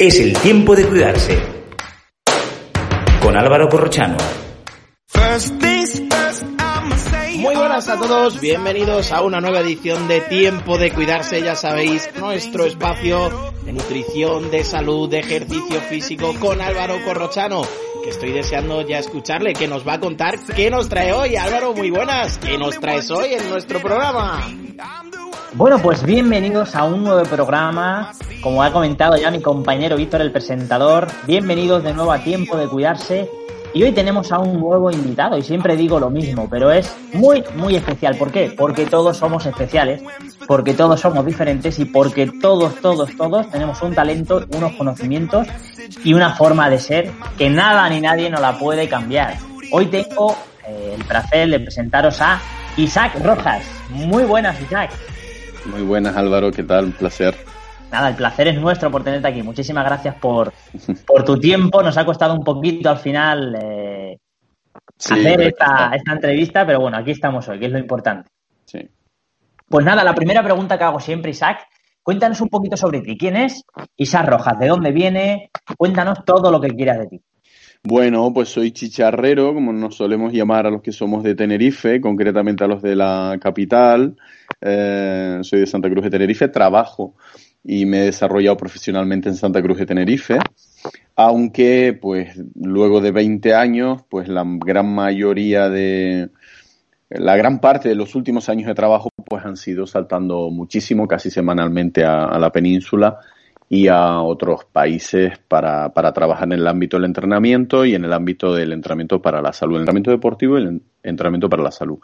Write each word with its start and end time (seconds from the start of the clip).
Es 0.00 0.20
el 0.20 0.32
tiempo 0.34 0.76
de 0.76 0.86
cuidarse. 0.86 1.36
Con 3.20 3.36
Álvaro 3.36 3.68
Corrochano. 3.68 4.16
Muy 7.34 7.56
buenas 7.56 7.88
a 7.88 7.98
todos, 7.98 8.40
bienvenidos 8.40 9.10
a 9.10 9.22
una 9.22 9.40
nueva 9.40 9.58
edición 9.58 10.06
de 10.06 10.20
Tiempo 10.20 10.78
de 10.78 10.92
Cuidarse, 10.92 11.42
ya 11.42 11.56
sabéis, 11.56 12.08
nuestro 12.16 12.66
espacio 12.66 13.52
de 13.64 13.72
nutrición, 13.72 14.52
de 14.52 14.62
salud, 14.62 15.10
de 15.10 15.18
ejercicio 15.18 15.80
físico 15.80 16.32
con 16.38 16.60
Álvaro 16.60 17.04
Corrochano, 17.04 17.62
que 18.04 18.10
estoy 18.10 18.30
deseando 18.30 18.82
ya 18.82 19.00
escucharle, 19.00 19.52
que 19.52 19.66
nos 19.66 19.86
va 19.86 19.94
a 19.94 20.00
contar 20.00 20.38
qué 20.54 20.70
nos 20.70 20.88
trae 20.88 21.12
hoy. 21.12 21.34
Álvaro, 21.34 21.74
muy 21.74 21.90
buenas, 21.90 22.38
¿qué 22.38 22.56
nos 22.56 22.78
traes 22.78 23.10
hoy 23.10 23.34
en 23.34 23.50
nuestro 23.50 23.80
programa? 23.80 24.48
Bueno, 25.54 25.78
pues 25.78 26.04
bienvenidos 26.04 26.74
a 26.74 26.84
un 26.84 27.04
nuevo 27.04 27.22
programa. 27.24 28.12
Como 28.42 28.62
ha 28.62 28.70
comentado 28.70 29.16
ya 29.16 29.30
mi 29.30 29.40
compañero 29.40 29.96
Víctor, 29.96 30.20
el 30.20 30.30
presentador, 30.30 31.08
bienvenidos 31.26 31.82
de 31.82 31.94
nuevo 31.94 32.12
a 32.12 32.18
Tiempo 32.18 32.56
de 32.56 32.68
Cuidarse. 32.68 33.30
Y 33.72 33.82
hoy 33.82 33.92
tenemos 33.92 34.30
a 34.30 34.38
un 34.38 34.60
nuevo 34.60 34.90
invitado, 34.90 35.36
y 35.36 35.42
siempre 35.42 35.76
digo 35.76 35.98
lo 35.98 36.10
mismo, 36.10 36.48
pero 36.50 36.70
es 36.70 36.94
muy, 37.12 37.42
muy 37.56 37.76
especial. 37.76 38.16
¿Por 38.16 38.30
qué? 38.30 38.54
Porque 38.56 38.86
todos 38.86 39.16
somos 39.16 39.46
especiales, 39.46 40.02
porque 40.46 40.74
todos 40.74 41.00
somos 41.00 41.24
diferentes 41.24 41.78
y 41.78 41.86
porque 41.86 42.30
todos, 42.40 42.76
todos, 42.76 43.16
todos 43.16 43.50
tenemos 43.50 43.80
un 43.82 43.94
talento, 43.94 44.44
unos 44.54 44.72
conocimientos 44.72 45.46
y 46.04 46.14
una 46.14 46.34
forma 46.34 46.68
de 46.68 46.78
ser 46.78 47.10
que 47.36 47.48
nada 47.50 47.88
ni 47.88 48.00
nadie 48.00 48.30
nos 48.30 48.40
la 48.40 48.58
puede 48.58 48.88
cambiar. 48.88 49.36
Hoy 49.72 49.86
tengo 49.86 50.36
eh, 50.66 50.94
el 50.98 51.04
placer 51.04 51.48
de 51.48 51.60
presentaros 51.60 52.20
a 52.20 52.40
Isaac 52.76 53.18
Rojas. 53.22 53.64
Muy 53.90 54.24
buenas, 54.24 54.60
Isaac. 54.60 54.90
Muy 55.66 55.82
buenas, 55.82 56.16
Álvaro, 56.16 56.50
¿qué 56.50 56.62
tal? 56.62 56.86
Un 56.86 56.92
placer. 56.92 57.34
Nada, 57.90 58.10
el 58.10 58.16
placer 58.16 58.48
es 58.48 58.60
nuestro 58.60 58.90
por 58.90 59.02
tenerte 59.02 59.28
aquí. 59.28 59.42
Muchísimas 59.42 59.84
gracias 59.84 60.14
por, 60.16 60.52
por 61.06 61.24
tu 61.24 61.38
tiempo. 61.38 61.82
Nos 61.82 61.96
ha 61.96 62.04
costado 62.04 62.34
un 62.34 62.44
poquito 62.44 62.90
al 62.90 62.98
final 62.98 63.56
eh, 63.60 64.18
Sí, 64.98 65.14
hacer 65.14 65.40
esta, 65.42 65.92
esta 65.94 66.12
entrevista, 66.12 66.66
pero 66.66 66.80
bueno, 66.80 66.96
aquí 66.96 67.12
estamos 67.12 67.48
hoy, 67.48 67.60
que 67.60 67.66
es 67.66 67.72
lo 67.72 67.78
importante. 67.78 68.30
Sí. 68.64 68.80
Pues 69.68 69.84
nada, 69.84 70.02
la 70.02 70.14
primera 70.14 70.42
pregunta 70.42 70.76
que 70.76 70.84
hago 70.84 70.98
siempre, 70.98 71.30
Isaac, 71.30 71.66
cuéntanos 72.02 72.40
un 72.40 72.48
poquito 72.48 72.76
sobre 72.76 73.00
ti. 73.00 73.16
¿Quién 73.16 73.36
es 73.36 73.64
Isaac 73.96 74.26
Rojas? 74.26 74.58
¿De 74.58 74.66
dónde 74.66 74.90
viene? 74.90 75.50
Cuéntanos 75.76 76.24
todo 76.24 76.50
lo 76.50 76.60
que 76.60 76.70
quieras 76.70 76.98
de 76.98 77.06
ti. 77.06 77.20
Bueno, 77.84 78.32
pues 78.34 78.48
soy 78.48 78.72
chicharrero, 78.72 79.54
como 79.54 79.72
nos 79.72 79.96
solemos 79.96 80.32
llamar 80.32 80.66
a 80.66 80.70
los 80.70 80.82
que 80.82 80.90
somos 80.90 81.22
de 81.22 81.36
Tenerife, 81.36 82.00
concretamente 82.00 82.64
a 82.64 82.66
los 82.66 82.82
de 82.82 82.96
la 82.96 83.38
capital. 83.40 84.16
Eh, 84.60 85.38
soy 85.42 85.60
de 85.60 85.66
Santa 85.66 85.88
Cruz 85.88 86.04
de 86.04 86.10
Tenerife, 86.10 86.48
trabajo 86.48 87.14
y 87.64 87.86
me 87.86 88.00
he 88.00 88.04
desarrollado 88.04 88.56
profesionalmente 88.56 89.28
en 89.28 89.36
Santa 89.36 89.62
Cruz 89.62 89.78
de 89.78 89.86
Tenerife, 89.86 90.38
aunque 91.16 91.96
pues 92.00 92.40
luego 92.54 93.00
de 93.00 93.10
20 93.12 93.54
años, 93.54 94.02
pues 94.08 94.28
la 94.28 94.44
gran 94.46 94.94
mayoría 94.94 95.68
de 95.68 96.30
la 97.10 97.36
gran 97.36 97.60
parte 97.60 97.88
de 97.88 97.94
los 97.94 98.14
últimos 98.14 98.48
años 98.48 98.66
de 98.66 98.74
trabajo 98.74 99.08
pues 99.26 99.44
han 99.44 99.56
sido 99.56 99.86
saltando 99.86 100.50
muchísimo, 100.50 101.08
casi 101.08 101.30
semanalmente 101.30 102.04
a, 102.04 102.38
la 102.38 102.50
península 102.50 103.18
y 103.68 103.88
a 103.88 104.20
otros 104.20 104.64
países 104.66 105.38
para, 105.48 105.92
para 105.92 106.12
trabajar 106.12 106.44
en 106.48 106.52
el 106.52 106.66
ámbito 106.66 106.96
del 106.96 107.06
entrenamiento 107.06 107.84
y 107.84 107.94
en 107.94 108.04
el 108.04 108.12
ámbito 108.12 108.54
del 108.54 108.72
entrenamiento 108.72 109.20
para 109.20 109.40
la 109.40 109.52
salud, 109.52 109.76
el 109.76 109.82
entrenamiento 109.82 110.10
deportivo 110.10 110.58
y 110.58 110.62
el 110.62 110.68
en- 110.68 110.82
entrenamiento 111.02 111.48
para 111.48 111.62
la 111.62 111.70
salud. 111.70 111.98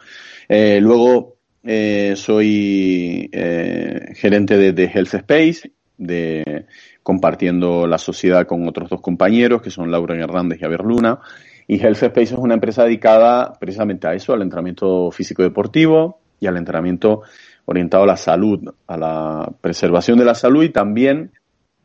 Eh, 0.47 0.79
luego 0.81 1.34
eh, 1.65 2.13
soy 2.15 3.27
eh, 3.31 4.13
gerente 4.13 4.71
de, 4.71 4.85
Health 4.85 5.15
Space, 5.15 5.71
de, 5.97 6.65
compartiendo 7.01 7.87
la 7.87 7.97
sociedad 7.97 8.45
con 8.45 8.67
otros 8.67 8.89
dos 8.89 9.01
compañeros 9.01 9.63
que 9.63 9.71
son 9.71 9.91
Laura 9.91 10.15
Hernández 10.15 10.59
y 10.59 10.61
Javier 10.61 10.81
Luna. 10.81 11.19
Y 11.67 11.81
Health 11.83 12.03
Space 12.03 12.35
es 12.35 12.39
una 12.39 12.53
empresa 12.53 12.83
dedicada 12.83 13.53
precisamente 13.59 14.07
a 14.07 14.13
eso, 14.13 14.33
al 14.33 14.43
entrenamiento 14.43 15.09
físico 15.09 15.41
deportivo 15.41 16.19
y 16.39 16.45
al 16.45 16.57
entrenamiento 16.57 17.23
orientado 17.65 18.03
a 18.03 18.07
la 18.07 18.17
salud, 18.17 18.71
a 18.85 18.97
la 18.97 19.51
preservación 19.59 20.19
de 20.19 20.25
la 20.25 20.35
salud 20.35 20.63
y 20.63 20.69
también, 20.69 21.31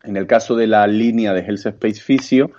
en 0.02 0.18
el 0.18 0.26
caso 0.26 0.56
de 0.56 0.66
la 0.66 0.86
línea 0.86 1.32
de 1.32 1.40
Health 1.40 1.66
Space 1.66 2.02
Fisio, 2.02 2.50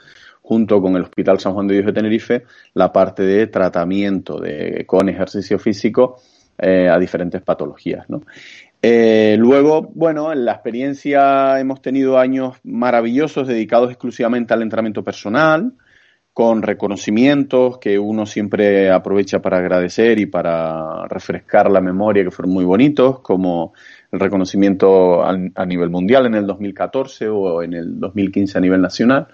junto 0.42 0.82
con 0.82 0.96
el 0.96 1.04
Hospital 1.04 1.40
San 1.40 1.54
Juan 1.54 1.68
de 1.68 1.76
Dios 1.76 1.86
de 1.86 1.94
Tenerife, 1.94 2.44
la 2.74 2.92
parte 2.92 3.22
de 3.22 3.46
tratamiento 3.46 4.40
de, 4.40 4.86
con 4.88 5.08
ejercicio 5.08 5.60
físico 5.60 6.20
eh, 6.64 6.88
a 6.88 7.00
diferentes 7.00 7.42
patologías. 7.42 8.06
Eh, 8.84 9.36
luego, 9.40 9.82
bueno, 9.96 10.32
en 10.32 10.46
la 10.46 10.52
experiencia 10.52 11.60
hemos 11.60 11.82
tenido 11.82 12.20
años 12.20 12.58
maravillosos 12.64 13.48
dedicados 13.48 13.90
exclusivamente 13.90 14.54
al 14.54 14.62
entrenamiento 14.62 15.04
personal, 15.04 15.74
con 16.34 16.62
reconocimientos 16.62 17.80
que 17.80 17.98
uno 17.98 18.28
siempre 18.28 18.92
aprovecha 18.92 19.42
para 19.42 19.58
agradecer 19.58 20.20
y 20.20 20.28
para 20.28 21.08
refrescar 21.08 21.72
la 21.72 21.82
memoria, 21.82 22.24
que 22.24 22.32
fueron 22.32 22.54
muy 22.54 22.64
bonitos, 22.64 23.22
como 23.22 23.74
el 24.12 24.20
reconocimiento 24.20 25.24
a 25.24 25.66
nivel 25.66 25.90
mundial 25.90 26.28
en 26.28 26.36
el 26.36 26.46
2014 26.46 27.28
o 27.28 27.64
en 27.64 27.74
el 27.74 28.00
2015 28.00 28.58
a 28.58 28.62
nivel 28.62 28.82
nacional. 28.82 29.28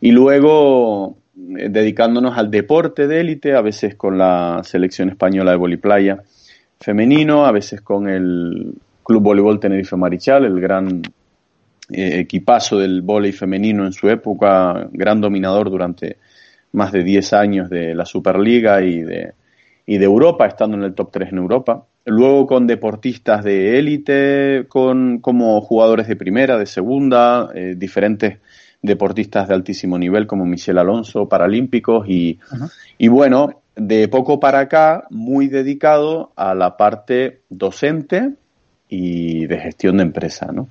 Y 0.00 0.10
luego 0.10 1.18
eh, 1.36 1.68
dedicándonos 1.68 2.36
al 2.38 2.50
deporte 2.50 3.06
de 3.06 3.20
élite, 3.20 3.54
a 3.54 3.60
veces 3.60 3.94
con 3.94 4.16
la 4.16 4.62
selección 4.64 5.10
española 5.10 5.50
de 5.50 5.56
voliplaya 5.58 6.22
femenino, 6.82 7.46
a 7.46 7.52
veces 7.52 7.80
con 7.80 8.08
el 8.08 8.74
Club 9.02 9.22
Voleibol 9.22 9.60
Tenerife 9.60 9.96
Marichal, 9.96 10.44
el 10.44 10.60
gran 10.60 11.02
eh, 11.90 12.20
equipazo 12.20 12.78
del 12.78 13.02
vóley 13.02 13.32
femenino 13.32 13.86
en 13.86 13.92
su 13.92 14.08
época, 14.08 14.88
gran 14.92 15.20
dominador 15.20 15.70
durante 15.70 16.18
más 16.72 16.92
de 16.92 17.02
10 17.02 17.32
años 17.34 17.70
de 17.70 17.94
la 17.94 18.04
Superliga 18.04 18.82
y 18.82 19.02
de, 19.02 19.32
y 19.86 19.98
de 19.98 20.04
Europa, 20.04 20.46
estando 20.46 20.76
en 20.76 20.84
el 20.84 20.94
top 20.94 21.10
3 21.12 21.32
en 21.32 21.38
Europa. 21.38 21.84
Luego 22.04 22.46
con 22.46 22.66
deportistas 22.66 23.44
de 23.44 23.78
élite, 23.78 24.66
con, 24.68 25.18
como 25.18 25.60
jugadores 25.60 26.08
de 26.08 26.16
primera, 26.16 26.58
de 26.58 26.66
segunda, 26.66 27.50
eh, 27.54 27.74
diferentes 27.76 28.38
deportistas 28.80 29.46
de 29.46 29.54
altísimo 29.54 29.96
nivel 29.96 30.26
como 30.26 30.44
Michel 30.44 30.78
Alonso, 30.78 31.28
paralímpicos 31.28 32.08
y, 32.08 32.40
y 32.98 33.06
bueno, 33.06 33.61
de 33.76 34.08
poco 34.08 34.40
para 34.40 34.60
acá, 34.60 35.04
muy 35.10 35.48
dedicado 35.48 36.32
a 36.36 36.54
la 36.54 36.76
parte 36.76 37.40
docente 37.48 38.32
y 38.88 39.46
de 39.46 39.58
gestión 39.58 39.96
de 39.96 40.02
empresa, 40.02 40.50
¿no? 40.52 40.68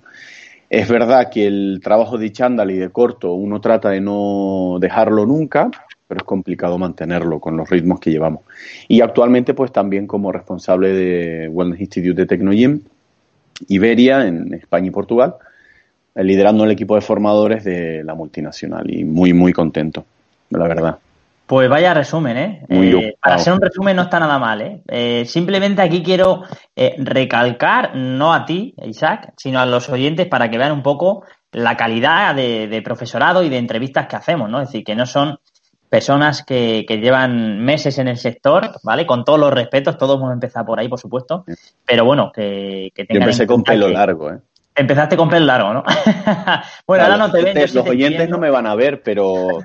Es 0.69 0.87
verdad 0.87 1.29
que 1.29 1.47
el 1.47 1.81
trabajo 1.83 2.17
de 2.17 2.31
chándal 2.31 2.71
y 2.71 2.77
de 2.77 2.89
corto 2.89 3.33
uno 3.33 3.59
trata 3.59 3.89
de 3.89 3.99
no 3.99 4.77
dejarlo 4.79 5.25
nunca, 5.25 5.69
pero 6.07 6.19
es 6.19 6.23
complicado 6.23 6.77
mantenerlo 6.77 7.39
con 7.39 7.57
los 7.57 7.69
ritmos 7.69 7.99
que 7.99 8.11
llevamos. 8.11 8.41
Y 8.87 9.01
actualmente, 9.01 9.53
pues 9.53 9.71
también 9.73 10.07
como 10.07 10.31
responsable 10.31 10.93
de 10.93 11.49
Wellness 11.49 11.81
Institute 11.81 12.21
de 12.21 12.25
Tecnogym, 12.25 12.81
Iberia, 13.67 14.25
en 14.25 14.53
España 14.53 14.87
y 14.87 14.91
Portugal, 14.91 15.35
eh, 16.15 16.23
liderando 16.23 16.63
el 16.63 16.71
equipo 16.71 16.95
de 16.95 17.01
formadores 17.01 17.63
de 17.63 18.03
la 18.03 18.15
multinacional 18.15 18.89
y 18.89 19.03
muy, 19.03 19.33
muy 19.33 19.53
contento, 19.53 20.05
la 20.51 20.67
verdad. 20.67 20.99
Pues 21.51 21.67
vaya 21.67 21.93
resumen, 21.93 22.37
¿eh? 22.37 22.65
Eh, 22.69 23.15
para 23.21 23.37
ser 23.37 23.51
un 23.51 23.59
resumen 23.59 23.93
no 23.97 24.03
está 24.03 24.21
nada 24.21 24.39
mal, 24.39 24.61
¿eh? 24.61 24.81
Eh, 24.87 25.25
simplemente 25.25 25.81
aquí 25.81 26.01
quiero 26.01 26.43
eh, 26.73 26.95
recalcar, 26.97 27.93
no 27.93 28.33
a 28.33 28.45
ti, 28.45 28.73
Isaac, 28.85 29.33
sino 29.35 29.59
a 29.59 29.65
los 29.65 29.89
oyentes 29.89 30.27
para 30.27 30.49
que 30.49 30.57
vean 30.57 30.71
un 30.71 30.81
poco 30.81 31.25
la 31.51 31.75
calidad 31.75 32.35
de, 32.35 32.69
de 32.69 32.81
profesorado 32.81 33.43
y 33.43 33.49
de 33.49 33.57
entrevistas 33.57 34.07
que 34.07 34.15
hacemos, 34.15 34.49
¿no? 34.49 34.61
Es 34.61 34.69
decir, 34.69 34.85
que 34.85 34.95
no 34.95 35.05
son 35.05 35.39
personas 35.89 36.41
que, 36.45 36.85
que 36.87 36.99
llevan 36.99 37.59
meses 37.59 37.97
en 37.99 38.07
el 38.07 38.15
sector, 38.15 38.71
¿vale? 38.81 39.05
Con 39.05 39.25
todos 39.25 39.37
los 39.37 39.53
respetos, 39.53 39.97
todos 39.97 40.17
hemos 40.19 40.31
empezado 40.31 40.65
por 40.67 40.79
ahí, 40.79 40.87
por 40.87 41.01
supuesto, 41.01 41.43
pero 41.85 42.05
bueno, 42.05 42.31
que, 42.33 42.91
que 42.95 43.01
Yo 43.01 43.07
tengan 43.07 43.23
empecé 43.23 43.43
en 43.43 43.47
con 43.47 43.63
pelo 43.63 43.87
que- 43.87 43.93
largo, 43.93 44.31
¿eh? 44.31 44.37
Empezaste 44.75 45.17
con 45.17 45.29
pelo 45.29 45.45
largo, 45.45 45.73
¿no? 45.73 45.83
bueno, 46.87 47.03
ahora 47.03 47.17
no 47.17 47.31
te 47.31 47.43
ven. 47.43 47.57
Los 47.73 47.87
oyentes 47.87 48.29
no 48.29 48.37
me 48.37 48.49
van 48.49 48.67
a 48.67 48.75
ver, 48.75 49.01
pero 49.03 49.59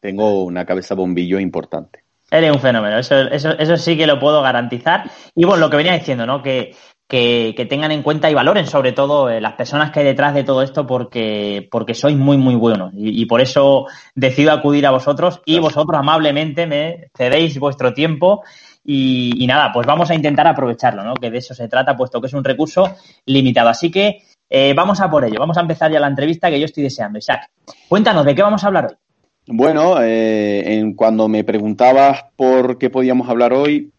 tengo 0.00 0.44
una 0.44 0.64
cabeza 0.64 0.94
bombillo 0.94 1.38
importante. 1.40 2.04
Eres 2.30 2.50
un 2.50 2.60
fenómeno, 2.60 2.98
eso, 2.98 3.14
eso, 3.16 3.50
eso 3.58 3.76
sí 3.76 3.96
que 3.96 4.06
lo 4.06 4.18
puedo 4.18 4.40
garantizar. 4.40 5.10
Y 5.34 5.44
bueno, 5.44 5.60
lo 5.60 5.70
que 5.70 5.76
venía 5.76 5.92
diciendo, 5.92 6.24
¿no? 6.24 6.42
Que, 6.42 6.74
que, 7.12 7.66
tengan 7.68 7.92
en 7.92 8.02
cuenta 8.02 8.30
y 8.30 8.34
valoren 8.34 8.66
sobre 8.66 8.92
todo 8.92 9.28
eh, 9.28 9.38
las 9.38 9.52
personas 9.52 9.90
que 9.90 10.00
hay 10.00 10.06
detrás 10.06 10.32
de 10.34 10.44
todo 10.44 10.62
esto 10.62 10.86
porque, 10.86 11.68
porque 11.70 11.92
sois 11.92 12.16
muy, 12.16 12.38
muy 12.38 12.54
buenos. 12.54 12.92
Y, 12.96 13.26
por 13.26 13.42
eso 13.42 13.86
decido 14.14 14.50
acudir 14.50 14.86
a 14.86 14.92
vosotros 14.92 15.42
y 15.44 15.58
vosotros 15.58 15.98
amablemente 15.98 16.66
me 16.66 17.10
cedéis 17.14 17.58
vuestro 17.58 17.92
tiempo. 17.92 18.42
Y, 18.82 19.44
nada, 19.46 19.70
pues 19.72 19.86
vamos 19.86 20.10
a 20.10 20.14
intentar 20.14 20.46
aprovecharlo, 20.46 21.04
¿no? 21.04 21.14
Que 21.14 21.30
de 21.30 21.38
eso 21.38 21.54
se 21.54 21.68
trata, 21.68 21.96
puesto 21.96 22.18
que 22.20 22.28
es 22.28 22.32
un 22.32 22.44
recurso 22.44 22.96
limitado. 23.26 23.68
Así 23.68 23.90
que 23.90 24.22
eh, 24.54 24.74
vamos 24.74 25.00
a 25.00 25.10
por 25.10 25.24
ello. 25.24 25.38
Vamos 25.38 25.56
a 25.56 25.62
empezar 25.62 25.90
ya 25.90 25.98
la 25.98 26.08
entrevista 26.08 26.50
que 26.50 26.60
yo 26.60 26.66
estoy 26.66 26.82
deseando. 26.82 27.18
Isaac, 27.18 27.50
cuéntanos, 27.88 28.24
¿de 28.26 28.34
qué 28.34 28.42
vamos 28.42 28.62
a 28.62 28.66
hablar 28.66 28.86
hoy? 28.86 28.96
Bueno, 29.46 29.96
eh, 30.00 30.92
cuando 30.94 31.28
me 31.28 31.42
preguntabas 31.42 32.24
por 32.36 32.78
qué 32.78 32.90
podíamos 32.90 33.28
hablar 33.28 33.52
hoy, 33.52 33.90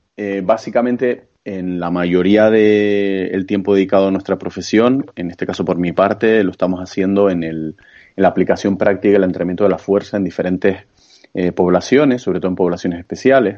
básicamente 0.43 1.27
en 1.45 1.79
la 1.79 1.91
mayoría 1.91 2.49
del 2.49 3.45
tiempo 3.45 3.75
dedicado 3.75 4.07
a 4.07 4.11
nuestra 4.11 4.37
profesión, 4.37 5.05
en 5.15 5.29
este 5.29 5.45
caso 5.45 5.65
por 5.65 5.77
mi 5.77 5.91
parte, 5.91 6.43
lo 6.43 6.51
estamos 6.51 6.79
haciendo 6.79 7.29
en, 7.29 7.43
el, 7.43 7.75
en 8.15 8.21
la 8.21 8.29
aplicación 8.29 8.77
práctica 8.77 9.13
del 9.13 9.23
entrenamiento 9.23 9.63
de 9.63 9.69
la 9.69 9.77
fuerza 9.77 10.17
en 10.17 10.23
diferentes 10.23 10.85
eh, 11.33 11.51
poblaciones, 11.51 12.21
sobre 12.21 12.39
todo 12.39 12.49
en 12.49 12.55
poblaciones 12.55 12.99
especiales, 12.99 13.57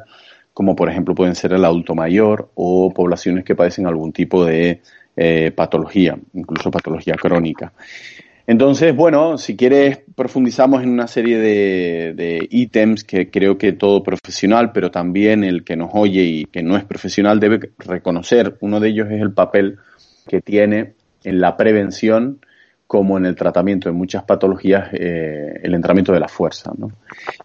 como 0.54 0.76
por 0.76 0.90
ejemplo 0.90 1.14
pueden 1.14 1.36
ser 1.36 1.54
el 1.54 1.66
adulto 1.66 1.94
mayor 1.94 2.50
o 2.56 2.92
poblaciones 2.94 3.44
que 3.44 3.56
padecen 3.56 3.86
algún 3.86 4.14
tipo 4.14 4.46
de 4.46 4.82
eh, 5.16 5.52
patología, 5.52 6.18
incluso 6.34 6.72
patología 6.72 7.16
crónica. 7.16 7.72
Entonces, 8.48 8.96
bueno, 8.96 9.38
si 9.38 9.56
quieres, 9.56 10.00
profundizamos 10.16 10.84
en 10.84 10.90
una 10.90 11.08
serie 11.08 11.40
de, 11.40 12.48
ítems 12.52 13.04
que 13.04 13.32
creo 13.32 13.58
que 13.58 13.72
todo 13.72 14.04
profesional, 14.04 14.72
pero 14.72 14.92
también 14.92 15.44
el 15.44 15.64
que 15.64 15.76
nos 15.76 15.90
oye 15.94 16.22
y 16.22 16.46
que 16.46 16.62
no 16.62 16.78
es 16.78 16.84
profesional 16.84 17.40
debe 17.40 17.72
reconocer. 17.80 18.56
Uno 18.60 18.80
de 18.80 18.90
ellos 18.90 19.08
es 19.10 19.22
el 19.22 19.34
papel 19.34 19.78
que 20.28 20.42
tiene 20.42 20.94
en 21.24 21.42
la 21.42 21.58
prevención 21.58 22.40
como 22.86 23.18
en 23.18 23.26
el 23.26 23.36
tratamiento 23.36 23.90
de 23.90 23.94
muchas 23.94 24.24
patologías 24.24 24.90
eh, 24.94 25.60
el 25.64 25.74
entrenamiento 25.74 26.14
de 26.14 26.20
la 26.20 26.28
fuerza. 26.28 26.72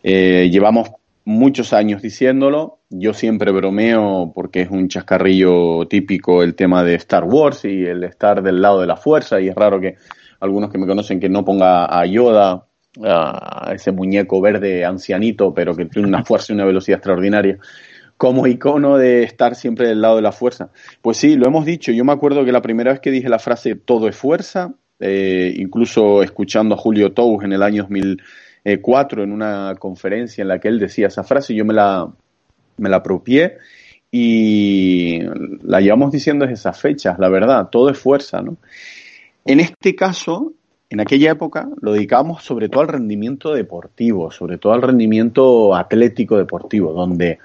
Eh, 0.02 0.50
llevamos 0.52 0.90
muchos 1.24 1.72
años 1.72 2.02
diciéndolo. 2.02 2.78
Yo 2.90 3.14
siempre 3.14 3.52
bromeo 3.52 4.32
porque 4.34 4.62
es 4.62 4.70
un 4.70 4.88
chascarrillo 4.88 5.86
típico 5.88 6.42
el 6.42 6.54
tema 6.54 6.82
de 6.82 6.94
Star 6.96 7.24
Wars 7.24 7.64
y 7.64 7.84
el 7.84 8.04
estar 8.04 8.42
del 8.42 8.60
lado 8.60 8.80
de 8.80 8.86
la 8.86 8.96
fuerza 8.96 9.40
y 9.40 9.48
es 9.48 9.54
raro 9.54 9.80
que 9.80 9.96
algunos 10.40 10.70
que 10.70 10.78
me 10.78 10.86
conocen 10.86 11.20
que 11.20 11.28
no 11.28 11.44
ponga 11.44 11.86
a 11.86 12.04
Yoda, 12.06 12.66
a 13.02 13.72
ese 13.74 13.92
muñeco 13.92 14.40
verde 14.40 14.84
ancianito, 14.84 15.54
pero 15.54 15.76
que 15.76 15.86
tiene 15.86 16.08
una 16.08 16.24
fuerza 16.24 16.52
y 16.52 16.56
una 16.56 16.64
velocidad 16.64 16.98
extraordinaria, 16.98 17.58
como 18.16 18.46
icono 18.46 18.96
de 18.96 19.22
estar 19.22 19.54
siempre 19.54 19.88
del 19.88 20.00
lado 20.00 20.16
de 20.16 20.22
la 20.22 20.32
fuerza. 20.32 20.70
Pues 21.00 21.16
sí, 21.16 21.36
lo 21.36 21.46
hemos 21.46 21.64
dicho. 21.64 21.92
Yo 21.92 22.04
me 22.04 22.12
acuerdo 22.12 22.44
que 22.44 22.52
la 22.52 22.62
primera 22.62 22.90
vez 22.90 23.00
que 23.00 23.10
dije 23.10 23.28
la 23.28 23.38
frase 23.38 23.76
todo 23.76 24.08
es 24.08 24.16
fuerza, 24.16 24.74
eh, 24.98 25.54
incluso 25.56 26.22
escuchando 26.22 26.74
a 26.74 26.78
Julio 26.78 27.12
Tous 27.12 27.42
en 27.44 27.52
el 27.52 27.62
año 27.62 27.86
2004 28.64 29.22
en 29.22 29.32
una 29.32 29.74
conferencia 29.78 30.42
en 30.42 30.48
la 30.48 30.58
que 30.58 30.68
él 30.68 30.78
decía 30.78 31.08
esa 31.08 31.24
frase, 31.24 31.54
yo 31.54 31.64
me 31.64 31.74
la, 31.74 32.08
me 32.76 32.88
la 32.88 32.96
apropié 32.96 33.58
y 34.10 35.20
la 35.62 35.80
llevamos 35.80 36.10
diciendo 36.10 36.44
desde 36.44 36.54
esas 36.54 36.80
fechas, 36.80 37.18
la 37.18 37.28
verdad, 37.28 37.68
todo 37.70 37.90
es 37.90 37.98
fuerza, 37.98 38.42
¿no? 38.42 38.56
En 39.44 39.60
este 39.60 39.94
caso, 39.94 40.52
en 40.90 41.00
aquella 41.00 41.30
época, 41.30 41.68
lo 41.80 41.92
dedicábamos 41.92 42.42
sobre 42.42 42.68
todo 42.68 42.82
al 42.82 42.88
rendimiento 42.88 43.54
deportivo, 43.54 44.30
sobre 44.30 44.58
todo 44.58 44.72
al 44.72 44.82
rendimiento 44.82 45.74
atlético 45.74 46.36
deportivo, 46.36 46.92
donde 46.92 47.38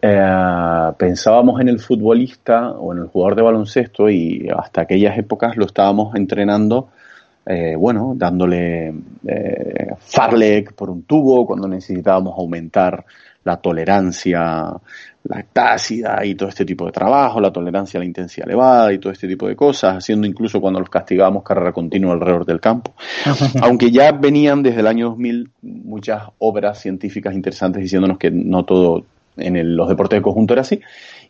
eh, 0.00 0.92
pensábamos 0.96 1.60
en 1.60 1.68
el 1.68 1.80
futbolista 1.80 2.70
o 2.70 2.92
en 2.92 3.00
el 3.00 3.06
jugador 3.08 3.36
de 3.36 3.42
baloncesto 3.42 4.08
y 4.08 4.48
hasta 4.56 4.82
aquellas 4.82 5.18
épocas 5.18 5.56
lo 5.56 5.66
estábamos 5.66 6.14
entrenando, 6.14 6.88
eh, 7.46 7.74
bueno, 7.76 8.12
dándole 8.16 8.92
eh, 9.26 9.94
farlek 9.98 10.74
por 10.74 10.90
un 10.90 11.02
tubo 11.04 11.46
cuando 11.46 11.66
necesitábamos 11.66 12.34
aumentar 12.38 13.04
la 13.44 13.56
tolerancia 13.56 14.72
lactácida 15.24 16.24
y 16.24 16.34
todo 16.34 16.48
este 16.48 16.64
tipo 16.64 16.86
de 16.86 16.92
trabajo, 16.92 17.40
la 17.40 17.52
tolerancia 17.52 17.98
a 17.98 18.00
la 18.00 18.06
intensidad 18.06 18.46
elevada 18.46 18.92
y 18.92 18.98
todo 18.98 19.12
este 19.12 19.26
tipo 19.26 19.48
de 19.48 19.56
cosas, 19.56 19.96
haciendo 19.96 20.26
incluso 20.26 20.60
cuando 20.60 20.80
los 20.80 20.90
castigábamos 20.90 21.42
carrera 21.42 21.72
continua 21.72 22.12
alrededor 22.12 22.44
del 22.44 22.60
campo. 22.60 22.94
Aunque 23.62 23.90
ya 23.90 24.12
venían 24.12 24.62
desde 24.62 24.80
el 24.80 24.86
año 24.86 25.10
2000 25.10 25.50
muchas 25.62 26.22
obras 26.38 26.80
científicas 26.80 27.34
interesantes 27.34 27.82
diciéndonos 27.82 28.18
que 28.18 28.30
no 28.30 28.64
todo 28.64 29.04
en 29.36 29.76
los 29.76 29.88
deportes 29.88 30.18
de 30.18 30.22
conjunto 30.22 30.54
era 30.54 30.62
así, 30.62 30.80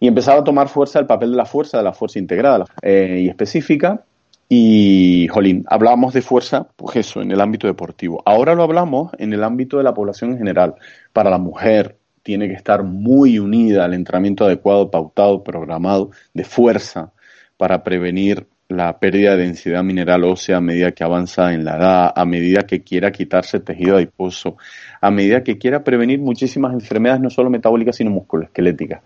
y 0.01 0.09
empezaba 0.09 0.41
a 0.41 0.45
tomar 0.45 0.69
fuerza 0.69 0.99
el 0.99 1.07
papel 1.07 1.31
de 1.31 1.37
la 1.37 1.45
fuerza, 1.45 1.79
de 1.79 1.85
la 1.85 1.93
fuerza 1.93 2.19
integrada 2.19 2.65
eh, 2.83 3.21
y 3.23 3.29
específica, 3.29 4.05
y, 4.53 5.29
jolín, 5.29 5.65
hablábamos 5.69 6.13
de 6.13 6.23
fuerza, 6.23 6.67
pues 6.75 6.97
eso, 6.97 7.23
en 7.23 7.31
el 7.31 7.41
ámbito 7.41 7.69
deportivo. 7.69 8.21
Ahora 8.27 8.57
lo 8.57 8.65
hablamos 8.65 9.13
en 9.17 9.33
el 9.33 9.45
ámbito 9.45 9.79
de 9.79 9.85
la 9.85 9.95
población 9.95 10.33
en 10.33 10.39
general. 10.39 10.75
Para 11.13 11.31
la 11.31 11.39
mujer, 11.39 11.99
tiene 12.25 12.49
que 12.49 12.55
estar 12.55 12.83
muy 12.83 13.39
unida 13.39 13.85
al 13.85 13.95
entrenamiento 13.95 14.45
adecuado, 14.45 14.91
pautado, 14.91 15.45
programado 15.45 16.11
de 16.35 16.43
fuerza 16.43 17.13
para 17.57 17.85
prevenir 17.85 18.49
la 18.67 18.99
pérdida 18.99 19.37
de 19.37 19.45
densidad 19.45 19.85
mineral 19.85 20.25
ósea 20.25 20.57
a 20.57 20.61
medida 20.61 20.91
que 20.91 21.05
avanza 21.05 21.55
en 21.55 21.65
la 21.65 21.77
edad, 21.77 22.13
a 22.17 22.25
medida 22.25 22.63
que 22.63 22.83
quiera 22.83 23.13
quitarse 23.13 23.61
tejido 23.61 23.99
adiposo, 23.99 24.57
a 25.01 25.13
medida 25.13 25.45
que 25.45 25.59
quiera 25.59 25.85
prevenir 25.85 26.19
muchísimas 26.19 26.73
enfermedades, 26.73 27.23
no 27.23 27.31
solo 27.31 27.51
metabólicas, 27.51 27.95
sino 27.95 28.11
musculoesqueléticas. 28.11 29.03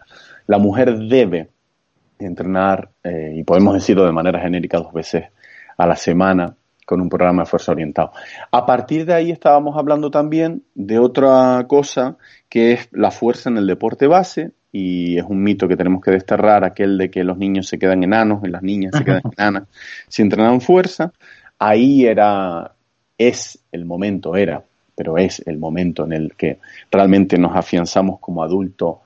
La 0.46 0.56
mujer 0.56 0.96
debe 0.96 1.50
entrenar, 2.18 2.90
eh, 3.02 3.34
y 3.36 3.44
podemos 3.44 3.74
decirlo 3.74 4.04
de 4.04 4.12
manera 4.12 4.40
genérica 4.40 4.78
dos 4.78 4.92
veces 4.92 5.24
a 5.76 5.86
la 5.86 5.96
semana, 5.96 6.54
con 6.84 7.00
un 7.00 7.08
programa 7.08 7.42
de 7.42 7.46
fuerza 7.46 7.72
orientado. 7.72 8.12
A 8.50 8.66
partir 8.66 9.06
de 9.06 9.14
ahí 9.14 9.30
estábamos 9.30 9.76
hablando 9.76 10.10
también 10.10 10.62
de 10.74 10.98
otra 10.98 11.64
cosa 11.66 12.16
que 12.48 12.72
es 12.72 12.88
la 12.92 13.10
fuerza 13.10 13.50
en 13.50 13.56
el 13.56 13.66
deporte 13.66 14.06
base 14.06 14.52
y 14.70 15.18
es 15.18 15.24
un 15.24 15.42
mito 15.42 15.68
que 15.68 15.76
tenemos 15.76 16.02
que 16.02 16.10
desterrar, 16.10 16.64
aquel 16.64 16.98
de 16.98 17.10
que 17.10 17.24
los 17.24 17.38
niños 17.38 17.68
se 17.68 17.78
quedan 17.78 18.02
enanos 18.02 18.42
y 18.44 18.48
las 18.48 18.62
niñas 18.62 18.92
se 18.96 19.04
quedan 19.04 19.22
enanas 19.38 19.64
si 20.08 20.22
entrenan 20.22 20.60
fuerza. 20.60 21.12
Ahí 21.58 22.04
era, 22.04 22.74
es 23.16 23.58
el 23.70 23.84
momento, 23.84 24.36
era, 24.36 24.62
pero 24.96 25.16
es 25.16 25.42
el 25.46 25.58
momento 25.58 26.04
en 26.04 26.12
el 26.12 26.34
que 26.36 26.58
realmente 26.90 27.38
nos 27.38 27.56
afianzamos 27.56 28.18
como 28.20 28.42
adultos 28.42 28.98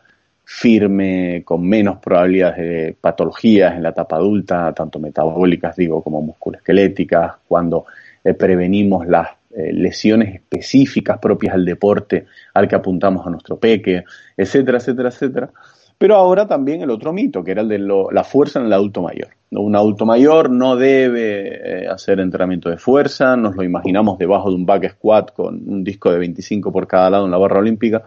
firme, 0.50 1.42
con 1.44 1.62
menos 1.68 1.98
probabilidades 1.98 2.56
de 2.56 2.96
patologías 2.98 3.74
en 3.74 3.82
la 3.82 3.90
etapa 3.90 4.16
adulta, 4.16 4.72
tanto 4.72 4.98
metabólicas, 4.98 5.76
digo, 5.76 6.02
como 6.02 6.22
musculoesqueléticas, 6.22 7.34
cuando 7.46 7.84
eh, 8.24 8.32
prevenimos 8.32 9.06
las 9.06 9.28
eh, 9.54 9.74
lesiones 9.74 10.34
específicas 10.34 11.18
propias 11.18 11.52
al 11.54 11.66
deporte 11.66 12.24
al 12.54 12.66
que 12.66 12.76
apuntamos 12.76 13.26
a 13.26 13.30
nuestro 13.30 13.58
peque, 13.58 14.04
etcétera, 14.34 14.78
etcétera, 14.78 15.10
etcétera. 15.10 15.50
Pero 15.98 16.14
ahora 16.14 16.46
también 16.46 16.80
el 16.80 16.90
otro 16.90 17.12
mito, 17.12 17.42
que 17.42 17.50
era 17.50 17.62
el 17.62 17.68
de 17.68 17.78
la 17.78 18.22
fuerza 18.22 18.60
en 18.60 18.66
el 18.66 18.72
adulto 18.72 19.02
mayor. 19.02 19.28
Un 19.50 19.74
adulto 19.74 20.06
mayor 20.06 20.50
no 20.50 20.76
debe 20.76 21.84
eh, 21.84 21.88
hacer 21.88 22.20
entrenamiento 22.20 22.68
de 22.68 22.76
fuerza, 22.76 23.34
nos 23.34 23.56
lo 23.56 23.64
imaginamos 23.64 24.18
debajo 24.18 24.50
de 24.50 24.56
un 24.56 24.66
back 24.66 24.92
squat 24.92 25.32
con 25.32 25.62
un 25.66 25.82
disco 25.82 26.12
de 26.12 26.18
25 26.18 26.70
por 26.70 26.86
cada 26.86 27.08
lado 27.08 27.24
en 27.24 27.30
la 27.30 27.38
barra 27.38 27.60
olímpica, 27.60 28.04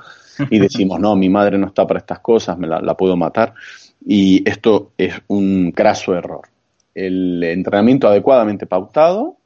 y 0.50 0.60
decimos, 0.60 1.00
no, 1.00 1.16
mi 1.16 1.30
madre 1.30 1.58
no 1.58 1.68
está 1.68 1.86
para 1.88 2.00
estas 2.00 2.20
cosas, 2.20 2.58
me 2.58 2.68
la, 2.68 2.96
puedo 2.96 3.18
matar. 3.18 3.54
Y 4.06 4.48
esto 4.48 4.92
es 4.98 5.16
un 5.28 5.72
craso 5.72 6.16
error. 6.16 6.42
El 6.94 7.44
entrenamiento 7.44 8.08
adecuadamente 8.08 8.68
pautado, 8.68 9.38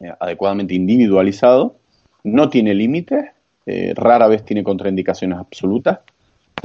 eh, 0.00 0.12
adecuadamente 0.18 0.74
individualizado, 0.74 1.76
no 2.24 2.48
tiene 2.48 2.74
límites, 2.74 3.26
eh, 3.64 3.92
rara 3.94 4.26
vez 4.26 4.44
tiene 4.44 4.64
contraindicaciones 4.64 5.38
absolutas. 5.38 6.00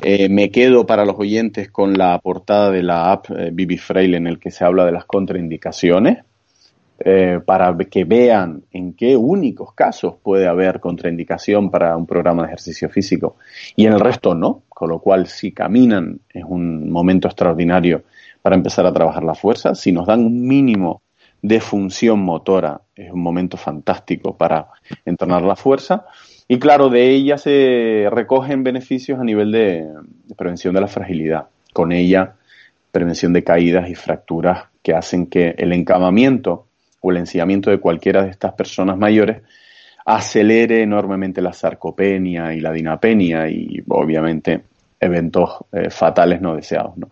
Eh, 0.02 0.30
me 0.30 0.52
quedo 0.52 0.86
para 0.86 1.06
los 1.06 1.16
oyentes 1.18 1.72
con 1.72 1.98
la 1.98 2.20
portada 2.20 2.72
de 2.72 2.84
la 2.84 3.12
app 3.12 3.28
Bibi 3.52 3.78
Frail 3.78 4.16
en 4.16 4.28
el 4.28 4.40
que 4.40 4.52
se 4.52 4.64
habla 4.64 4.86
de 4.86 4.92
las 4.92 5.06
contraindicaciones. 5.06 6.20
Eh, 7.00 7.40
para 7.46 7.78
que 7.78 8.06
vean 8.06 8.64
en 8.72 8.94
qué 8.94 9.16
únicos 9.16 9.72
casos 9.74 10.16
puede 10.24 10.48
haber 10.48 10.80
contraindicación 10.80 11.70
para 11.70 11.96
un 11.96 12.08
programa 12.08 12.42
de 12.42 12.48
ejercicio 12.48 12.90
físico 12.90 13.36
y 13.76 13.86
en 13.86 13.94
el 13.94 14.00
resto 14.00 14.34
no, 14.34 14.64
con 14.68 14.90
lo 14.90 14.98
cual 14.98 15.28
si 15.28 15.52
caminan 15.52 16.22
es 16.28 16.44
un 16.44 16.90
momento 16.90 17.28
extraordinario 17.28 18.02
para 18.42 18.56
empezar 18.56 18.88
a 18.88 18.94
trabajar 18.94 19.24
la 19.24 19.36
fuerza, 19.36 19.76
si 19.76 19.92
nos 19.92 20.08
dan 20.08 20.26
un 20.26 20.48
mínimo 20.48 21.04
de 21.40 21.60
función 21.60 22.20
motora 22.20 22.82
es 22.96 23.12
un 23.12 23.22
momento 23.22 23.58
fantástico 23.58 24.36
para 24.36 24.70
entrenar 25.06 25.44
la 25.44 25.56
fuerza 25.56 26.08
y 26.48 26.60
claro, 26.60 26.90
de 26.90 27.10
ella 27.10 27.38
se 27.38 28.08
recogen 28.12 28.64
beneficios 28.64 29.20
a 29.20 29.24
nivel 29.24 29.52
de 29.52 29.86
prevención 30.38 30.74
de 30.74 30.82
la 30.82 30.88
fragilidad, 30.88 31.48
con 31.74 31.92
ella 31.92 32.36
prevención 32.92 33.34
de 33.34 33.44
caídas 33.44 33.90
y 33.90 33.96
fracturas 33.96 34.66
que 34.82 34.94
hacen 34.94 35.28
que 35.28 35.54
el 35.58 35.74
encamamiento 35.74 36.68
o 37.02 37.12
el 37.12 37.18
encillamiento 37.18 37.70
de 37.70 37.80
cualquiera 37.80 38.24
de 38.24 38.30
estas 38.30 38.54
personas 38.54 38.98
mayores 38.98 39.42
acelere 40.06 40.82
enormemente 40.82 41.42
la 41.42 41.52
sarcopenia 41.52 42.54
y 42.54 42.62
la 42.62 42.72
dinapenia 42.72 43.50
y 43.50 43.84
obviamente 43.90 44.64
eventos 45.00 45.66
eh, 45.74 45.90
fatales 45.90 46.42
no 46.42 46.56
deseados. 46.56 46.98
¿no? 46.98 47.10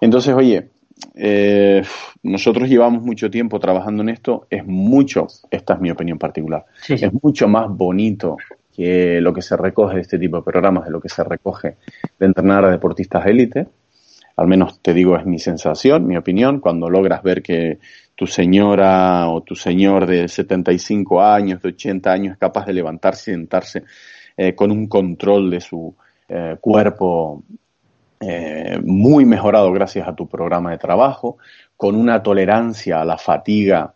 Entonces, 0.00 0.34
oye, 0.34 0.68
eh, 1.14 1.82
nosotros 2.22 2.68
llevamos 2.68 3.02
mucho 3.02 3.30
tiempo 3.30 3.58
trabajando 3.58 4.02
en 4.02 4.10
esto, 4.10 4.46
es 4.50 4.64
mucho, 4.66 5.26
esta 5.50 5.74
es 5.74 5.80
mi 5.80 5.90
opinión 5.90 6.18
particular, 6.18 6.64
es 6.88 7.12
mucho 7.22 7.48
más 7.48 7.68
bonito 7.68 8.36
que 8.74 9.20
lo 9.20 9.32
que 9.32 9.42
se 9.42 9.56
recoge 9.56 9.96
de 9.96 10.02
este 10.02 10.18
tipo 10.18 10.36
de 10.36 10.42
programas, 10.42 10.84
de 10.84 10.90
lo 10.90 11.00
que 11.00 11.08
se 11.08 11.24
recoge 11.24 11.76
de 12.18 12.26
entrenar 12.26 12.64
a 12.64 12.70
deportistas 12.70 13.26
élite. 13.26 13.66
Al 14.36 14.46
menos 14.46 14.80
te 14.80 14.94
digo, 14.94 15.16
es 15.16 15.26
mi 15.26 15.40
sensación, 15.40 16.06
mi 16.06 16.16
opinión, 16.16 16.60
cuando 16.60 16.88
logras 16.88 17.22
ver 17.24 17.42
que 17.42 17.80
tu 18.14 18.28
señora 18.28 19.28
o 19.28 19.42
tu 19.42 19.56
señor 19.56 20.06
de 20.06 20.28
75 20.28 21.20
años, 21.20 21.60
de 21.60 21.70
80 21.70 22.12
años 22.12 22.32
es 22.34 22.38
capaz 22.38 22.66
de 22.66 22.72
levantarse 22.72 23.32
y 23.32 23.34
sentarse 23.34 23.82
eh, 24.36 24.54
con 24.54 24.70
un 24.70 24.86
control 24.86 25.50
de 25.50 25.60
su 25.60 25.94
eh, 26.28 26.56
cuerpo 26.60 27.42
eh, 28.20 28.80
muy 28.84 29.24
mejorado 29.24 29.72
gracias 29.72 30.08
a 30.08 30.14
tu 30.14 30.28
programa 30.28 30.70
de 30.70 30.78
trabajo, 30.78 31.38
con 31.76 31.94
una 31.94 32.22
tolerancia 32.22 33.00
a 33.00 33.04
la 33.04 33.18
fatiga 33.18 33.94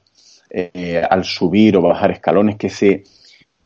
al 1.08 1.24
subir 1.24 1.78
o 1.78 1.80
bajar 1.80 2.10
escalones 2.10 2.56
que 2.56 2.68
se 2.68 3.04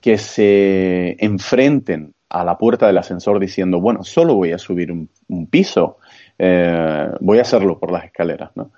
que 0.07 0.19
se 0.19 1.17
enfrenten 1.19 2.15
a 2.29 2.45
la 2.45 2.57
puerta 2.57 2.87
del 2.87 2.99
ascensor 2.99 3.41
diciendo, 3.41 3.81
bueno, 3.81 4.05
solo 4.05 4.37
voy 4.37 4.53
a 4.53 4.59
subir 4.59 4.93
un, 4.93 5.09
piso, 5.49 5.99
eh, 6.39 7.09
voy 7.19 7.39
a 7.39 7.43
hacerlo 7.43 7.77
por 7.79 7.91
las 7.91 8.05
escaleras. 8.05 8.51
¿no? 8.55 8.71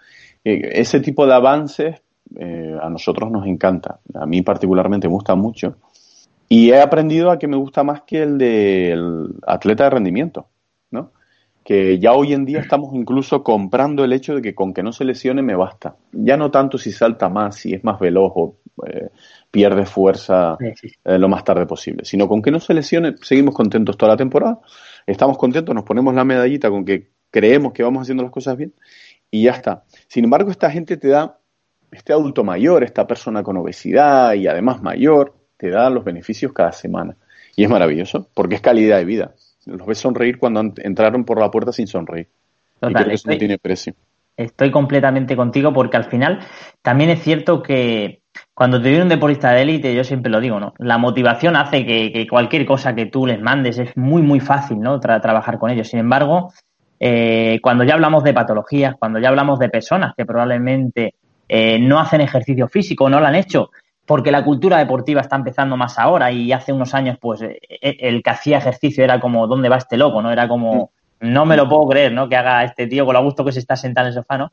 Ese 0.43 1.01
tipo 1.01 1.27
de 1.27 1.35
avances 1.35 2.01
eh, 2.35 2.79
a 2.81 2.89
nosotros 2.89 3.31
nos 3.31 3.47
encanta, 3.47 4.01
a 4.15 4.25
mí 4.25 4.41
particularmente 4.41 5.07
me 5.07 5.13
gusta 5.13 5.35
mucho 5.35 5.77
y 6.49 6.71
he 6.71 6.81
aprendido 6.81 7.31
a 7.31 7.39
que 7.39 7.47
me 7.47 7.59
gusta 7.59 7.85
más 7.85 8.03
que 8.07 8.23
el 8.23 8.39
del 8.39 9.35
atleta 9.47 9.85
de 9.85 9.91
rendimiento. 9.91 10.47
Que 11.69 11.99
ya 11.99 12.15
hoy 12.15 12.33
en 12.33 12.47
día 12.47 12.61
estamos 12.61 12.95
incluso 12.95 13.45
comprando 13.45 14.03
el 14.03 14.15
hecho 14.15 14.35
de 14.35 14.41
que 14.41 14.55
con 14.55 14.73
que 14.73 14.83
no 14.83 14.91
se 14.91 15.05
lesione 15.05 15.43
me 15.43 15.55
basta. 15.55 15.97
Ya 16.13 16.39
no 16.39 16.51
tanto 16.51 16.79
si 16.79 16.91
salta 16.93 17.29
más, 17.29 17.57
si 17.57 17.75
es 17.75 17.85
más 17.85 18.01
veloz 18.01 18.33
o 18.37 18.57
eh, 18.87 19.11
pierde 19.51 19.85
fuerza 19.85 20.57
eh, 20.59 21.19
lo 21.19 21.29
más 21.29 21.45
tarde 21.45 21.67
posible, 21.67 22.07
sino 22.07 22.27
con 22.27 22.41
que 22.41 22.51
no 22.51 22.59
se 22.59 22.73
lesione, 22.73 23.17
seguimos 23.21 23.55
contentos 23.55 23.99
toda 23.99 24.13
la 24.13 24.17
temporada, 24.17 24.61
estamos 25.07 25.37
contentos, 25.37 25.75
nos 25.75 25.85
ponemos 25.85 26.15
la 26.15 26.25
medallita 26.25 26.71
con 26.71 26.87
que 26.87 27.11
creemos 27.31 27.75
que 27.75 27.83
vamos 27.83 28.01
haciendo 28.01 28.23
las 28.23 28.33
cosas 28.33 28.57
bien 28.57 28.73
y 29.31 29.43
ya 29.43 29.51
está. 29.51 29.85
Sin 30.07 30.25
embargo, 30.25 30.51
esta 30.51 30.71
gente 30.71 30.97
te 30.97 31.09
da, 31.09 31.39
este 31.93 32.15
adulto 32.15 32.45
mayor, 32.45 32.83
esta 32.83 33.07
persona 33.07 33.43
con 33.43 33.59
obesidad 33.59 34.33
y 34.33 34.47
además 34.47 34.81
mayor, 34.83 35.35
te 35.59 35.69
da 35.69 35.91
los 35.91 36.03
beneficios 36.03 36.55
cada 36.55 36.73
semana. 36.73 37.19
Y 37.57 37.65
es 37.65 37.69
maravilloso, 37.69 38.31
porque 38.33 38.55
es 38.55 38.63
calidad 38.63 38.97
de 38.97 39.05
vida. 39.05 39.35
Los 39.69 39.87
ves 39.87 39.99
sonreír 39.99 40.39
cuando 40.39 40.61
entraron 40.79 41.25
por 41.25 41.39
la 41.39 41.51
puerta 41.51 41.73
sin 41.73 41.87
sonreír. 41.87 42.29
y 42.83 42.93
creo 42.93 43.07
que 43.07 43.15
eso 43.15 43.31
no 43.31 43.39
tiene 43.39 43.59
precio. 43.59 43.95
Estoy 44.37 44.71
completamente 44.71 45.37
contigo 45.37 45.73
porque 45.73 45.97
al 45.97 46.05
final 46.05 46.39
también 46.81 47.11
es 47.11 47.23
cierto 47.23 47.63
que 47.63 48.21
cuando 48.55 48.81
te 48.81 48.89
viene 48.89 49.03
un 49.03 49.09
deportista 49.09 49.51
de 49.51 49.63
élite, 49.63 49.95
yo 49.95 50.05
siempre 50.05 50.31
lo 50.31 50.41
digo, 50.41 50.61
¿no? 50.61 50.75
La 50.79 50.97
motivación 50.97 51.57
hace 51.57 51.85
que, 51.85 52.27
cualquier 52.31 52.65
cosa 52.65 52.95
que 52.95 53.07
tú 53.07 53.27
les 53.27 53.41
mandes 53.41 53.79
es 53.79 53.97
muy, 53.97 54.23
muy 54.23 54.41
fácil, 54.41 54.79
¿no? 54.79 55.01
trabajar 55.01 55.59
con 55.59 55.71
ellos. 55.71 55.89
Sin 55.89 55.99
embargo, 55.99 56.53
eh, 57.01 57.59
cuando 57.63 57.85
ya 57.85 57.95
hablamos 57.95 58.23
de 58.25 58.33
patologías, 58.33 58.95
cuando 58.99 59.19
ya 59.19 59.29
hablamos 59.29 59.59
de 59.59 59.69
personas 59.69 60.15
que 60.17 60.25
probablemente 60.25 61.15
eh, 61.49 61.79
no 61.81 61.99
hacen 61.99 62.21
ejercicio 62.21 62.69
físico, 62.69 63.09
no 63.11 63.21
lo 63.21 63.27
han 63.27 63.35
hecho, 63.35 63.71
porque 64.09 64.33
la 64.33 64.43
cultura 64.43 64.79
deportiva 64.79 65.21
está 65.21 65.37
empezando 65.37 65.77
más 65.77 65.99
ahora 65.99 66.33
y 66.33 66.51
hace 66.51 66.73
unos 66.73 66.95
años, 66.95 67.19
pues, 67.21 67.43
eh, 67.43 67.61
el 67.81 68.23
que 68.23 68.31
hacía 68.31 68.57
ejercicio 68.59 69.05
era 69.05 69.21
como, 69.21 69.47
¿dónde 69.47 69.69
va 69.69 69.77
este 69.77 69.99
loco? 69.99 70.23
¿No? 70.23 70.33
Era 70.33 70.49
como, 70.49 70.93
no 71.21 71.45
me 71.45 71.59
lo 71.59 71.69
puedo 71.69 71.87
creer, 71.89 72.13
¿no? 72.13 72.27
Que 72.27 72.37
haga 72.37 72.65
este 72.65 72.87
tío 72.87 73.05
con 73.05 73.15
lo 73.15 73.23
gusto 73.23 73.45
que 73.45 73.53
se 73.53 73.59
está 73.59 73.77
sentado 73.77 74.07
en 74.07 74.09
el 74.09 74.15
sofá, 74.15 74.39
¿no? 74.39 74.51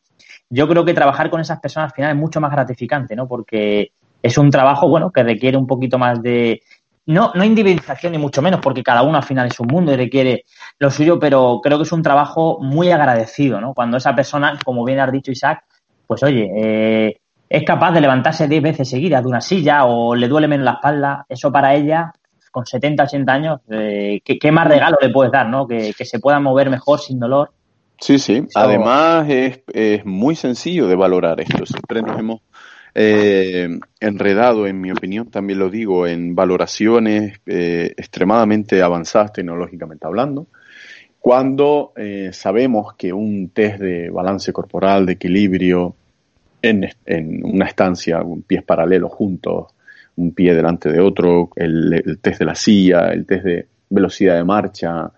yo 0.49 0.67
creo 0.67 0.85
que 0.85 0.93
trabajar 0.93 1.29
con 1.29 1.41
esas 1.41 1.59
personas 1.59 1.91
al 1.91 1.95
final 1.95 2.11
es 2.11 2.17
mucho 2.17 2.39
más 2.39 2.51
gratificante, 2.51 3.15
¿no? 3.15 3.27
Porque 3.27 3.91
es 4.21 4.37
un 4.37 4.51
trabajo, 4.51 4.87
bueno, 4.87 5.11
que 5.11 5.23
requiere 5.23 5.57
un 5.57 5.67
poquito 5.67 5.97
más 5.97 6.21
de, 6.21 6.61
no, 7.05 7.31
no 7.33 7.43
individualización 7.43 8.11
ni 8.11 8.17
mucho 8.17 8.41
menos, 8.41 8.59
porque 8.61 8.83
cada 8.83 9.03
uno 9.03 9.17
al 9.17 9.23
final 9.23 9.47
es 9.47 9.59
un 9.59 9.67
mundo 9.67 9.93
y 9.93 9.95
requiere 9.95 10.45
lo 10.79 10.91
suyo, 10.91 11.19
pero 11.19 11.59
creo 11.63 11.77
que 11.77 11.83
es 11.83 11.91
un 11.91 12.01
trabajo 12.01 12.59
muy 12.61 12.91
agradecido, 12.91 13.61
¿no? 13.61 13.73
Cuando 13.73 13.97
esa 13.97 14.15
persona, 14.15 14.59
como 14.63 14.83
bien 14.83 14.99
has 14.99 15.11
dicho 15.11 15.31
Isaac, 15.31 15.63
pues 16.07 16.21
oye, 16.23 16.51
eh, 16.55 17.21
es 17.55 17.63
capaz 17.63 17.93
de 17.93 18.01
levantarse 18.01 18.47
10 18.47 18.61
veces 18.61 18.89
seguidas 18.89 19.23
de 19.23 19.29
una 19.29 19.39
silla 19.39 19.85
o 19.85 20.13
le 20.13 20.27
duele 20.27 20.47
menos 20.47 20.65
la 20.65 20.73
espalda, 20.73 21.25
eso 21.29 21.51
para 21.51 21.73
ella, 21.73 22.11
con 22.51 22.65
70, 22.65 23.03
80 23.03 23.33
años, 23.33 23.61
eh, 23.69 24.19
¿qué, 24.23 24.51
más 24.51 24.67
regalo 24.67 24.97
le 25.01 25.09
puedes 25.09 25.31
dar, 25.31 25.47
¿no? 25.47 25.65
Que, 25.65 25.93
que 25.97 26.05
se 26.05 26.19
pueda 26.19 26.39
mover 26.39 26.69
mejor, 26.69 26.99
sin 26.99 27.19
dolor. 27.19 27.51
Sí, 27.97 28.19
sí. 28.19 28.45
Además 28.55 29.29
es, 29.29 29.61
es, 29.73 30.05
muy 30.05 30.35
sencillo 30.35 30.87
de 30.87 30.95
valorar 30.95 31.39
esto. 31.39 31.65
Siempre 31.65 32.01
nos 32.01 32.19
hemos 32.19 32.41
eh, 32.93 33.69
enredado, 33.99 34.67
en 34.67 34.81
mi 34.81 34.91
opinión, 34.91 35.29
también 35.29 35.59
lo 35.59 35.69
digo, 35.69 36.07
en 36.07 36.35
valoraciones 36.35 37.39
eh, 37.45 37.93
extremadamente 37.95 38.81
avanzadas 38.81 39.31
tecnológicamente 39.31 40.07
hablando, 40.07 40.47
cuando 41.19 41.93
eh, 41.95 42.31
sabemos 42.33 42.93
que 42.95 43.11
un 43.13 43.49
test 43.49 43.79
de 43.79 44.09
balance 44.09 44.53
corporal, 44.53 45.05
de 45.05 45.13
equilibrio, 45.13 45.95
en, 46.69 46.89
en 47.05 47.45
una 47.45 47.65
estancia, 47.65 48.21
un 48.21 48.41
pies 48.43 48.63
paralelos 48.63 49.11
juntos, 49.11 49.67
un 50.17 50.33
pie 50.33 50.53
delante 50.53 50.91
de 50.91 50.99
otro, 50.99 51.49
el 51.55 52.19
test 52.21 52.39
de 52.39 52.45
la 52.45 52.55
silla, 52.55 53.09
el 53.11 53.25
test 53.25 53.43
de 53.45 53.67
velocidad 53.89 54.35
de 54.35 54.43
marcha, 54.43 55.11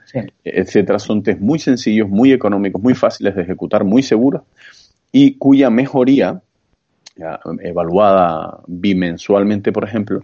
etcétera, 0.44 1.00
son 1.00 1.24
test 1.24 1.40
muy 1.40 1.60
sencillos, 1.60 2.10
muy 2.10 2.32
económicos, 2.32 2.82
muy 2.82 2.96
fáciles 2.96 3.36
de 3.36 3.44
ejecutar, 3.44 3.84
muy 3.84 4.04
seguros 4.04 4.42
y 5.12 5.36
cuya 5.36 5.70
mejoría, 5.70 6.42
evaluada 7.64 8.60
bimensualmente, 8.68 9.72
por 9.72 9.84
ejemplo, 9.84 10.22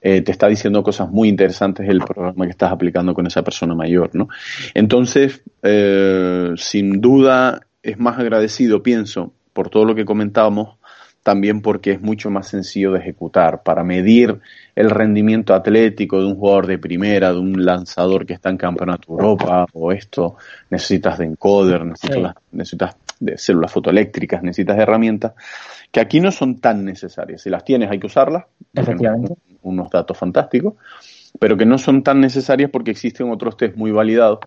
eh, 0.00 0.22
te 0.22 0.32
está 0.32 0.48
diciendo 0.48 0.82
cosas 0.82 1.10
muy 1.10 1.28
interesantes 1.28 1.88
el 1.88 2.00
programa 2.00 2.46
que 2.46 2.52
estás 2.52 2.72
aplicando 2.72 3.14
con 3.14 3.26
esa 3.26 3.42
persona 3.42 3.74
mayor, 3.74 4.10
¿no? 4.14 4.28
Entonces, 4.74 5.42
eh, 5.62 6.52
sin 6.56 7.00
duda, 7.00 7.60
es 7.82 7.98
más 7.98 8.18
agradecido, 8.18 8.82
pienso, 8.82 9.34
por 9.52 9.70
todo 9.70 9.84
lo 9.84 9.94
que 9.94 10.04
comentábamos, 10.04 10.76
también 11.22 11.62
porque 11.62 11.92
es 11.92 12.00
mucho 12.00 12.30
más 12.30 12.48
sencillo 12.48 12.92
de 12.92 12.98
ejecutar. 12.98 13.62
Para 13.62 13.84
medir 13.84 14.40
el 14.74 14.90
rendimiento 14.90 15.54
atlético 15.54 16.20
de 16.20 16.26
un 16.26 16.36
jugador 16.36 16.66
de 16.66 16.78
primera, 16.78 17.32
de 17.32 17.38
un 17.38 17.64
lanzador 17.64 18.26
que 18.26 18.32
está 18.32 18.50
en 18.50 18.56
Campeonato 18.56 19.12
Europa 19.12 19.66
o 19.72 19.92
esto, 19.92 20.36
necesitas 20.70 21.18
de 21.18 21.26
encoder, 21.26 21.84
necesitas, 21.84 22.34
necesitas 22.50 22.96
de 23.20 23.38
células 23.38 23.70
fotoeléctricas, 23.70 24.42
necesitas 24.42 24.76
de 24.76 24.82
herramientas 24.82 25.32
que 25.92 26.00
aquí 26.00 26.20
no 26.20 26.32
son 26.32 26.58
tan 26.58 26.84
necesarias. 26.84 27.42
Si 27.42 27.50
las 27.50 27.64
tienes 27.64 27.90
hay 27.90 28.00
que 28.00 28.06
usarlas, 28.06 28.44
Efectivamente. 28.74 29.34
unos 29.62 29.90
datos 29.90 30.16
fantásticos, 30.16 30.74
pero 31.38 31.56
que 31.56 31.66
no 31.66 31.78
son 31.78 32.02
tan 32.02 32.20
necesarias 32.20 32.70
porque 32.70 32.90
existen 32.90 33.30
otros 33.30 33.56
test 33.56 33.76
muy 33.76 33.92
validados, 33.92 34.40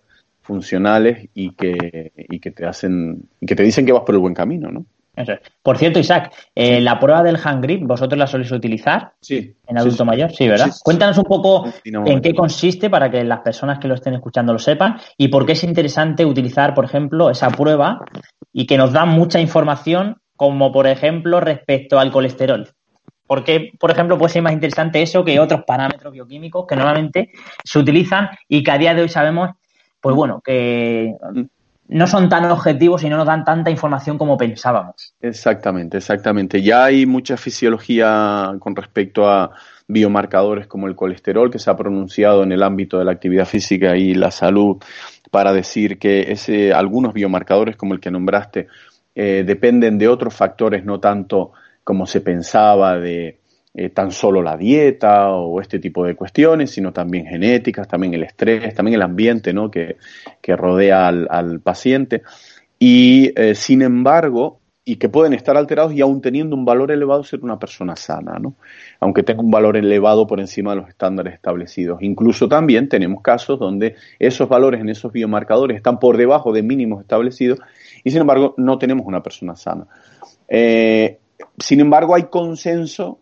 funcionales 0.46 1.28
y 1.34 1.52
que, 1.52 2.14
y 2.16 2.40
que 2.40 2.52
te 2.52 2.66
hacen, 2.66 3.28
y 3.42 3.46
que 3.46 3.56
te 3.56 3.64
dicen 3.64 3.86
que 3.86 3.92
vas 3.92 4.04
por 4.04 4.16
el 4.16 4.22
buen 4.22 4.34
camino, 4.34 4.72
¿no? 4.72 4.86
Por 5.64 5.78
cierto, 5.78 6.00
Isaac, 6.00 6.34
eh, 6.54 6.82
la 6.82 7.00
prueba 7.00 7.24
del 7.24 7.40
hand 7.42 7.64
grip, 7.64 7.84
¿vosotros 7.88 8.20
la 8.20 8.28
soléis 8.28 8.52
utilizar? 8.52 9.14
Sí. 9.22 9.56
¿En 9.66 9.78
adulto 9.78 10.04
mayor? 10.04 10.32
Sí, 10.32 10.48
¿verdad? 10.48 10.72
Cuéntanos 10.84 11.18
un 11.18 11.24
poco 11.24 11.72
en 11.84 12.22
qué 12.22 12.34
consiste 12.34 12.90
para 12.90 13.10
que 13.10 13.24
las 13.24 13.40
personas 13.40 13.80
que 13.80 13.88
lo 13.88 13.96
estén 13.96 14.14
escuchando 14.14 14.52
lo 14.52 14.60
sepan 14.60 14.98
y 15.18 15.30
por 15.30 15.46
qué 15.46 15.54
es 15.54 15.64
interesante 15.64 16.26
utilizar, 16.26 16.74
por 16.74 16.86
ejemplo, 16.86 17.30
esa 17.30 17.50
prueba 17.50 18.00
y 18.52 18.66
que 18.66 18.78
nos 18.78 18.92
da 18.92 19.06
mucha 19.06 19.40
información, 19.40 20.18
como 20.36 20.72
por 20.72 20.86
ejemplo 20.86 21.40
respecto 21.40 21.98
al 21.98 22.12
colesterol. 22.12 22.68
¿Por 23.26 23.44
qué, 23.44 23.72
por 23.80 23.90
ejemplo, 23.90 24.18
puede 24.18 24.34
ser 24.34 24.44
más 24.44 24.54
interesante 24.54 25.02
eso 25.02 25.24
que 25.24 25.40
otros 25.40 25.64
parámetros 25.66 26.14
bioquímicos 26.14 26.66
que 26.68 26.76
normalmente 26.76 27.32
se 27.64 27.80
utilizan 27.80 28.30
y 28.48 28.64
que 28.64 28.72
a 28.72 28.78
día 28.78 28.94
de 28.94 29.02
hoy 29.02 29.10
sabemos, 29.10 29.52
pues 30.06 30.16
bueno, 30.16 30.40
que 30.40 31.16
no 31.88 32.06
son 32.06 32.30
tan 32.30 32.46
objetivos 32.52 33.02
y 33.02 33.10
no 33.10 33.18
nos 33.18 33.26
dan 33.26 33.44
tanta 33.44 33.72
información 33.72 34.20
como 34.20 34.38
pensábamos. 34.38 35.16
Exactamente, 35.20 35.98
exactamente. 35.98 36.62
Ya 36.62 36.84
hay 36.84 37.08
mucha 37.08 37.38
fisiología 37.38 38.54
con 38.60 38.76
respecto 38.76 39.28
a 39.28 39.50
biomarcadores 39.88 40.68
como 40.68 40.86
el 40.86 40.96
colesterol 40.96 41.50
que 41.50 41.58
se 41.58 41.72
ha 41.72 41.76
pronunciado 41.76 42.44
en 42.44 42.52
el 42.52 42.62
ámbito 42.62 43.00
de 43.00 43.06
la 43.06 43.14
actividad 43.14 43.48
física 43.48 43.98
y 43.98 44.14
la 44.14 44.30
salud 44.30 44.78
para 45.32 45.52
decir 45.52 45.98
que 45.98 46.32
ese, 46.32 46.72
algunos 46.72 47.12
biomarcadores 47.12 47.76
como 47.76 47.96
el 47.96 48.00
que 48.00 48.12
nombraste 48.12 48.68
eh, 49.16 49.44
dependen 49.44 49.98
de 49.98 50.08
otros 50.08 50.36
factores, 50.36 50.86
no 50.86 51.00
tanto 51.00 51.54
como 51.84 52.06
se 52.06 52.22
pensaba 52.22 53.00
de 53.00 53.40
eh, 53.78 53.90
tan 53.90 54.12
solo 54.12 54.42
la 54.42 54.56
dieta 54.56 55.32
o 55.32 55.60
este 55.60 55.80
tipo 55.80 56.06
de 56.06 56.16
cuestiones, 56.16 56.72
sino 56.72 56.94
también 56.94 57.26
genéticas, 57.26 57.90
también 57.90 58.14
el 58.14 58.24
estrés, 58.24 58.74
también 58.74 58.96
el 58.96 59.02
ambiente 59.02 59.52
¿no? 59.52 59.70
que, 59.70 59.98
rodea 60.48 61.10
al, 61.10 61.60
paciente. 61.60 62.22
Y 62.80 63.34
eh, 63.36 63.54
sin 63.54 63.82
embargo, 63.82 64.62
y 64.86 64.96
que 64.96 65.10
pueden 65.10 65.34
estar 65.34 65.58
alterados 65.58 65.94
y 65.94 66.00
aún 66.00 66.22
teniendo 66.22 66.56
un 66.56 66.64
valor 66.64 66.90
elevado 66.90 67.26
ser 67.26 67.44
una 67.44 67.60
persona 67.60 67.98
sana, 67.98 68.38
¿no? 68.40 68.56
Aunque 69.00 69.24
tenga 69.24 69.42
un 69.42 69.52
valor 69.52 69.76
elevado 69.76 70.26
por 70.28 70.40
encima 70.40 70.72
de 70.72 70.82
los 70.82 70.90
estándares 70.90 71.34
establecidos. 71.34 72.02
Incluso 72.02 72.48
también 72.48 72.88
tenemos 72.88 73.24
casos 73.24 73.60
donde 73.60 73.96
esos 74.20 74.48
valores 74.48 74.80
en 74.80 74.90
esos 74.90 75.12
biomarcadores 75.12 75.76
están 75.76 76.00
por 76.00 76.18
debajo 76.18 76.54
de 76.54 76.62
mínimos 76.62 77.02
establecidos 77.02 77.60
y 78.04 78.12
sin 78.12 78.22
embargo 78.22 78.54
no 78.58 78.78
tenemos 78.78 79.08
una 79.08 79.24
persona 79.24 79.56
sana. 79.56 79.88
Eh, 80.48 81.18
sin 81.58 81.80
embargo 81.82 82.14
hay 82.14 82.26
consenso 82.26 83.20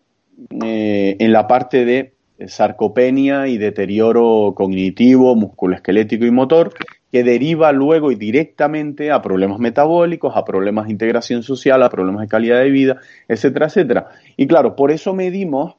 eh, 0.64 1.16
en 1.18 1.32
la 1.32 1.46
parte 1.46 1.84
de 1.84 2.14
sarcopenia 2.46 3.46
y 3.46 3.58
deterioro 3.58 4.54
cognitivo, 4.56 5.34
musculoesquelético 5.36 6.24
y 6.24 6.30
motor, 6.30 6.72
que 7.14 7.22
deriva 7.22 7.70
luego 7.70 8.10
y 8.10 8.16
directamente 8.16 9.12
a 9.12 9.22
problemas 9.22 9.60
metabólicos, 9.60 10.36
a 10.36 10.44
problemas 10.44 10.86
de 10.86 10.92
integración 10.92 11.44
social, 11.44 11.82
a 11.82 11.88
problemas 11.88 12.22
de 12.22 12.28
calidad 12.28 12.58
de 12.58 12.70
vida, 12.70 12.96
etcétera, 13.28 13.66
etcétera. 13.66 14.08
Y 14.36 14.48
claro, 14.48 14.74
por 14.74 14.90
eso 14.90 15.14
medimos, 15.14 15.76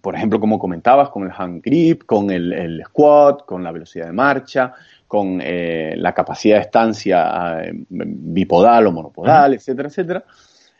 por 0.00 0.14
ejemplo, 0.14 0.38
como 0.38 0.60
comentabas, 0.60 1.08
con 1.08 1.24
el 1.24 1.32
hand 1.36 1.60
grip, 1.60 2.04
con 2.04 2.30
el, 2.30 2.82
squat, 2.86 3.44
con 3.44 3.64
la 3.64 3.72
velocidad 3.72 4.06
de 4.06 4.12
marcha, 4.12 4.74
con 5.08 5.40
eh, 5.42 5.94
la 5.96 6.14
capacidad 6.14 6.56
de 6.56 6.62
estancia 6.62 7.64
eh, 7.64 7.72
bipodal 7.88 8.86
o 8.86 8.92
monopodal, 8.92 9.54
etcétera, 9.54 9.88
etcétera, 9.88 10.24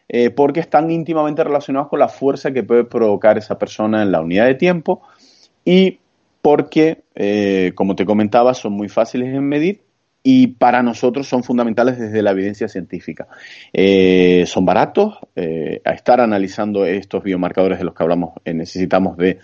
eh, 0.09 0.31
porque 0.31 0.61
están 0.61 0.91
íntimamente 0.91 1.43
relacionados 1.43 1.89
con 1.89 1.99
la 1.99 2.09
fuerza 2.09 2.53
que 2.53 2.63
puede 2.63 2.85
provocar 2.85 3.39
esa 3.39 3.59
persona 3.59 4.03
en 4.03 4.13
la 4.13 4.21
unidad 4.21 4.47
de 4.47 4.55
tiempo 4.55 5.03
y 5.65 5.99
porque, 6.43 7.05
eh, 7.15 7.73
como 7.75 7.97
te 7.97 8.05
comentaba, 8.05 8.53
son 8.53 8.75
muy 8.75 8.91
fáciles 8.91 9.35
en 9.35 9.49
medir 9.49 9.83
y 10.23 10.49
para 10.49 10.83
nosotros 10.83 11.27
son 11.27 11.43
fundamentales 11.43 11.99
desde 11.99 12.23
la 12.23 12.33
evidencia 12.33 12.69
científica. 12.69 13.29
Eh, 13.73 14.45
son 14.47 14.67
baratos, 14.67 15.19
a 15.85 15.93
estar 15.93 16.21
analizando 16.21 16.85
estos 16.85 17.23
biomarcadores 17.23 17.79
de 17.79 17.85
los 17.85 17.95
que 17.95 18.03
hablamos 18.03 18.35
necesitamos 18.45 19.17
de 19.17 19.39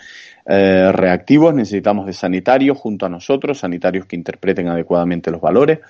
reactivos, 0.47 1.55
necesitamos 1.55 2.07
de 2.07 2.13
sanitarios 2.13 2.79
junto 2.79 3.07
a 3.07 3.11
nosotros, 3.11 3.59
sanitarios 3.59 4.07
que 4.07 4.17
interpreten 4.17 4.69
adecuadamente 4.69 5.31
los 5.31 5.41
valores, 5.41 5.81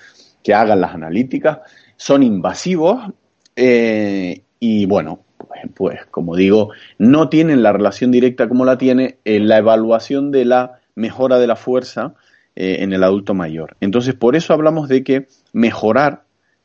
que 0.43 0.53
hagan 0.53 0.81
las 0.81 0.93
analíticas, 0.93 1.59
son 1.95 2.23
invasivos 2.23 3.13
y 3.55 4.41
bueno, 4.85 5.21
pues, 5.37 5.61
pues, 5.75 6.05
como 6.11 6.35
digo, 6.35 6.71
no 6.97 7.29
tienen 7.29 7.63
la 7.63 7.73
relación 7.73 8.11
directa 8.11 8.47
como 8.47 8.65
la 8.65 8.77
tiene 8.77 9.17
la 9.25 9.57
evaluación 9.57 10.31
de 10.31 10.45
la 10.45 10.79
mejora 10.95 11.39
de 11.39 11.47
la 11.47 11.55
fuerza 11.55 12.13
eh, 12.55 12.77
en 12.79 12.93
el 12.93 13.03
adulto 13.03 13.33
mayor. 13.33 13.75
Entonces, 13.81 14.13
por 14.13 14.35
eso 14.35 14.53
hablamos 14.53 14.87
de 14.87 15.03
que 15.03 15.27
mejorar 15.53 16.23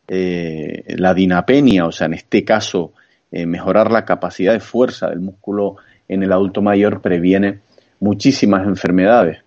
eh, 0.09 0.85
la 0.97 1.15
dinapenia, 1.15 1.87
o 1.87 1.93
sea, 1.93 2.07
en 2.07 2.15
este 2.15 2.45
caso, 2.45 2.93
eh, 3.33 3.47
mejorar 3.47 3.91
la 3.91 4.05
capacidad 4.05 4.53
de 4.53 4.61
fuerza 4.61 5.09
del 5.09 5.21
músculo 5.21 5.77
en 6.09 6.23
el 6.23 6.33
adulto 6.33 6.63
mayor 6.63 7.01
previene 7.01 7.61
muchísimas 8.01 8.67
enfermedades. 8.67 9.39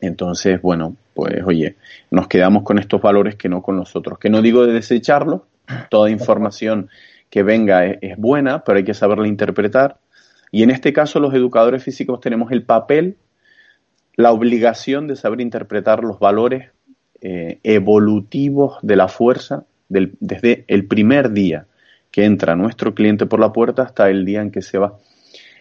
Entonces, 0.00 0.60
bueno, 0.60 0.96
pues 1.14 1.42
oye, 1.44 1.76
nos 2.10 2.28
quedamos 2.28 2.62
con 2.64 2.78
estos 2.78 3.00
valores 3.00 3.36
que 3.36 3.48
no 3.48 3.62
con 3.62 3.76
los 3.76 3.94
otros. 3.96 4.18
Que 4.18 4.30
no 4.30 4.42
digo 4.42 4.66
de 4.66 4.72
desecharlos, 4.72 5.42
toda 5.90 6.10
información 6.10 6.88
que 7.32 7.42
venga 7.42 7.86
es 7.86 8.18
buena, 8.18 8.62
pero 8.62 8.76
hay 8.76 8.84
que 8.84 8.92
saberla 8.92 9.26
interpretar. 9.26 9.96
Y 10.50 10.62
en 10.64 10.70
este 10.70 10.92
caso 10.92 11.18
los 11.18 11.32
educadores 11.32 11.82
físicos 11.82 12.20
tenemos 12.20 12.52
el 12.52 12.62
papel 12.62 13.16
la 14.16 14.32
obligación 14.32 15.06
de 15.06 15.16
saber 15.16 15.40
interpretar 15.40 16.04
los 16.04 16.18
valores 16.18 16.72
eh, 17.22 17.58
evolutivos 17.62 18.76
de 18.82 18.96
la 18.96 19.08
fuerza 19.08 19.64
desde 19.88 20.66
el 20.68 20.86
primer 20.86 21.30
día 21.30 21.68
que 22.10 22.26
entra 22.26 22.54
nuestro 22.54 22.94
cliente 22.94 23.24
por 23.24 23.40
la 23.40 23.50
puerta 23.50 23.82
hasta 23.82 24.10
el 24.10 24.26
día 24.26 24.42
en 24.42 24.50
que 24.50 24.60
se 24.60 24.76
va. 24.76 24.98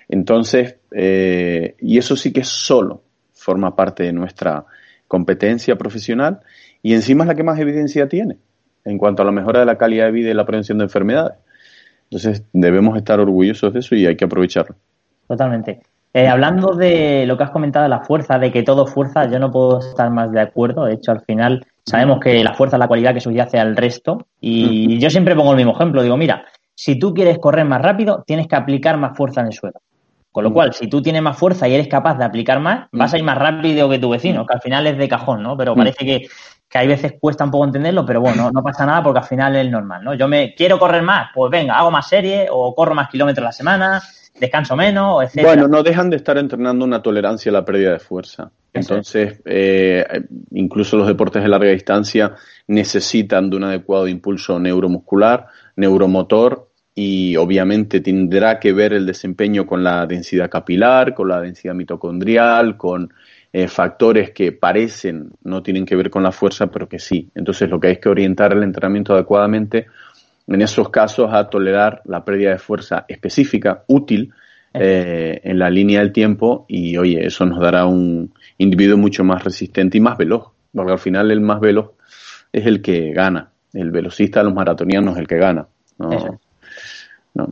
Entonces, 0.10 0.76
eh, 0.92 1.76
y 1.80 1.98
eso 1.98 2.18
sí 2.18 2.34
que 2.34 2.44
solo 2.44 3.02
forma 3.32 3.78
parte 3.78 4.04
de 4.04 4.12
nuestra 4.12 4.66
competencia 5.08 5.78
profesional 5.78 6.42
y 6.84 6.96
encima 6.96 7.24
es 7.24 7.30
la 7.30 7.36
que 7.36 7.44
más 7.44 7.58
evidencia 7.60 8.10
tiene 8.10 8.40
en 8.84 8.98
cuanto 8.98 9.22
a 9.22 9.26
la 9.26 9.32
mejora 9.32 9.62
de 9.62 9.66
la 9.66 9.78
calidad 9.78 10.08
de 10.08 10.12
vida 10.12 10.32
y 10.32 10.34
la 10.34 10.46
prevención 10.46 10.78
de 10.80 10.84
enfermedades. 10.84 11.38
Entonces, 12.12 12.44
debemos 12.52 12.98
estar 12.98 13.22
orgullosos 13.22 13.74
de 13.74 13.80
eso 13.80 13.96
y 13.96 14.06
hay 14.06 14.18
que 14.18 14.26
aprovecharlo. 14.26 14.76
Totalmente. 15.28 15.82
Eh, 16.14 16.28
hablando 16.28 16.74
de 16.74 17.26
lo 17.26 17.38
que 17.38 17.46
has 17.46 17.52
comentado 17.52 17.84
de 17.84 17.90
la 17.90 18.02
fuerza, 18.02 18.38
de 18.38 18.52
que 18.52 18.64
todo 18.64 18.86
fuerza, 18.86 19.30
yo 19.30 19.40
no 19.40 19.50
puedo 19.50 19.80
estar 19.80 20.12
más 20.12 20.30
de 20.32 20.42
acuerdo. 20.42 20.84
De 20.84 20.96
hecho, 20.96 21.14
al 21.14 21.22
final 21.22 21.66
sabemos 21.86 22.20
que 22.20 22.44
la 22.44 22.54
fuerza 22.54 22.76
es 22.76 22.80
la 22.82 22.90
cualidad 22.90 23.14
que 23.14 23.22
subyace 23.22 23.58
al 23.58 23.78
resto. 23.78 24.28
Y 24.42 25.00
yo 25.00 25.10
siempre 25.10 25.36
pongo 25.36 25.52
el 25.52 25.58
mismo 25.58 25.72
ejemplo. 25.72 26.04
Digo, 26.04 26.18
mira, 26.18 26.44
si 26.76 27.00
tú 27.00 27.14
quieres 27.14 27.40
correr 27.40 27.64
más 27.64 27.82
rápido, 27.82 28.26
tienes 28.28 28.48
que 28.48 28.58
aplicar 28.58 28.98
más 28.98 29.16
fuerza 29.16 29.40
en 29.40 29.48
el 29.48 29.54
suelo. 29.54 29.80
Con 30.34 30.46
lo 30.46 30.54
cual, 30.54 30.74
si 30.74 30.88
tú 30.88 31.02
tienes 31.02 31.22
más 31.22 31.38
fuerza 31.38 31.68
y 31.68 31.74
eres 31.74 31.90
capaz 31.90 32.18
de 32.18 32.24
aplicar 32.24 32.60
más, 32.62 32.88
vas 32.94 33.14
a 33.14 33.18
ir 33.18 33.24
más 33.24 33.38
rápido 33.38 33.90
que 33.90 34.00
tu 34.00 34.10
vecino, 34.10 34.46
que 34.46 34.54
al 34.54 34.62
final 34.62 34.88
es 34.88 34.98
de 34.98 35.10
cajón, 35.10 35.44
¿no? 35.44 35.58
Pero 35.58 35.76
parece 35.76 36.06
que, 36.06 36.28
que 36.72 36.78
hay 36.78 36.88
veces 36.88 37.16
cuesta 37.20 37.44
un 37.44 37.52
poco 37.52 37.66
entenderlo, 37.66 38.06
pero 38.06 38.22
bueno, 38.22 38.50
no, 38.50 38.64
pasa 38.64 38.86
nada 38.86 39.04
porque 39.04 39.20
al 39.20 39.26
final 39.26 39.56
es 39.58 39.70
normal, 39.70 40.06
¿no? 40.06 40.14
Yo 40.14 40.30
me 40.30 40.56
quiero 40.56 40.80
correr 40.80 41.02
más, 41.02 41.30
pues 41.36 41.52
venga, 41.52 41.78
hago 41.78 41.92
más 41.92 42.08
serie 42.08 42.48
o 42.50 42.74
corro 42.74 42.96
más 42.96 43.10
kilómetros 43.10 43.44
a 43.44 43.50
la 43.50 43.52
semana, 43.52 44.02
descanso 44.40 44.78
menos, 44.78 45.22
etc. 45.22 45.44
Bueno, 45.44 45.68
no 45.68 45.84
dejan 45.84 46.10
de 46.10 46.16
estar 46.16 46.38
entrenando 46.38 46.86
una 46.86 47.02
tolerancia 47.02 47.50
a 47.50 47.54
la 47.54 47.66
pérdida 47.66 47.92
de 47.92 48.00
fuerza. 48.00 48.52
Entonces, 48.72 49.42
eh, 49.44 50.06
incluso 50.52 50.96
los 50.96 51.08
deportes 51.08 51.44
de 51.44 51.50
larga 51.50 51.72
distancia 51.72 52.36
necesitan 52.68 53.50
de 53.50 53.58
un 53.58 53.66
adecuado 53.66 54.08
impulso 54.08 54.58
neuromuscular, 54.58 55.48
neuromotor 55.76 56.70
y 56.96 57.36
obviamente 57.36 58.00
tendrá 58.00 58.62
que 58.62 58.72
ver 58.72 58.94
el 58.94 59.06
desempeño 59.06 59.66
con 59.66 59.84
la 59.84 60.06
densidad 60.06 60.50
capilar, 60.50 61.14
con 61.14 61.28
la 61.28 61.42
densidad 61.42 61.74
mitocondrial, 61.74 62.78
con 62.78 63.12
eh, 63.54 63.68
factores 63.68 64.32
que 64.32 64.52
parecen 64.52 65.32
no 65.44 65.62
tienen 65.62 65.86
que 65.86 65.96
ver 65.96 66.10
con 66.10 66.24
la 66.24 66.32
fuerza, 66.32 66.68
pero 66.68 66.88
que 66.88 67.00
sí. 67.00 67.30
Entonces, 67.36 67.70
lo 67.70 67.80
que 67.80 67.88
hay 67.88 67.94
es 67.94 68.00
que 68.00 68.10
orientar 68.10 68.54
el 68.54 68.64
entrenamiento 68.64 69.14
adecuadamente 69.14 69.88
en 70.48 70.62
esos 70.62 70.90
casos 70.90 71.34
a 71.34 71.50
tolerar 71.50 72.02
la 72.06 72.26
pérdida 72.26 72.52
de 72.52 72.60
fuerza 72.60 73.06
específica, 73.08 73.84
útil, 73.88 74.34
eh, 74.74 75.42
en 75.44 75.60
la 75.60 75.70
línea 75.70 76.00
del 76.00 76.14
tiempo 76.14 76.66
y 76.66 76.96
oye, 76.98 77.26
eso 77.26 77.46
nos 77.46 77.60
dará 77.60 77.86
un 77.86 78.34
individuo 78.58 78.98
mucho 78.98 79.22
más 79.26 79.44
resistente 79.44 79.98
y 79.98 80.02
más 80.02 80.18
veloz, 80.18 80.48
porque 80.74 80.94
al 80.94 81.00
final 81.00 81.30
el 81.30 81.42
más 81.42 81.60
veloz 81.60 81.92
es 82.54 82.66
el 82.66 82.82
que 82.82 83.12
gana, 83.12 83.50
el 83.74 83.92
velocista 83.92 84.40
de 84.40 84.46
los 84.46 84.54
maratonianos 84.54 85.16
es 85.16 85.20
el 85.20 85.28
que 85.28 85.38
gana. 85.38 85.68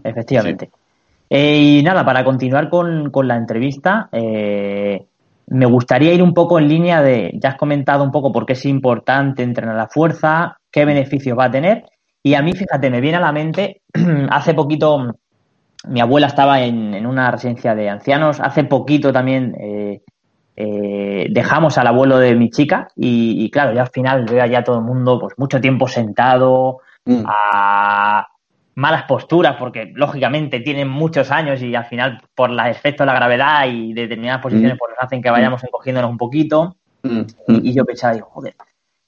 Efectivamente. 0.02 0.70
Eh, 1.30 1.80
y 1.80 1.84
nada, 1.84 2.06
para 2.06 2.24
continuar 2.24 2.70
con, 2.70 3.12
la 3.28 3.36
entrevista, 3.36 4.08
eh, 4.14 5.06
me 5.50 5.66
gustaría 5.66 6.14
ir 6.14 6.22
un 6.22 6.34
poco 6.34 6.60
en 6.60 6.68
línea 6.68 7.02
de, 7.02 7.32
ya 7.42 7.50
has 7.50 7.56
comentado 7.56 8.04
un 8.04 8.12
poco 8.12 8.32
por 8.32 8.46
qué 8.46 8.54
es 8.54 8.66
importante 8.66 9.44
entrenar 9.44 9.76
la 9.76 9.88
fuerza, 9.88 10.58
qué 10.72 10.86
beneficios 10.86 11.38
va 11.38 11.46
a 11.46 11.52
tener 11.52 11.84
y 12.22 12.36
a 12.36 12.42
mí, 12.42 12.54
fíjate, 12.54 12.90
me 12.90 13.02
viene 13.02 13.18
a 13.18 13.22
la 13.22 13.32
mente, 13.32 13.82
hace 14.30 14.54
poquito 14.54 15.16
mi 15.88 16.02
abuela 16.02 16.28
estaba 16.28 16.62
en, 16.62 17.06
una 17.06 17.32
residencia 17.32 17.74
de 17.74 17.90
ancianos, 17.90 18.40
hace 18.40 18.66
poquito 18.66 19.14
también 19.14 19.56
eh, 19.60 20.02
eh, 20.56 21.28
dejamos 21.32 21.78
al 21.78 21.88
abuelo 21.88 22.20
de 22.20 22.36
mi 22.36 22.50
chica 22.50 22.90
y, 22.96 23.50
claro, 23.50 23.74
ya 23.74 23.84
al 23.84 23.90
final 23.90 24.26
veo 24.26 24.44
allá 24.44 24.64
todo 24.64 24.80
el 24.80 24.84
mundo 24.84 25.20
pues 25.20 25.34
mucho 25.38 25.62
tiempo 25.62 25.88
sentado, 25.88 26.80
mm. 27.06 27.24
a 27.26 28.28
malas 28.80 29.04
posturas, 29.04 29.56
porque 29.58 29.92
lógicamente 29.94 30.62
tienen 30.62 30.88
muchos 30.88 31.32
años 31.32 31.62
y 31.62 31.76
al 31.76 31.86
final 31.86 32.22
por 32.34 32.50
el 32.50 32.60
efecto 32.60 33.04
de 33.04 33.08
la 33.08 33.14
gravedad 33.14 33.68
y 33.68 33.94
determinadas 33.94 34.42
posiciones 34.42 34.76
mm. 34.76 34.78
pues 34.78 34.92
nos 34.96 35.06
hacen 35.06 35.22
que 35.22 35.30
vayamos 35.30 35.64
encogiéndonos 35.64 36.12
un 36.12 36.18
poquito. 36.18 36.76
Mm. 37.04 37.22
Y, 37.48 37.70
y, 37.70 37.74
yo 37.74 37.86
pensaba, 37.86 38.14
digo, 38.14 38.28
joder, 38.32 38.56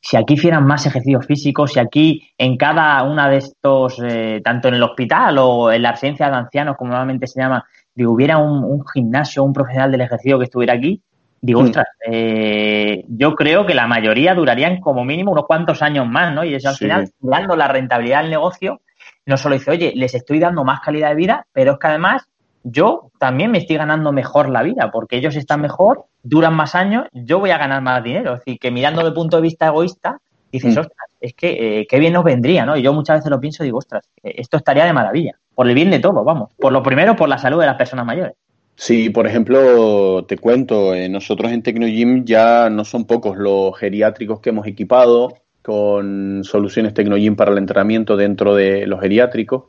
si 0.01 0.17
aquí 0.17 0.34
hicieran 0.34 0.65
más 0.65 0.86
ejercicios 0.86 1.25
físicos, 1.25 1.73
si 1.73 1.79
aquí 1.79 2.27
en 2.38 2.57
cada 2.57 3.03
una 3.03 3.29
de 3.29 3.38
estos, 3.38 4.01
eh, 4.03 4.41
tanto 4.43 4.67
en 4.67 4.73
el 4.73 4.84
hospital 4.84 5.38
o 5.38 5.71
en 5.71 5.84
la 5.84 5.91
residencia 5.91 6.29
de 6.29 6.36
ancianos, 6.36 6.75
como 6.75 6.89
normalmente 6.89 7.27
se 7.27 7.39
llama, 7.39 7.63
digo, 7.93 8.12
hubiera 8.12 8.39
un, 8.39 8.84
gimnasio, 8.93 9.43
un 9.43 9.53
profesional 9.53 9.91
del 9.91 10.01
ejercicio 10.01 10.39
que 10.39 10.45
estuviera 10.45 10.73
aquí, 10.73 11.01
digo, 11.39 11.62
ostras, 11.62 11.86
eh, 12.07 13.05
yo 13.10 13.36
creo 13.36 13.65
que 13.65 13.75
la 13.75 13.86
mayoría 13.86 14.34
durarían 14.34 14.79
como 14.81 15.05
mínimo 15.05 15.31
unos 15.31 15.45
cuantos 15.45 15.81
años 15.84 16.07
más, 16.07 16.34
¿no? 16.34 16.43
Y 16.43 16.55
eso 16.55 16.69
al 16.69 16.75
final, 16.75 17.10
dando 17.19 17.55
la 17.55 17.67
rentabilidad 17.67 18.21
del 18.21 18.31
negocio, 18.31 18.81
no 19.25 19.38
solo 19.38 19.55
dice, 19.55 19.71
oye, 19.71 19.93
les 19.95 20.13
estoy 20.15 20.39
dando 20.39 20.63
más 20.63 20.79
calidad 20.81 21.10
de 21.10 21.15
vida, 21.15 21.47
pero 21.53 21.73
es 21.73 21.79
que 21.79 21.88
además 21.88 22.27
yo 22.63 23.12
también 23.19 23.51
me 23.51 23.57
estoy 23.57 23.77
ganando 23.77 24.12
mejor 24.12 24.49
la 24.49 24.63
vida, 24.63 24.91
porque 24.91 25.17
ellos 25.17 25.36
están 25.36 25.62
mejor, 25.62 26.05
duran 26.23 26.55
más 26.55 26.75
años, 26.75 27.07
yo 27.12 27.39
voy 27.39 27.51
a 27.51 27.57
ganar 27.57 27.81
más 27.81 28.03
dinero. 28.03 28.34
Es 28.34 28.39
decir, 28.39 28.60
que 28.60 28.71
mirando 28.71 29.05
el 29.05 29.13
punto 29.13 29.38
de 29.38 29.43
vista 29.43 29.67
egoísta, 29.67 30.19
dices, 30.51 30.75
mm. 30.75 30.79
ostras, 30.79 31.07
es 31.19 31.34
que 31.34 31.79
eh, 31.79 31.88
qué 31.88 31.99
bien 31.99 32.13
nos 32.13 32.23
vendría, 32.23 32.65
¿no? 32.65 32.75
Y 32.77 32.81
yo 32.81 32.93
muchas 32.93 33.17
veces 33.17 33.31
lo 33.31 33.39
pienso 33.39 33.63
y 33.63 33.67
digo, 33.67 33.79
ostras, 33.79 34.07
eh, 34.23 34.36
esto 34.38 34.57
estaría 34.57 34.86
de 34.86 34.93
maravilla, 34.93 35.39
por 35.55 35.67
el 35.67 35.75
bien 35.75 35.91
de 35.91 35.99
todo, 35.99 36.23
vamos. 36.23 36.51
Por 36.57 36.71
lo 36.71 36.84
primero, 36.84 37.15
por 37.15 37.29
la 37.29 37.38
salud 37.38 37.60
de 37.60 37.67
las 37.67 37.77
personas 37.77 38.05
mayores. 38.05 38.36
Sí, 38.75 39.10
por 39.10 39.27
ejemplo, 39.27 40.25
te 40.25 40.38
cuento, 40.38 40.95
eh, 40.95 41.07
nosotros 41.07 41.51
en 41.51 41.62
Tecnogym 41.62 42.25
ya 42.25 42.69
no 42.69 42.84
son 42.84 43.05
pocos 43.05 43.38
los 43.38 43.77
geriátricos 43.77 44.39
que 44.39 44.49
hemos 44.49 44.65
equipado, 44.65 45.36
con 45.62 46.43
soluciones 46.43 46.93
Tecnogym 46.93 47.36
para 47.36 47.52
el 47.52 47.58
entrenamiento 47.58 48.17
dentro 48.17 48.56
de 48.56 48.88
los 48.88 49.00
geriátricos. 49.02 49.65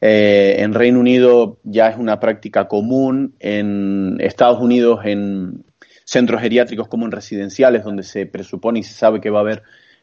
Eh, 0.00 0.56
en 0.58 0.72
Reino 0.72 1.00
Unido 1.00 1.58
ya 1.62 1.88
es 1.88 1.98
una 1.98 2.20
práctica 2.20 2.68
común, 2.68 3.34
en 3.38 4.16
Estados 4.20 4.60
Unidos 4.60 5.00
en 5.04 5.64
centros 6.04 6.40
geriátricos 6.40 6.88
como 6.88 7.06
en 7.06 7.12
residenciales, 7.12 7.84
donde 7.84 8.02
se 8.02 8.26
presupone 8.26 8.80
y 8.80 8.82
se 8.82 8.94
sabe 8.94 9.20
que 9.20 9.30
va 9.30 9.38
a 9.38 9.42
haber 9.42 9.62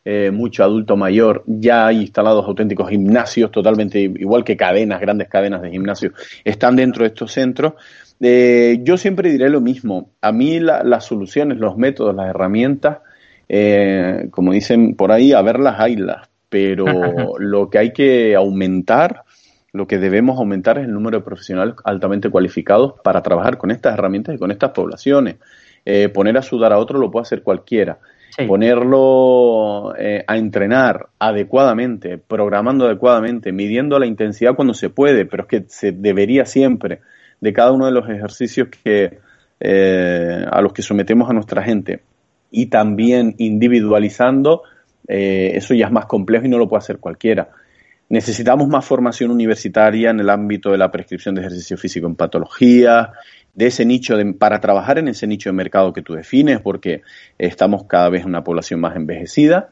eh, 0.10 0.32
mucho 0.32 0.64
adulto 0.64 0.96
mayor, 0.96 1.44
ya 1.48 1.88
hay 1.88 2.00
instalados 2.00 2.46
auténticos 2.46 2.90
gimnasios, 2.90 3.52
totalmente 3.52 4.00
igual 4.00 4.46
que 4.46 4.56
cadenas, 4.56 5.02
grandes 5.02 5.28
cadenas 5.28 5.62
de 5.62 5.70
gimnasios, 5.70 6.14
están 6.46 6.78
dentro 6.78 7.04
de 7.04 7.10
estos 7.10 7.34
centros. 7.34 7.74
Eh, 8.22 8.80
yo 8.84 8.98
siempre 8.98 9.30
diré 9.30 9.50
lo 9.50 9.60
mismo, 9.60 10.12
a 10.22 10.32
mí 10.32 10.62
las 10.62 11.04
soluciones, 11.04 11.58
los 11.58 11.76
métodos, 11.76 12.16
las 12.16 12.30
herramientas, 12.30 13.00
eh, 13.50 14.28
como 14.32 14.52
dicen 14.52 14.96
por 14.96 15.12
ahí, 15.12 15.34
a 15.34 15.42
verlas 15.42 15.80
haylas, 15.80 16.30
pero 16.50 16.86
lo 17.40 17.70
que 17.70 17.78
hay 17.78 17.94
que 17.94 18.36
aumentar, 18.36 19.24
lo 19.72 19.88
que 19.88 19.98
debemos 19.98 20.38
aumentar 20.38 20.78
es 20.78 20.86
el 20.86 20.94
número 20.94 21.20
de 21.20 21.26
profesionales 21.26 21.76
altamente 21.84 22.30
cualificados 22.30 22.96
para 23.04 23.22
trabajar 23.22 23.58
con 23.58 23.72
estas 23.72 23.94
herramientas 23.94 24.36
y 24.36 24.38
con 24.38 24.52
estas 24.52 24.72
poblaciones. 24.72 25.36
Eh, 25.86 26.10
poner 26.10 26.38
a 26.38 26.42
sudar 26.42 26.74
a 26.74 26.80
otro 26.80 27.00
lo 27.00 27.12
puede 27.12 27.24
hacer 27.24 27.44
cualquiera. 27.44 28.00
Ponerlo 28.46 29.96
eh, 29.98 30.24
a 30.28 30.38
entrenar 30.38 31.08
adecuadamente, 31.18 32.20
programando 32.20 32.86
adecuadamente, 32.86 33.52
midiendo 33.52 33.98
la 33.98 34.06
intensidad 34.06 34.54
cuando 34.54 34.76
se 34.76 34.92
puede, 34.92 35.26
pero 35.26 35.44
es 35.44 35.50
que 35.50 35.64
se 35.68 35.92
debería 35.92 36.46
siempre 36.46 37.00
de 37.42 37.52
cada 37.52 37.72
uno 37.72 37.88
de 37.88 37.94
los 37.94 38.08
ejercicios 38.08 38.68
que, 38.68 39.18
a 39.60 40.62
los 40.62 40.72
que 40.72 40.84
sometemos 40.84 41.28
a 41.32 41.34
nuestra 41.34 41.64
gente 41.64 42.02
y 42.52 42.68
también 42.68 43.36
individualizando, 43.38 44.64
eh, 45.08 45.52
eso 45.56 45.74
ya 45.74 45.88
es 45.88 45.92
más 45.92 46.06
complejo 46.06 46.46
y 46.46 46.50
no 46.50 46.58
lo 46.58 46.68
puede 46.68 46.80
hacer 46.80 47.00
cualquiera. 47.00 47.50
Necesitamos 48.10 48.70
más 48.70 48.86
formación 48.86 49.32
universitaria 49.32 50.12
en 50.12 50.20
el 50.20 50.30
ámbito 50.30 50.72
de 50.72 50.78
la 50.78 50.92
prescripción 50.92 51.36
de 51.36 51.42
ejercicio 51.42 51.78
físico 51.78 52.08
en 52.08 52.16
patología, 52.16 53.12
de 53.54 53.68
ese 53.68 53.86
nicho 53.86 54.16
de, 54.16 54.34
para 54.34 54.62
trabajar 54.62 55.00
en 55.00 55.08
ese 55.08 55.28
nicho 55.28 55.50
de 55.50 55.54
mercado 55.54 55.92
que 55.92 56.04
tú 56.04 56.14
defines, 56.14 56.62
porque 56.62 57.02
estamos 57.38 57.84
cada 57.86 58.10
vez 58.10 58.22
en 58.22 58.30
una 58.30 58.44
población 58.44 58.80
más 58.80 58.96
envejecida 58.96 59.70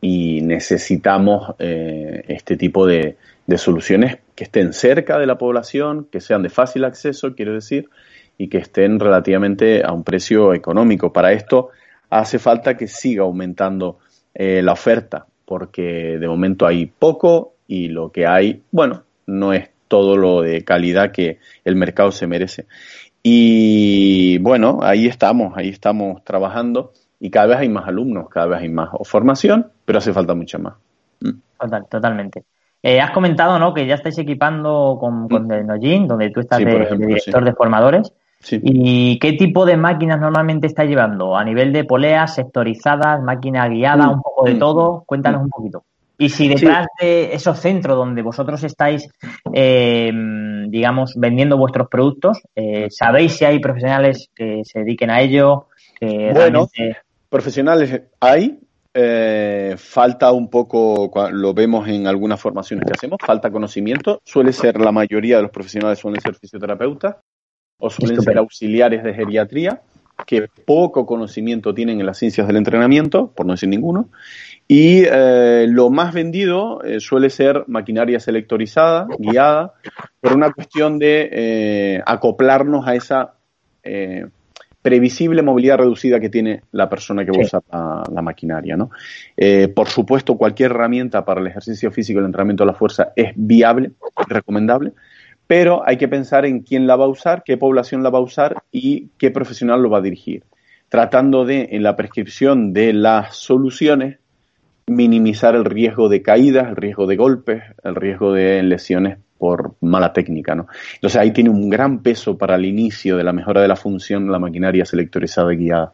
y 0.00 0.40
necesitamos 0.42 1.54
eh, 1.58 2.24
este 2.28 2.56
tipo 2.56 2.86
de, 2.86 3.16
de, 3.46 3.58
soluciones 3.58 4.18
que 4.34 4.44
estén 4.44 4.72
cerca 4.72 5.18
de 5.18 5.26
la 5.26 5.38
población, 5.38 6.08
que 6.10 6.20
sean 6.20 6.42
de 6.42 6.48
fácil 6.48 6.84
acceso, 6.84 7.34
quiero 7.34 7.54
decir, 7.54 7.88
y 8.36 8.48
que 8.48 8.58
estén 8.58 8.98
relativamente 8.98 9.84
a 9.84 9.92
un 9.92 10.02
precio 10.02 10.52
económico. 10.52 11.12
Para 11.12 11.32
esto 11.32 11.70
hace 12.10 12.38
falta 12.38 12.76
que 12.76 12.86
siga 12.86 13.22
aumentando 13.22 13.98
eh, 14.34 14.62
la 14.62 14.72
oferta, 14.72 15.26
porque 15.44 16.18
de 16.18 16.28
momento 16.28 16.66
hay 16.66 16.86
poco 16.86 17.54
y 17.66 17.88
lo 17.88 18.10
que 18.10 18.26
hay, 18.26 18.62
bueno, 18.70 19.04
no 19.26 19.52
es 19.52 19.70
todo 19.88 20.16
lo 20.16 20.42
de 20.42 20.64
calidad 20.64 21.12
que 21.12 21.38
el 21.64 21.76
mercado 21.76 22.12
se 22.12 22.26
merece. 22.26 22.66
Y 23.22 24.38
bueno, 24.38 24.80
ahí 24.82 25.06
estamos, 25.06 25.56
ahí 25.56 25.68
estamos 25.68 26.24
trabajando 26.24 26.92
y 27.18 27.30
cada 27.30 27.48
vez 27.48 27.58
hay 27.58 27.68
más 27.68 27.86
alumnos, 27.86 28.28
cada 28.28 28.46
vez 28.46 28.60
hay 28.60 28.68
más 28.68 28.90
formación, 29.04 29.70
pero 29.84 29.98
hace 29.98 30.12
falta 30.12 30.34
mucha 30.34 30.58
más. 30.58 30.74
Mm. 31.20 31.30
Total, 31.58 31.86
totalmente. 31.88 32.44
Eh, 32.82 32.98
has 32.98 33.10
comentado 33.10 33.58
¿no? 33.58 33.74
que 33.74 33.86
ya 33.86 33.96
estáis 33.96 34.16
equipando 34.18 34.96
con, 34.98 35.28
con 35.28 35.44
mm. 35.44 36.06
donde 36.06 36.30
tú 36.30 36.40
estás 36.40 36.58
de, 36.60 36.96
director 36.96 37.44
de 37.44 37.52
formadores. 37.52 38.12
¿Y 38.48 39.18
qué 39.18 39.34
tipo 39.34 39.66
de 39.66 39.76
máquinas 39.76 40.18
normalmente 40.18 40.66
está 40.66 40.84
llevando? 40.84 41.36
¿A 41.36 41.44
nivel 41.44 41.72
de 41.72 41.84
poleas, 41.84 42.34
sectorizadas, 42.34 43.22
máquina 43.22 43.68
guiada, 43.68 44.06
mm, 44.06 44.12
un 44.12 44.22
poco 44.22 44.44
de 44.44 44.54
mm, 44.54 44.58
todo? 44.58 45.02
Cuéntanos 45.06 45.42
mm. 45.42 45.44
un 45.44 45.50
poquito. 45.50 45.84
Y 46.16 46.28
si 46.28 46.48
detrás 46.48 46.86
de 47.00 47.32
esos 47.32 47.58
centros 47.58 47.96
donde 47.96 48.20
vosotros 48.20 48.62
estáis, 48.62 49.08
eh, 49.54 50.12
digamos, 50.68 51.14
vendiendo 51.16 51.56
vuestros 51.56 51.88
productos, 51.88 52.42
eh, 52.54 52.88
¿sabéis 52.90 53.32
si 53.32 53.46
hay 53.46 53.58
profesionales 53.58 54.28
que 54.34 54.62
se 54.64 54.80
dediquen 54.80 55.10
a 55.10 55.20
ello? 55.20 55.66
bueno, 56.34 56.66
profesionales 57.28 58.02
hay, 58.20 58.58
eh, 58.92 59.76
falta 59.78 60.32
un 60.32 60.50
poco, 60.50 61.10
lo 61.30 61.54
vemos 61.54 61.88
en 61.88 62.06
algunas 62.06 62.40
formaciones 62.40 62.86
que 62.86 62.92
hacemos, 62.92 63.18
falta 63.24 63.50
conocimiento. 63.50 64.20
Suele 64.24 64.52
ser, 64.52 64.80
la 64.80 64.92
mayoría 64.92 65.36
de 65.36 65.42
los 65.42 65.50
profesionales 65.50 65.98
suelen 65.98 66.20
ser 66.20 66.34
fisioterapeutas 66.34 67.16
o 67.80 67.90
suelen 67.90 68.22
ser 68.22 68.38
auxiliares 68.38 69.02
de 69.02 69.14
geriatría, 69.14 69.80
que 70.26 70.48
poco 70.64 71.06
conocimiento 71.06 71.74
tienen 71.74 72.00
en 72.00 72.06
las 72.06 72.18
ciencias 72.18 72.46
del 72.46 72.56
entrenamiento, 72.56 73.32
por 73.34 73.46
no 73.46 73.54
decir 73.54 73.68
ninguno, 73.68 74.08
y 74.68 75.02
eh, 75.04 75.66
lo 75.68 75.90
más 75.90 76.14
vendido 76.14 76.80
eh, 76.84 77.00
suele 77.00 77.28
ser 77.28 77.64
maquinaria 77.66 78.20
selectorizada, 78.20 79.08
guiada, 79.18 79.74
por 80.20 80.32
una 80.32 80.52
cuestión 80.52 80.98
de 81.00 81.28
eh, 81.32 82.02
acoplarnos 82.06 82.86
a 82.86 82.94
esa 82.94 83.34
previsible 84.82 85.42
movilidad 85.42 85.78
reducida 85.78 86.20
que 86.20 86.28
tiene 86.28 86.62
la 86.70 86.88
persona 86.88 87.24
que 87.24 87.32
usa 87.32 87.60
la, 87.72 88.22
maquinaria. 88.22 88.76
¿no? 88.76 88.90
por 89.74 89.88
supuesto, 89.88 90.36
cualquier 90.36 90.70
herramienta 90.70 91.24
para 91.24 91.40
el 91.40 91.46
ejercicio 91.48 91.90
físico 91.90 92.18
y 92.18 92.20
el 92.20 92.26
entrenamiento 92.26 92.62
de 92.62 92.68
la 92.68 92.78
fuerza 92.78 93.12
es 93.16 93.32
viable, 93.34 93.92
recomendable, 94.28 94.92
pero 95.50 95.82
hay 95.84 95.96
que 95.96 96.06
pensar 96.06 96.46
en 96.46 96.60
quién 96.60 96.86
la 96.86 96.94
va 96.94 97.06
a 97.06 97.08
usar, 97.08 97.42
qué 97.44 97.56
población 97.56 98.04
la 98.04 98.10
va 98.10 98.20
a 98.20 98.22
usar 98.22 98.62
y 98.70 99.08
qué 99.18 99.32
profesional 99.32 99.82
lo 99.82 99.90
va 99.90 99.98
a 99.98 100.00
dirigir, 100.00 100.44
tratando 100.88 101.44
de, 101.44 101.70
en 101.72 101.82
la 101.82 101.96
prescripción 101.96 102.72
de 102.72 102.92
las 102.92 103.34
soluciones, 103.34 104.20
minimizar 104.86 105.56
el 105.56 105.64
riesgo 105.64 106.08
de 106.08 106.22
caídas, 106.22 106.68
el 106.68 106.76
riesgo 106.76 107.08
de 107.08 107.16
golpes, 107.16 107.64
el 107.82 107.96
riesgo 107.96 108.32
de 108.32 108.62
lesiones 108.62 109.18
por 109.38 109.74
mala 109.80 110.12
técnica, 110.12 110.54
¿no? 110.54 110.68
Entonces 110.94 111.20
ahí 111.20 111.32
tiene 111.32 111.50
un 111.50 111.68
gran 111.68 111.98
peso 111.98 112.38
para 112.38 112.54
el 112.54 112.64
inicio 112.64 113.16
de 113.16 113.24
la 113.24 113.32
mejora 113.32 113.60
de 113.60 113.66
la 113.66 113.74
función 113.74 114.30
la 114.30 114.38
maquinaria 114.38 114.84
selectorizada 114.84 115.52
y 115.52 115.56
guiada. 115.56 115.92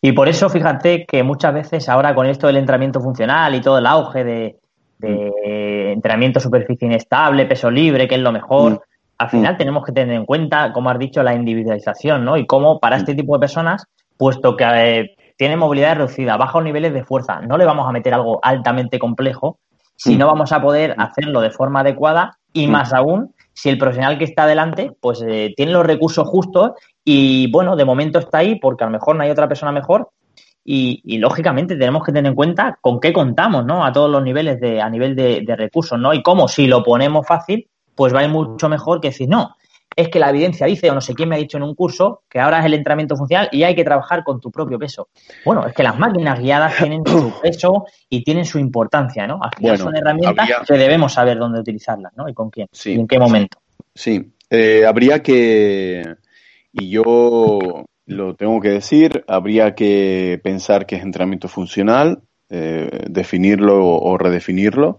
Y 0.00 0.12
por 0.12 0.28
eso 0.28 0.48
fíjate 0.48 1.04
que 1.04 1.24
muchas 1.24 1.52
veces 1.52 1.88
ahora 1.88 2.14
con 2.14 2.26
esto 2.26 2.46
del 2.46 2.58
entrenamiento 2.58 3.00
funcional 3.00 3.56
y 3.56 3.60
todo 3.60 3.78
el 3.78 3.86
auge 3.86 4.22
de, 4.22 4.60
de 5.02 5.92
entrenamiento 5.92 6.40
superficie 6.40 6.86
inestable, 6.86 7.46
peso 7.46 7.70
libre, 7.70 8.08
que 8.08 8.14
es 8.14 8.20
lo 8.20 8.32
mejor. 8.32 8.72
Mm. 8.72 8.78
Al 9.18 9.30
final 9.30 9.54
mm. 9.54 9.58
tenemos 9.58 9.84
que 9.84 9.92
tener 9.92 10.14
en 10.14 10.24
cuenta, 10.24 10.72
como 10.72 10.90
has 10.90 10.98
dicho, 10.98 11.22
la 11.22 11.34
individualización, 11.34 12.24
¿no? 12.24 12.36
Y 12.36 12.46
cómo 12.46 12.80
para 12.80 12.96
este 12.96 13.14
tipo 13.14 13.34
de 13.34 13.40
personas, 13.40 13.86
puesto 14.16 14.56
que 14.56 14.64
eh, 14.64 15.16
tiene 15.36 15.56
movilidad 15.56 15.96
reducida, 15.96 16.36
bajos 16.36 16.64
niveles 16.64 16.92
de 16.92 17.04
fuerza, 17.04 17.40
no 17.40 17.56
le 17.58 17.64
vamos 17.64 17.88
a 17.88 17.92
meter 17.92 18.14
algo 18.14 18.40
altamente 18.42 18.98
complejo 18.98 19.58
si 19.96 20.14
mm. 20.14 20.18
no 20.18 20.26
vamos 20.26 20.52
a 20.52 20.60
poder 20.60 20.94
hacerlo 20.98 21.40
de 21.40 21.50
forma 21.50 21.80
adecuada 21.80 22.38
y 22.52 22.66
más 22.66 22.92
aún 22.92 23.34
si 23.52 23.68
el 23.68 23.78
profesional 23.78 24.18
que 24.18 24.24
está 24.24 24.46
delante 24.46 24.92
pues 25.00 25.22
eh, 25.26 25.52
tiene 25.56 25.72
los 25.72 25.86
recursos 25.86 26.26
justos 26.28 26.72
y 27.04 27.50
bueno, 27.50 27.76
de 27.76 27.84
momento 27.84 28.18
está 28.18 28.38
ahí 28.38 28.58
porque 28.58 28.84
a 28.84 28.86
lo 28.86 28.92
mejor 28.92 29.16
no 29.16 29.22
hay 29.22 29.30
otra 29.30 29.48
persona 29.48 29.72
mejor 29.72 30.10
y, 30.64 31.18
lógicamente 31.18 31.76
tenemos 31.76 32.04
que 32.04 32.12
tener 32.12 32.30
en 32.30 32.36
cuenta 32.36 32.78
con 32.80 33.00
qué 33.00 33.12
contamos, 33.12 33.64
¿no? 33.64 33.84
A 33.84 33.92
todos 33.92 34.10
los 34.10 34.22
niveles 34.22 34.60
de, 34.60 34.80
a 34.80 34.88
nivel 34.88 35.16
de, 35.16 35.56
recursos, 35.56 35.98
¿no? 35.98 36.14
Y 36.14 36.22
cómo 36.22 36.48
si 36.48 36.66
lo 36.66 36.82
ponemos 36.82 37.26
fácil, 37.26 37.68
pues 37.94 38.14
va 38.14 38.20
a 38.20 38.24
ir 38.24 38.30
mucho 38.30 38.68
mejor 38.68 39.00
que 39.00 39.08
decir, 39.08 39.28
no, 39.28 39.56
es 39.94 40.08
que 40.08 40.18
la 40.18 40.30
evidencia 40.30 40.66
dice, 40.66 40.90
o 40.90 40.94
no 40.94 41.00
sé 41.00 41.14
quién 41.14 41.28
me 41.28 41.36
ha 41.36 41.38
dicho 41.38 41.56
en 41.56 41.64
un 41.64 41.74
curso, 41.74 42.22
que 42.28 42.40
ahora 42.40 42.60
es 42.60 42.66
el 42.66 42.74
entrenamiento 42.74 43.16
funcional 43.16 43.48
y 43.52 43.64
hay 43.64 43.74
que 43.74 43.84
trabajar 43.84 44.24
con 44.24 44.40
tu 44.40 44.50
propio 44.50 44.78
peso. 44.78 45.08
Bueno, 45.44 45.66
es 45.66 45.74
que 45.74 45.82
las 45.82 45.98
máquinas 45.98 46.38
guiadas 46.38 46.76
tienen 46.76 47.04
su 47.04 47.32
peso 47.42 47.84
y 48.08 48.22
tienen 48.22 48.44
su 48.44 48.58
importancia, 48.58 49.26
¿no? 49.26 49.40
Al 49.42 49.50
final 49.56 49.78
son 49.78 49.96
herramientas 49.96 50.48
que 50.66 50.74
debemos 50.74 51.12
saber 51.12 51.38
dónde 51.38 51.60
utilizarlas, 51.60 52.12
¿no? 52.16 52.28
Y 52.28 52.34
con 52.34 52.50
quién, 52.50 52.68
y 52.84 52.92
en 52.92 53.06
qué 53.06 53.18
momento. 53.18 53.58
Sí, 53.94 54.32
eh, 54.48 54.86
habría 54.86 55.22
que, 55.22 56.02
y 56.72 56.88
yo 56.88 57.84
lo 58.12 58.34
tengo 58.34 58.60
que 58.60 58.70
decir, 58.70 59.24
habría 59.26 59.74
que 59.74 60.40
pensar 60.42 60.86
que 60.86 60.96
es 60.96 61.02
entrenamiento 61.02 61.48
funcional, 61.48 62.22
eh, 62.48 63.06
definirlo 63.08 63.84
o, 63.84 64.18
redefinirlo. 64.18 64.98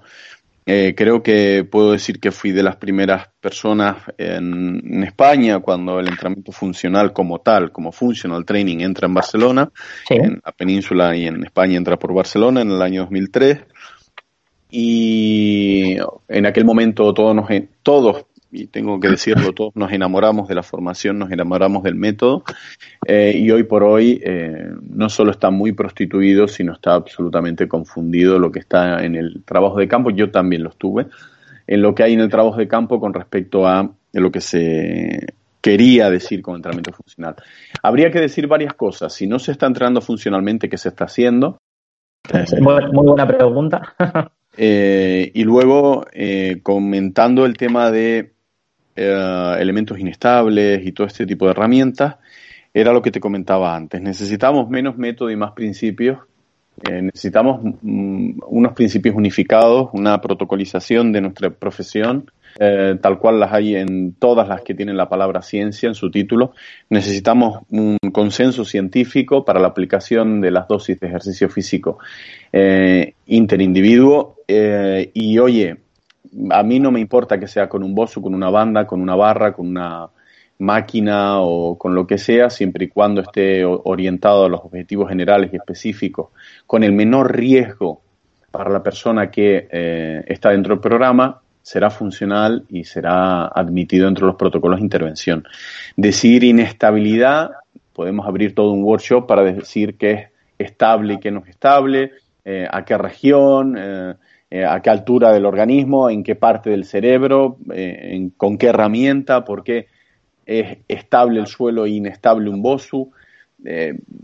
Eh, 0.66 0.94
creo 0.96 1.22
que 1.22 1.68
puedo 1.70 1.92
decir 1.92 2.20
que 2.20 2.32
fui 2.32 2.52
de 2.52 2.64
las 2.64 2.78
primeras 2.78 3.28
personas 3.42 3.98
en, 4.18 5.04
España 5.04 5.60
cuando 5.60 6.00
el 6.00 6.08
entrenamiento 6.08 6.52
funcional 6.52 7.14
como 7.14 7.40
tal, 7.40 7.72
como 7.72 7.92
functional 7.92 8.46
training, 8.46 8.80
entra 8.80 9.08
en 9.08 9.14
Barcelona, 9.14 9.70
en 10.10 10.42
la 10.44 10.52
península 10.52 11.16
y 11.16 11.28
en 11.28 11.44
España 11.44 11.78
entra 11.78 11.98
por 11.98 12.14
Barcelona 12.14 12.62
en 12.62 12.72
el 12.72 12.82
año 12.82 13.02
2003. 13.02 13.60
Y 14.72 15.98
en 16.28 16.46
aquel 16.48 16.66
momento 16.66 17.14
todos, 17.14 17.36
nos, 17.36 17.48
todos 17.84 18.26
y 18.54 18.68
tengo 18.68 19.00
que 19.00 19.10
decirlo, 19.10 19.52
todos 19.52 19.76
nos 19.76 19.92
enamoramos 19.92 20.48
de 20.48 20.56
la 20.56 20.64
formación, 20.64 21.18
nos 21.18 21.32
enamoramos 21.32 21.84
del 21.84 21.96
método 21.96 22.44
eh, 23.08 23.34
y 23.36 23.50
hoy 23.50 23.64
por 23.64 23.84
hoy 23.84 24.22
eh, 24.24 24.70
no 24.90 25.10
solo 25.10 25.32
está 25.32 25.50
muy 25.50 25.72
prostituido, 25.72 26.48
sino 26.48 26.74
está 26.74 26.94
absolutamente 26.94 27.68
confundido 27.68 28.38
lo 28.38 28.52
que 28.52 28.60
está 28.60 29.04
en 29.04 29.16
el 29.16 29.44
trabajo 29.44 29.80
de 29.80 29.88
campo, 29.88 30.12
yo 30.12 30.30
también 30.30 30.64
lo 30.64 30.70
estuve, 30.70 31.08
en 31.66 31.82
lo 31.82 31.96
que 31.96 32.04
hay 32.04 32.14
en 32.14 32.20
el 32.20 32.30
trabajo 32.30 32.58
de 32.58 32.68
campo 32.68 33.00
con 33.00 33.14
respecto 33.14 33.68
a 33.68 33.90
lo 34.14 34.32
que 34.32 34.40
se 34.42 35.26
quería 35.60 36.12
decir 36.12 36.42
con 36.42 36.56
entrenamiento 36.56 36.92
funcional. 36.92 37.36
Habría 37.82 38.12
que 38.12 38.20
decir 38.20 38.48
varias 38.48 38.74
cosas. 38.74 39.14
Si 39.14 39.26
no 39.26 39.40
se 39.40 39.54
está 39.54 39.66
entrenando 39.66 40.02
funcionalmente, 40.02 40.70
¿qué 40.70 40.78
se 40.78 40.90
está 40.90 41.06
haciendo? 41.06 41.58
Muy 42.62 43.06
buena 43.06 43.28
pregunta. 43.28 43.96
Eh, 44.56 45.32
y 45.34 45.44
luego, 45.46 46.06
eh, 46.14 46.60
comentando 46.62 47.48
el 47.48 47.58
tema 47.58 47.90
de 47.90 48.33
eh, 48.96 49.56
elementos 49.60 50.00
inestables 50.00 50.86
y 50.86 50.92
todo 50.92 51.08
este 51.08 51.26
tipo 51.26 51.46
de 51.46 51.52
herramientas, 51.52 52.16
era 52.74 52.92
lo 52.92 53.02
que 53.02 53.12
te 53.12 53.20
comentaba 53.20 53.76
antes. 53.76 54.02
Necesitamos 54.02 54.70
menos 54.70 54.98
método 54.98 55.30
y 55.30 55.36
más 55.36 55.52
principios. 55.52 56.20
necesitamos 56.90 57.62
mm, 57.82 58.40
unos 58.48 58.74
principios 58.74 59.16
unificados, 59.16 59.90
una 59.94 60.20
protocolización 60.22 61.12
de 61.12 61.22
nuestra 61.22 61.50
profesión 61.52 62.26
eh, 62.60 62.98
tal 63.02 63.18
cual 63.18 63.40
las 63.40 63.52
hay 63.52 63.76
en 63.76 64.14
todas 64.14 64.48
las 64.48 64.62
que 64.62 64.76
tienen 64.76 64.96
la 64.96 65.10
palabra 65.10 65.42
ciencia 65.42 65.88
en 65.88 65.96
su 65.96 66.12
título. 66.12 66.54
Necesitamos 66.90 67.64
un 67.72 67.98
consenso 68.12 68.64
científico 68.64 69.44
para 69.44 69.60
la 69.60 69.70
aplicación 69.70 70.40
de 70.40 70.52
las 70.52 70.68
dosis 70.68 71.00
de 71.00 71.08
ejercicio 71.08 71.50
físico 71.50 71.98
eh, 72.52 73.16
interindividuo. 73.26 74.36
Eh, 74.48 75.10
y 75.14 75.40
oye, 75.40 75.78
a 76.52 76.64
mí 76.64 76.80
no 76.80 76.92
me 76.92 77.00
importa 77.00 77.40
que 77.40 77.48
sea 77.48 77.70
con 77.70 77.84
un 77.84 77.94
bozo, 77.94 78.22
con 78.22 78.34
una 78.34 78.50
banda, 78.50 78.86
con 78.88 79.02
una 79.02 79.16
barra, 79.16 79.54
con 79.54 79.68
una 79.68 80.10
máquina 80.60 81.42
o 81.42 81.78
con 81.78 81.96
lo 81.96 82.08
que 82.08 82.18
sea, 82.18 82.50
siempre 82.50 82.86
y 82.86 82.90
cuando 82.90 83.22
esté 83.22 83.66
orientado 83.66 84.46
a 84.46 84.50
los 84.50 84.62
objetivos 84.62 85.10
generales 85.10 85.52
y 85.52 85.58
específicos, 85.58 86.30
con 86.66 86.84
el 86.84 86.94
menor 86.94 87.36
riesgo 87.36 88.02
para 88.52 88.70
la 88.70 88.84
persona 88.84 89.32
que 89.32 89.68
está 90.28 90.52
dentro 90.52 90.76
del 90.76 90.82
programa 90.82 91.42
será 91.64 91.90
funcional 91.90 92.66
y 92.70 92.84
será 92.84 93.48
admitido 93.48 94.06
dentro 94.06 94.28
de 94.28 94.34
los 94.34 94.38
protocolos 94.38 94.80
de 94.80 94.84
intervención. 94.84 95.48
Decir 95.96 96.44
inestabilidad, 96.44 97.52
podemos 97.94 98.28
abrir 98.28 98.54
todo 98.54 98.72
un 98.72 98.84
workshop 98.84 99.26
para 99.26 99.44
decir 99.44 99.98
qué 99.98 100.12
es 100.12 100.28
estable 100.60 101.16
y 101.16 101.20
qué 101.20 101.32
no 101.32 101.40
es 101.40 101.48
estable, 101.48 102.12
eh, 102.44 102.68
a 102.70 102.84
qué 102.84 102.98
región, 102.98 103.76
eh, 103.78 104.14
eh, 104.54 104.64
a 104.64 104.82
qué 104.82 104.92
altura 104.92 105.32
del 105.34 105.48
organismo, 105.48 106.12
en 106.12 106.24
qué 106.24 106.36
parte 106.36 106.70
del 106.70 106.86
cerebro, 106.86 107.58
con 108.38 108.60
qué 108.60 108.68
herramienta, 108.68 109.44
por 109.44 109.64
qué 109.64 109.88
es 110.46 110.78
estable 110.88 111.40
el 111.40 111.48
suelo 111.48 111.88
e 111.88 111.90
inestable 111.90 112.52
un 112.52 112.62
BOSU. 112.62 113.10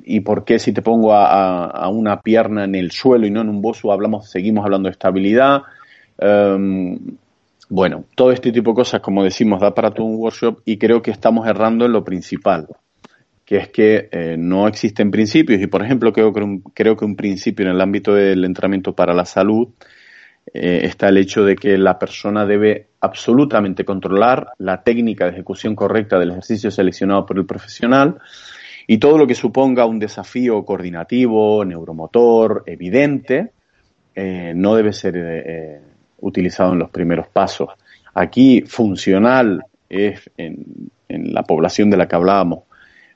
y 0.04 0.20
por 0.20 0.46
qué 0.46 0.60
si 0.60 0.72
te 0.72 0.84
pongo 0.84 1.14
a, 1.16 1.90
una 1.90 2.22
pierna 2.22 2.66
en 2.66 2.76
el 2.76 2.92
suelo 2.92 3.26
y 3.26 3.32
no 3.32 3.42
en 3.42 3.50
un 3.50 3.60
bosu 3.60 3.92
hablamos, 3.92 4.30
seguimos 4.30 4.64
hablando 4.64 4.88
de 4.88 4.92
estabilidad. 4.92 5.64
Em, 6.20 7.00
bueno, 7.68 8.04
todo 8.14 8.32
este 8.32 8.52
tipo 8.52 8.72
de 8.72 8.76
cosas, 8.76 9.02
como 9.02 9.24
decimos, 9.24 9.60
da 9.60 9.74
para 9.74 9.90
todo 9.90 10.06
un 10.06 10.18
workshop 10.18 10.60
y 10.64 10.78
creo 10.78 11.02
que 11.02 11.10
estamos 11.10 11.48
errando 11.48 11.86
en 11.86 11.94
lo 11.94 12.04
principal, 12.04 12.68
que 13.46 13.58
es 13.58 13.70
que 13.70 14.10
eh, 14.12 14.36
no 14.38 14.68
existen 14.68 15.10
principios 15.10 15.60
y, 15.60 15.66
por 15.66 15.84
ejemplo, 15.84 16.14
creo 16.14 16.96
que 16.96 17.06
un 17.06 17.16
principio 17.16 17.66
en 17.66 17.72
el 17.72 17.82
ámbito 17.82 18.14
del 18.14 18.46
entrenamiento 18.46 18.94
para 18.94 19.16
la 19.16 19.26
salud 19.26 19.70
eh, 20.54 20.82
está 20.84 21.10
el 21.10 21.18
hecho 21.18 21.44
de 21.44 21.56
que 21.56 21.78
la 21.78 21.98
persona 22.00 22.46
debe 22.46 22.88
absolutamente 23.02 23.86
controlar 23.86 24.50
la 24.58 24.84
técnica 24.84 25.26
de 25.26 25.32
ejecución 25.32 25.76
correcta 25.76 26.20
del 26.20 26.32
ejercicio 26.32 26.72
seleccionado 26.72 27.26
por 27.26 27.38
el 27.38 27.46
profesional 27.46 28.20
y 28.88 28.98
todo 28.98 29.18
lo 29.18 29.28
que 29.28 29.36
suponga 29.36 29.86
un 29.86 30.00
desafío 30.00 30.66
coordinativo, 30.66 31.64
neuromotor, 31.64 32.64
evidente, 32.66 33.52
eh, 34.16 34.54
no 34.56 34.76
debe 34.76 34.94
ser 34.94 35.82
utilizado 36.22 36.74
en 36.74 36.80
los 36.80 36.90
primeros 36.90 37.28
pasos. 37.28 37.70
Aquí 38.14 38.62
funcional 38.62 39.64
es 39.88 40.30
en, 40.38 40.90
la 41.08 41.44
población 41.44 41.90
de 41.90 41.98
la 41.98 42.08
que 42.08 42.16
hablábamos 42.16 42.64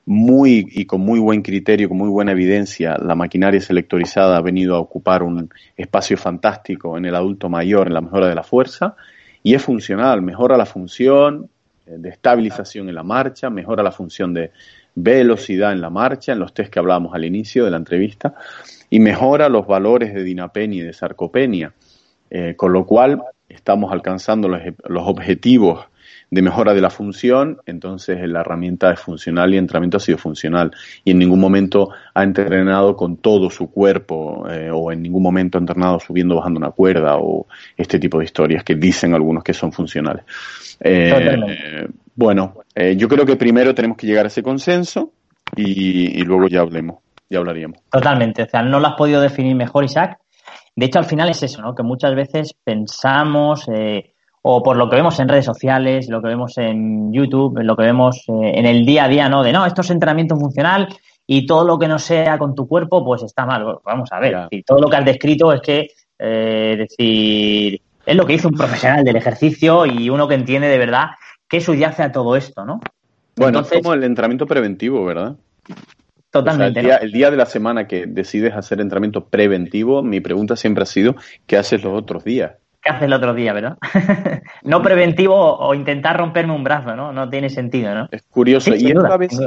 muy 0.06 0.66
y 0.70 0.84
con 0.84 1.00
muy 1.00 1.18
buen 1.18 1.42
criterio, 1.42 1.88
con 1.88 1.98
muy 1.98 2.08
buena 2.08 2.32
evidencia, 2.32 2.96
la 2.98 3.14
maquinaria 3.14 3.60
selectorizada 3.60 4.36
ha 4.36 4.40
venido 4.40 4.76
a 4.76 4.80
ocupar 4.80 5.22
un 5.22 5.48
espacio 5.76 6.16
fantástico 6.16 6.98
en 6.98 7.06
el 7.06 7.14
adulto 7.14 7.48
mayor 7.48 7.86
en 7.86 7.94
la 7.94 8.00
mejora 8.00 8.28
de 8.28 8.34
la 8.34 8.42
fuerza 8.42 8.96
y 9.42 9.54
es 9.54 9.62
funcional, 9.62 10.22
mejora 10.22 10.56
la 10.56 10.66
función 10.66 11.48
eh, 11.86 11.96
de 11.98 12.08
estabilización 12.10 12.88
en 12.88 12.94
la 12.94 13.02
marcha, 13.02 13.50
mejora 13.50 13.82
la 13.82 13.92
función 13.92 14.34
de 14.34 14.52
velocidad 14.94 15.72
en 15.72 15.80
la 15.80 15.90
marcha, 15.90 16.32
en 16.32 16.38
los 16.38 16.54
test 16.54 16.72
que 16.72 16.78
hablábamos 16.78 17.14
al 17.14 17.24
inicio 17.24 17.64
de 17.64 17.70
la 17.70 17.76
entrevista, 17.78 18.34
y 18.90 19.00
mejora 19.00 19.48
los 19.48 19.66
valores 19.66 20.14
de 20.14 20.22
dinapenia 20.22 20.82
y 20.82 20.86
de 20.86 20.92
sarcopenia. 20.92 21.72
Eh, 22.30 22.54
con 22.56 22.72
lo 22.72 22.84
cual 22.84 23.22
estamos 23.48 23.92
alcanzando 23.92 24.48
los, 24.48 24.62
objetivos 25.06 25.86
de 26.34 26.42
mejora 26.42 26.74
de 26.74 26.80
la 26.80 26.90
función, 26.90 27.58
entonces 27.64 28.18
la 28.28 28.40
herramienta 28.40 28.90
es 28.90 28.98
funcional 28.98 29.50
y 29.50 29.56
el 29.56 29.60
entrenamiento 29.60 29.98
ha 29.98 30.00
sido 30.00 30.18
funcional. 30.18 30.72
Y 31.04 31.12
en 31.12 31.18
ningún 31.20 31.38
momento 31.38 31.90
ha 32.12 32.24
entrenado 32.24 32.96
con 32.96 33.18
todo 33.18 33.50
su 33.50 33.70
cuerpo 33.70 34.44
eh, 34.50 34.68
o 34.72 34.90
en 34.90 35.00
ningún 35.00 35.22
momento 35.22 35.58
ha 35.58 35.60
entrenado 35.60 36.00
subiendo, 36.00 36.34
bajando 36.34 36.58
una 36.58 36.72
cuerda 36.72 37.18
o 37.18 37.46
este 37.76 38.00
tipo 38.00 38.18
de 38.18 38.24
historias 38.24 38.64
que 38.64 38.74
dicen 38.74 39.14
algunos 39.14 39.44
que 39.44 39.54
son 39.54 39.70
funcionales. 39.70 40.24
Eh, 40.80 41.86
bueno, 42.16 42.54
yo 42.96 43.08
creo 43.08 43.24
que 43.24 43.36
primero 43.36 43.72
tenemos 43.72 43.96
que 43.96 44.08
llegar 44.08 44.24
a 44.24 44.28
ese 44.28 44.42
consenso 44.42 45.12
y, 45.54 46.20
y 46.20 46.24
luego 46.24 46.48
ya 46.48 46.62
hablemos, 46.62 46.98
ya 47.30 47.38
hablaríamos. 47.38 47.78
Totalmente, 47.90 48.42
o 48.42 48.48
sea, 48.48 48.62
no 48.62 48.80
lo 48.80 48.88
has 48.88 48.94
podido 48.94 49.20
definir 49.20 49.54
mejor, 49.54 49.84
Isaac. 49.84 50.18
De 50.76 50.86
hecho, 50.86 50.98
al 50.98 51.04
final 51.04 51.28
es 51.30 51.40
eso, 51.44 51.62
¿no? 51.62 51.74
Que 51.74 51.84
muchas 51.84 52.14
veces 52.16 52.54
pensamos, 52.64 53.68
eh, 53.68 54.13
o 54.46 54.62
por 54.62 54.76
lo 54.76 54.90
que 54.90 54.96
vemos 54.96 55.18
en 55.20 55.28
redes 55.28 55.46
sociales, 55.46 56.10
lo 56.10 56.20
que 56.20 56.28
vemos 56.28 56.58
en 56.58 57.10
YouTube, 57.14 57.60
lo 57.62 57.74
que 57.76 57.84
vemos 57.84 58.24
eh, 58.28 58.52
en 58.56 58.66
el 58.66 58.84
día 58.84 59.04
a 59.04 59.08
día, 59.08 59.26
¿no? 59.26 59.42
De 59.42 59.52
no, 59.52 59.64
esto 59.64 59.80
es 59.80 59.88
entrenamiento 59.88 60.36
funcional 60.36 60.86
y 61.26 61.46
todo 61.46 61.64
lo 61.64 61.78
que 61.78 61.88
no 61.88 61.98
sea 61.98 62.36
con 62.36 62.54
tu 62.54 62.68
cuerpo, 62.68 63.02
pues 63.02 63.22
está 63.22 63.46
mal. 63.46 63.64
Vamos 63.82 64.12
a 64.12 64.20
ver, 64.20 64.48
todo 64.66 64.80
lo 64.80 64.90
que 64.90 64.96
has 64.96 65.04
descrito 65.06 65.50
es 65.50 65.62
que, 65.62 65.88
eh, 66.18 66.76
decir, 66.76 67.80
es 68.04 68.16
lo 68.16 68.26
que 68.26 68.34
hizo 68.34 68.48
un 68.48 68.54
profesional 68.54 69.02
del 69.02 69.16
ejercicio 69.16 69.86
y 69.86 70.10
uno 70.10 70.28
que 70.28 70.34
entiende 70.34 70.68
de 70.68 70.76
verdad 70.76 71.06
qué 71.48 71.62
subyace 71.62 72.02
a 72.02 72.12
todo 72.12 72.36
esto, 72.36 72.66
¿no? 72.66 72.80
Bueno, 73.36 73.60
es 73.60 73.70
como 73.70 73.94
el 73.94 74.04
entrenamiento 74.04 74.46
preventivo, 74.46 75.06
¿verdad? 75.06 75.36
Totalmente. 76.30 76.80
el, 76.80 77.12
día, 77.12 77.30
de 77.30 77.36
la 77.38 77.46
semana 77.46 77.88
que 77.88 78.06
decides 78.06 78.52
hacer 78.52 78.82
entrenamiento 78.82 79.24
preventivo, 79.24 80.02
mi 80.02 80.20
pregunta 80.20 80.54
siempre 80.54 80.82
ha 80.82 80.86
sido, 80.86 81.16
¿qué 81.46 81.56
haces 81.56 81.82
los 81.82 81.98
otros 81.98 82.24
días? 82.24 82.56
¿Qué 82.84 82.90
haces 82.90 83.04
el 83.04 83.14
otro 83.14 83.32
día, 83.32 83.54
verdad? 83.54 83.78
no 84.62 84.82
preventivo 84.82 85.34
o 85.34 85.74
intentar 85.74 86.18
romperme 86.18 86.54
un 86.54 86.62
brazo, 86.62 86.94
¿no? 86.94 87.12
No 87.12 87.30
tiene 87.30 87.48
sentido, 87.48 87.94
¿no? 87.94 88.08
Es 88.10 88.22
curioso. 88.24 88.74
y 88.74 88.90
esta 88.90 89.16
vez 89.16 89.38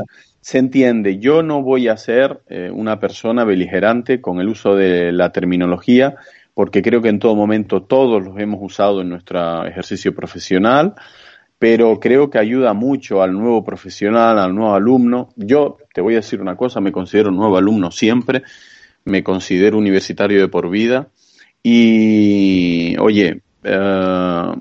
se 0.41 0.57
entiende. 0.57 1.19
Yo 1.19 1.43
no 1.43 1.61
voy 1.61 1.87
a 1.87 1.97
ser 1.97 2.41
eh, 2.49 2.71
una 2.73 2.99
persona 2.99 3.43
beligerante 3.43 4.21
con 4.21 4.39
el 4.39 4.49
uso 4.49 4.75
de 4.75 5.11
la 5.11 5.31
terminología, 5.31 6.15
porque 6.55 6.81
creo 6.81 7.03
que 7.03 7.09
en 7.09 7.19
todo 7.19 7.35
momento 7.35 7.83
todos 7.83 8.23
los 8.23 8.39
hemos 8.39 8.59
usado 8.59 9.01
en 9.01 9.09
nuestro 9.09 9.67
ejercicio 9.67 10.15
profesional 10.15 10.95
pero 11.59 11.99
creo 11.99 12.29
que 12.29 12.37
ayuda 12.37 12.73
mucho 12.73 13.23
al 13.23 13.33
nuevo 13.33 13.63
profesional, 13.63 14.37
al 14.37 14.53
nuevo 14.53 14.75
alumno. 14.75 15.29
Yo 15.35 15.77
te 15.91 16.01
voy 16.01 16.13
a 16.13 16.17
decir 16.17 16.39
una 16.39 16.55
cosa, 16.55 16.81
me 16.81 16.91
considero 16.91 17.29
un 17.29 17.37
nuevo 17.37 17.57
alumno 17.57 17.89
siempre, 17.89 18.43
me 19.05 19.23
considero 19.23 19.75
universitario 19.75 20.39
de 20.39 20.47
por 20.49 20.69
vida 20.69 21.07
y, 21.69 22.95
oye, 22.97 23.41
eh, 23.65 24.55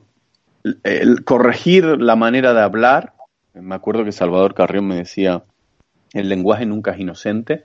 corregir 1.25 1.85
la 2.01 2.17
manera 2.17 2.53
de 2.53 2.63
hablar, 2.63 3.13
me 3.55 3.77
acuerdo 3.77 4.05
que 4.05 4.11
Salvador 4.11 4.55
Carrión 4.55 4.89
me 4.89 4.97
decía, 4.97 5.45
el 6.13 6.29
lenguaje 6.29 6.67
nunca 6.67 6.91
es 6.91 6.99
inocente, 6.99 7.63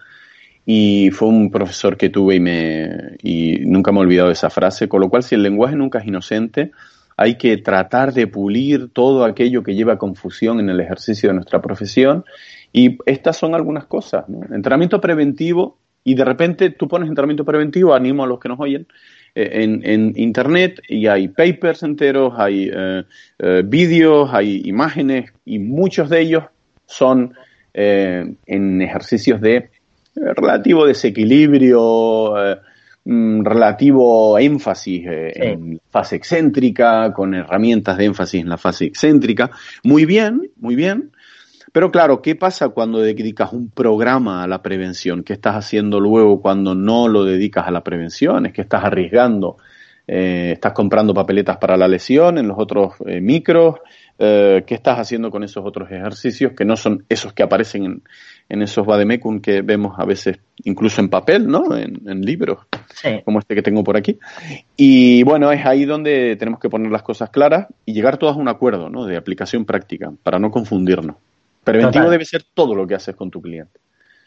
y 0.64 1.10
fue 1.10 1.30
un 1.30 1.50
profesor 1.50 1.98
que 1.98 2.10
tuve 2.10 2.36
y, 2.36 2.40
me, 2.40 3.16
y 3.24 3.66
nunca 3.66 3.92
me 3.92 3.98
he 3.98 4.02
olvidado 4.02 4.28
de 4.28 4.34
esa 4.34 4.52
frase, 4.52 4.88
con 4.88 5.02
lo 5.02 5.10
cual 5.10 5.24
si 5.24 5.34
el 5.34 5.42
lenguaje 5.42 5.76
nunca 5.76 5.98
es 5.98 6.06
inocente, 6.06 6.70
hay 7.18 7.36
que 7.36 7.58
tratar 7.58 8.14
de 8.14 8.28
pulir 8.28 8.90
todo 8.94 9.26
aquello 9.26 9.64
que 9.64 9.74
lleva 9.74 9.98
confusión 9.98 10.60
en 10.60 10.70
el 10.70 10.80
ejercicio 10.80 11.30
de 11.30 11.36
nuestra 11.36 11.64
profesión. 11.64 12.26
Y 12.72 13.00
estas 13.08 13.38
son 13.38 13.56
algunas 13.56 13.86
cosas. 13.86 14.26
Entrenamiento 14.52 15.02
preventivo, 15.02 15.80
y 16.04 16.14
de 16.14 16.26
repente 16.26 16.70
tú 16.70 16.88
pones 16.88 17.10
entrenamiento 17.10 17.44
preventivo, 17.44 17.96
animo 17.96 18.24
a 18.24 18.28
los 18.28 18.40
que 18.40 18.50
nos 18.50 18.60
oyen, 18.60 18.88
eh, 19.36 19.64
en, 19.84 20.14
Internet 20.16 20.82
y 20.88 21.08
hay 21.08 21.30
papers 21.30 21.84
enteros, 21.84 22.34
hay 22.38 22.70
eh, 22.74 23.04
eh, 23.40 23.64
vídeos, 23.66 24.30
hay 24.34 24.62
imágenes, 24.66 25.32
y 25.46 25.60
muchos 25.60 26.10
de 26.10 26.22
ellos 26.22 26.44
son 26.86 27.34
en 27.74 28.82
ejercicios 28.82 29.40
de 29.40 29.70
relativo 30.14 30.86
desequilibrio, 30.86 32.36
Mm, 33.04 33.44
relativo 33.44 34.38
énfasis 34.38 35.08
eh, 35.08 35.32
en 35.36 35.80
fase 35.90 36.18
excéntrica, 36.18 37.12
con 37.14 37.34
herramientas 37.34 37.98
de 37.98 38.06
énfasis 38.06 38.42
en 38.42 38.50
la 38.50 38.58
fase 38.58 38.86
excéntrica. 38.86 39.50
Muy 39.84 40.06
bien, 40.06 40.52
muy 40.58 40.76
bien. 40.76 41.12
Pero 41.72 41.92
claro, 41.92 42.22
¿qué 42.22 42.36
pasa 42.36 42.70
cuando 42.70 43.00
dedicas 43.00 43.54
un 43.54 43.70
programa 43.70 44.44
a 44.44 44.48
la 44.48 44.62
prevención? 44.62 45.24
¿Qué 45.24 45.34
estás 45.34 45.56
haciendo 45.56 46.00
luego 46.00 46.42
cuando 46.42 46.76
no 46.76 47.08
lo 47.08 47.24
dedicas 47.24 47.68
a 47.68 47.72
la 47.72 47.84
prevención? 47.84 48.46
Es 48.46 48.54
que 48.54 48.62
estás 48.62 48.84
arriesgando. 48.84 49.58
Eh, 50.08 50.52
estás 50.54 50.74
comprando 50.74 51.14
papeletas 51.14 51.58
para 51.58 51.78
la 51.78 51.88
lesión 51.88 52.38
en 52.38 52.48
los 52.48 52.58
otros 52.60 52.94
eh, 53.06 53.22
micros. 53.22 53.76
¿Qué 54.18 54.64
estás 54.68 55.00
haciendo 55.00 55.32
con 55.32 55.44
esos 55.44 55.66
otros 55.66 55.90
ejercicios 55.90 56.52
que 56.56 56.64
no 56.64 56.76
son 56.76 57.06
esos 57.10 57.34
que 57.34 57.42
aparecen 57.42 57.86
en, 57.86 58.04
en 58.50 58.62
esos 58.62 58.86
vademecum 58.86 59.40
que 59.40 59.62
vemos 59.62 59.98
a 59.98 60.06
veces 60.06 60.38
incluso 60.64 61.02
en 61.02 61.10
papel, 61.10 61.48
¿no? 61.48 61.76
En, 61.76 62.08
en 62.08 62.22
libros. 62.22 62.60
como 63.24 63.40
este 63.40 63.56
que 63.56 63.62
tengo 63.62 63.84
por 63.84 63.98
aquí. 63.98 64.20
Y 64.76 65.24
bueno, 65.24 65.52
es 65.52 65.66
ahí 65.66 65.86
donde 65.86 66.36
tenemos 66.36 66.60
que 66.60 66.70
poner 66.70 66.92
las 66.92 67.02
cosas 67.02 67.30
claras 67.30 67.68
y 67.86 67.94
llegar 67.94 68.18
todos 68.18 68.36
a 68.36 68.40
un 68.40 68.50
acuerdo 68.50 68.90
¿no? 68.90 69.06
de 69.06 69.18
aplicación 69.18 69.66
práctica 69.66 70.12
para 70.22 70.38
no 70.38 70.52
confundirnos. 70.52 71.16
Preventivo 71.64 72.10
debe 72.10 72.26
ser 72.26 72.44
todo 72.54 72.76
lo 72.76 72.88
que 72.88 72.96
haces 72.96 73.16
con 73.16 73.30
tu 73.30 73.42
cliente. 73.42 73.80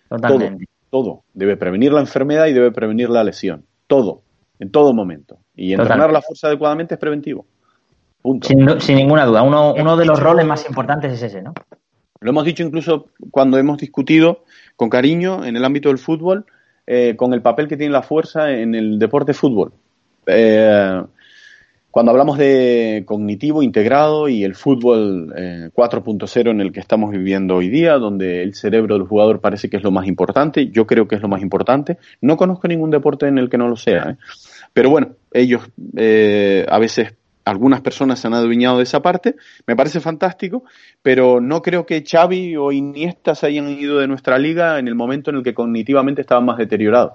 Totalmente. 0.09 0.67
Todo, 0.91 1.05
todo. 1.05 1.23
Debe 1.35 1.57
prevenir 1.57 1.93
la 1.93 2.01
enfermedad 2.01 2.47
y 2.47 2.53
debe 2.53 2.71
prevenir 2.71 3.11
la 3.11 3.25
lesión. 3.25 3.65
Todo, 3.87 4.23
en 4.59 4.71
todo 4.71 4.93
momento. 4.95 5.39
Y 5.55 5.73
entrenar 5.73 6.13
la 6.13 6.23
fuerza 6.23 6.47
adecuadamente 6.49 6.95
es 6.95 7.01
preventivo. 7.01 7.47
Sin, 8.43 8.65
ninguna 8.97 9.27
duda. 9.27 9.43
Uno, 9.43 9.75
uno 9.75 9.97
de 9.97 10.07
los 10.07 10.19
roles 10.19 10.47
más 10.47 10.67
importantes 10.67 11.13
es 11.13 11.23
ese, 11.23 11.43
¿no? 11.43 11.53
Lo 12.21 12.31
hemos 12.31 12.45
dicho 12.47 12.63
incluso 12.63 13.09
cuando 13.31 13.59
hemos 13.59 13.77
discutido 13.77 14.45
con 14.77 14.89
cariño 14.89 15.45
en 15.45 15.57
el 15.57 15.65
ámbito 15.65 15.91
del 15.91 15.99
fútbol, 15.99 16.47
eh, 16.87 17.17
con 17.17 17.35
el 17.35 17.43
papel 17.43 17.69
que 17.69 17.77
tiene 17.77 17.93
la 17.93 18.03
fuerza 18.03 18.51
en 18.51 18.75
el 18.75 18.99
deporte 18.99 19.35
fútbol. 19.35 19.73
Eh, 20.27 21.03
cuando 21.95 22.11
hablamos 22.11 22.39
de 22.39 23.05
cognitivo 23.07 23.63
integrado 23.63 24.29
y 24.29 24.43
el 24.43 24.57
fútbol 24.57 25.33
4.0 25.33 26.37
eh, 26.37 26.51
en 26.51 26.61
el 26.61 26.73
que 26.73 26.81
estamos 26.81 27.13
viviendo 27.13 27.55
hoy 27.55 27.69
día, 27.69 27.99
donde 27.99 28.43
el 28.43 28.57
cerebro 28.57 28.99
del 28.99 29.07
jugador 29.07 29.41
parece 29.41 29.71
que 29.71 29.77
es 29.77 29.85
lo 29.85 29.93
más 29.93 30.09
importante, 30.09 30.71
yo 30.71 30.89
creo 30.89 31.07
que 31.07 31.15
es 31.15 31.23
lo 31.23 31.29
más 31.29 31.41
importante. 31.41 31.99
No 32.21 32.37
conozco 32.37 32.67
ningún 32.67 32.91
deporte 32.91 33.29
en 33.29 33.39
el 33.39 33.49
que 33.49 33.59
no 33.59 33.69
lo 33.69 33.77
sea. 33.77 34.19
Pero 34.73 34.91
bueno, 34.91 35.13
ellos 35.33 35.63
a 36.69 36.79
veces 36.81 37.15
algunas 37.45 37.81
personas 37.81 38.19
se 38.19 38.27
han 38.27 38.35
adueñado 38.35 38.79
de 38.79 38.83
esa 38.83 39.01
parte, 39.01 39.37
me 39.65 39.77
parece 39.77 40.01
fantástico, 40.01 40.65
pero 41.01 41.41
no 41.41 41.63
creo 41.63 41.87
que 41.87 42.03
Xavi 42.05 42.57
o 42.57 42.73
Iniesta 42.73 43.37
se 43.37 43.47
hayan 43.47 43.69
ido 43.69 44.01
de 44.01 44.09
nuestra 44.09 44.37
liga 44.37 44.81
en 44.81 44.89
el 44.89 44.97
momento 44.97 45.31
en 45.31 45.37
el 45.37 45.43
que 45.45 45.55
cognitivamente 45.55 46.23
estaban 46.23 46.45
más 46.45 46.59
deteriorados. 46.59 47.13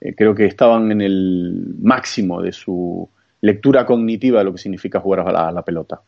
Eh, 0.00 0.14
creo 0.14 0.32
que 0.32 0.46
estaban 0.46 0.92
en 0.92 1.00
el 1.00 1.74
máximo 1.82 2.40
de 2.40 2.52
su 2.52 3.08
lectura 3.40 3.86
cognitiva 3.86 4.38
de 4.38 4.44
lo 4.44 4.52
que 4.52 4.58
significa 4.58 5.00
jugar 5.00 5.20
a 5.20 5.52
la, 5.52 5.62
pelota. 5.62 6.00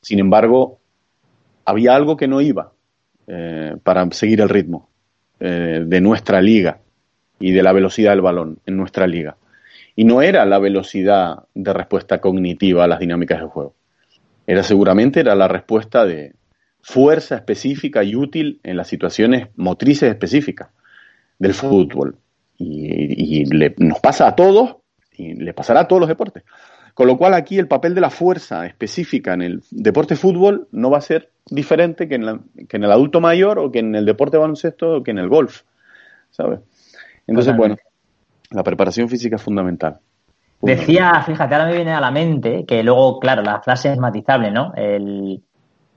Sin 0.00 0.18
embargo, 0.18 0.78
había 1.64 1.94
algo 1.94 2.16
que 2.16 2.28
no 2.28 2.40
iba 2.40 2.72
eh, 3.26 3.76
para 3.82 4.10
seguir 4.10 4.40
el 4.40 4.48
ritmo 4.48 4.88
eh, 5.40 5.82
de 5.86 6.00
nuestra 6.00 6.40
liga 6.40 6.78
y 7.38 7.52
de 7.52 7.62
la 7.62 7.72
velocidad 7.72 8.12
del 8.12 8.20
balón 8.20 8.58
en 8.66 8.76
nuestra 8.76 9.06
liga. 9.06 9.36
Y 9.96 10.04
no 10.04 10.22
era 10.22 10.44
la 10.46 10.58
velocidad 10.58 11.44
de 11.54 11.72
respuesta 11.72 12.20
cognitiva 12.20 12.84
a 12.84 12.88
las 12.88 13.00
dinámicas 13.00 13.38
del 13.40 13.48
juego. 13.48 13.74
Era 14.46 14.62
seguramente 14.62 15.20
era 15.20 15.34
la 15.34 15.48
respuesta 15.48 16.04
de 16.04 16.34
fuerza 16.80 17.36
específica 17.36 18.02
y 18.02 18.16
útil 18.16 18.60
en 18.62 18.76
las 18.76 18.88
situaciones 18.88 19.48
motrices 19.56 20.10
específicas 20.10 20.68
del 21.38 21.54
fútbol. 21.54 22.16
Y, 22.58 23.44
nos 23.78 23.98
pasa 24.00 24.28
a 24.28 24.36
todos 24.36 24.76
y 25.30 25.34
le 25.34 25.54
pasará 25.54 25.80
a 25.80 25.88
todos 25.88 26.00
los 26.00 26.08
deportes. 26.08 26.44
Con 26.94 27.06
lo 27.06 27.16
cual 27.16 27.34
aquí 27.34 27.58
el 27.58 27.68
papel 27.68 27.94
de 27.94 28.02
la 28.02 28.10
fuerza 28.10 28.66
específica 28.66 29.32
en 29.32 29.42
el 29.42 29.62
deporte 29.70 30.14
fútbol 30.14 30.68
no 30.72 30.90
va 30.90 30.98
a 30.98 31.02
ser 31.02 31.30
diferente 31.46 32.08
que 32.08 32.16
en, 32.16 32.40
que 32.68 32.76
en 32.76 32.84
el 32.84 32.92
adulto 32.92 33.20
mayor 33.20 33.58
o 33.58 33.70
que 33.70 33.78
en 33.78 33.94
el 33.94 34.04
deporte 34.04 34.36
baloncesto 34.36 34.96
o 34.96 35.02
que 35.02 35.10
en 35.12 35.18
el 35.18 35.28
golf. 35.28 35.62
¿Sabes? 36.30 36.60
Entonces, 37.26 37.56
bueno, 37.56 37.76
la 38.50 38.62
preparación 38.62 39.08
física 39.08 39.36
es 39.36 39.42
fundamental. 39.42 39.98
Decía, 40.60 41.22
fíjate, 41.22 41.54
ahora 41.54 41.66
me 41.66 41.74
viene 41.74 41.92
a 41.92 42.00
la 42.00 42.10
mente 42.10 42.64
que 42.66 42.82
luego, 42.82 43.18
claro, 43.18 43.42
la 43.42 43.60
frase 43.60 43.90
es 43.90 43.98
matizable, 43.98 44.50
¿no? 44.50 44.72
El, 44.76 45.42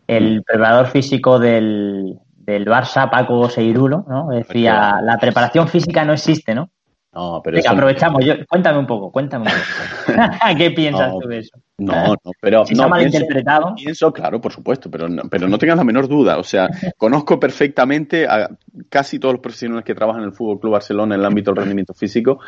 el 0.07 0.43
preparador 0.43 0.87
físico 0.87 1.37
del, 1.37 2.19
del 2.35 2.65
Barça, 2.65 3.09
Paco 3.09 3.49
Seirulo, 3.49 4.05
¿no? 4.07 4.29
Decía, 4.29 4.99
la 5.01 5.17
preparación 5.17 5.67
física 5.67 6.03
no 6.03 6.13
existe, 6.13 6.55
¿no? 6.55 6.69
No, 7.15 7.41
pero 7.41 7.57
aprovechamos. 7.65 8.25
Yo, 8.25 8.33
cuéntame 8.45 8.77
un 8.77 8.85
poco, 8.85 9.09
cuéntame 9.09 9.45
un 9.45 9.53
poco. 9.53 10.31
¿Qué 10.57 10.71
piensas 10.71 11.13
tú 11.13 11.29
de 11.29 11.39
eso? 11.39 11.57
No, 11.77 12.07
no, 12.07 12.31
pero. 12.41 12.65
Si 12.65 12.75
no, 12.75 12.89
malinterpretado. 12.89 13.73
Pienso, 13.75 14.11
claro, 14.11 14.41
por 14.41 14.51
supuesto, 14.51 14.91
pero 14.91 15.07
no, 15.07 15.23
pero 15.29 15.47
no 15.47 15.57
tengas 15.57 15.77
la 15.77 15.85
menor 15.85 16.09
duda. 16.09 16.37
O 16.37 16.43
sea, 16.43 16.69
conozco 16.97 17.39
perfectamente 17.39 18.27
a 18.27 18.49
casi 18.89 19.17
todos 19.17 19.35
los 19.35 19.41
profesionales 19.41 19.85
que 19.85 19.95
trabajan 19.95 20.23
en 20.23 20.29
el 20.29 20.33
Fútbol 20.33 20.59
Club 20.59 20.73
Barcelona 20.73 21.15
en 21.15 21.21
el 21.21 21.25
ámbito 21.25 21.51
del 21.51 21.61
rendimiento 21.61 21.93
físico. 21.93 22.39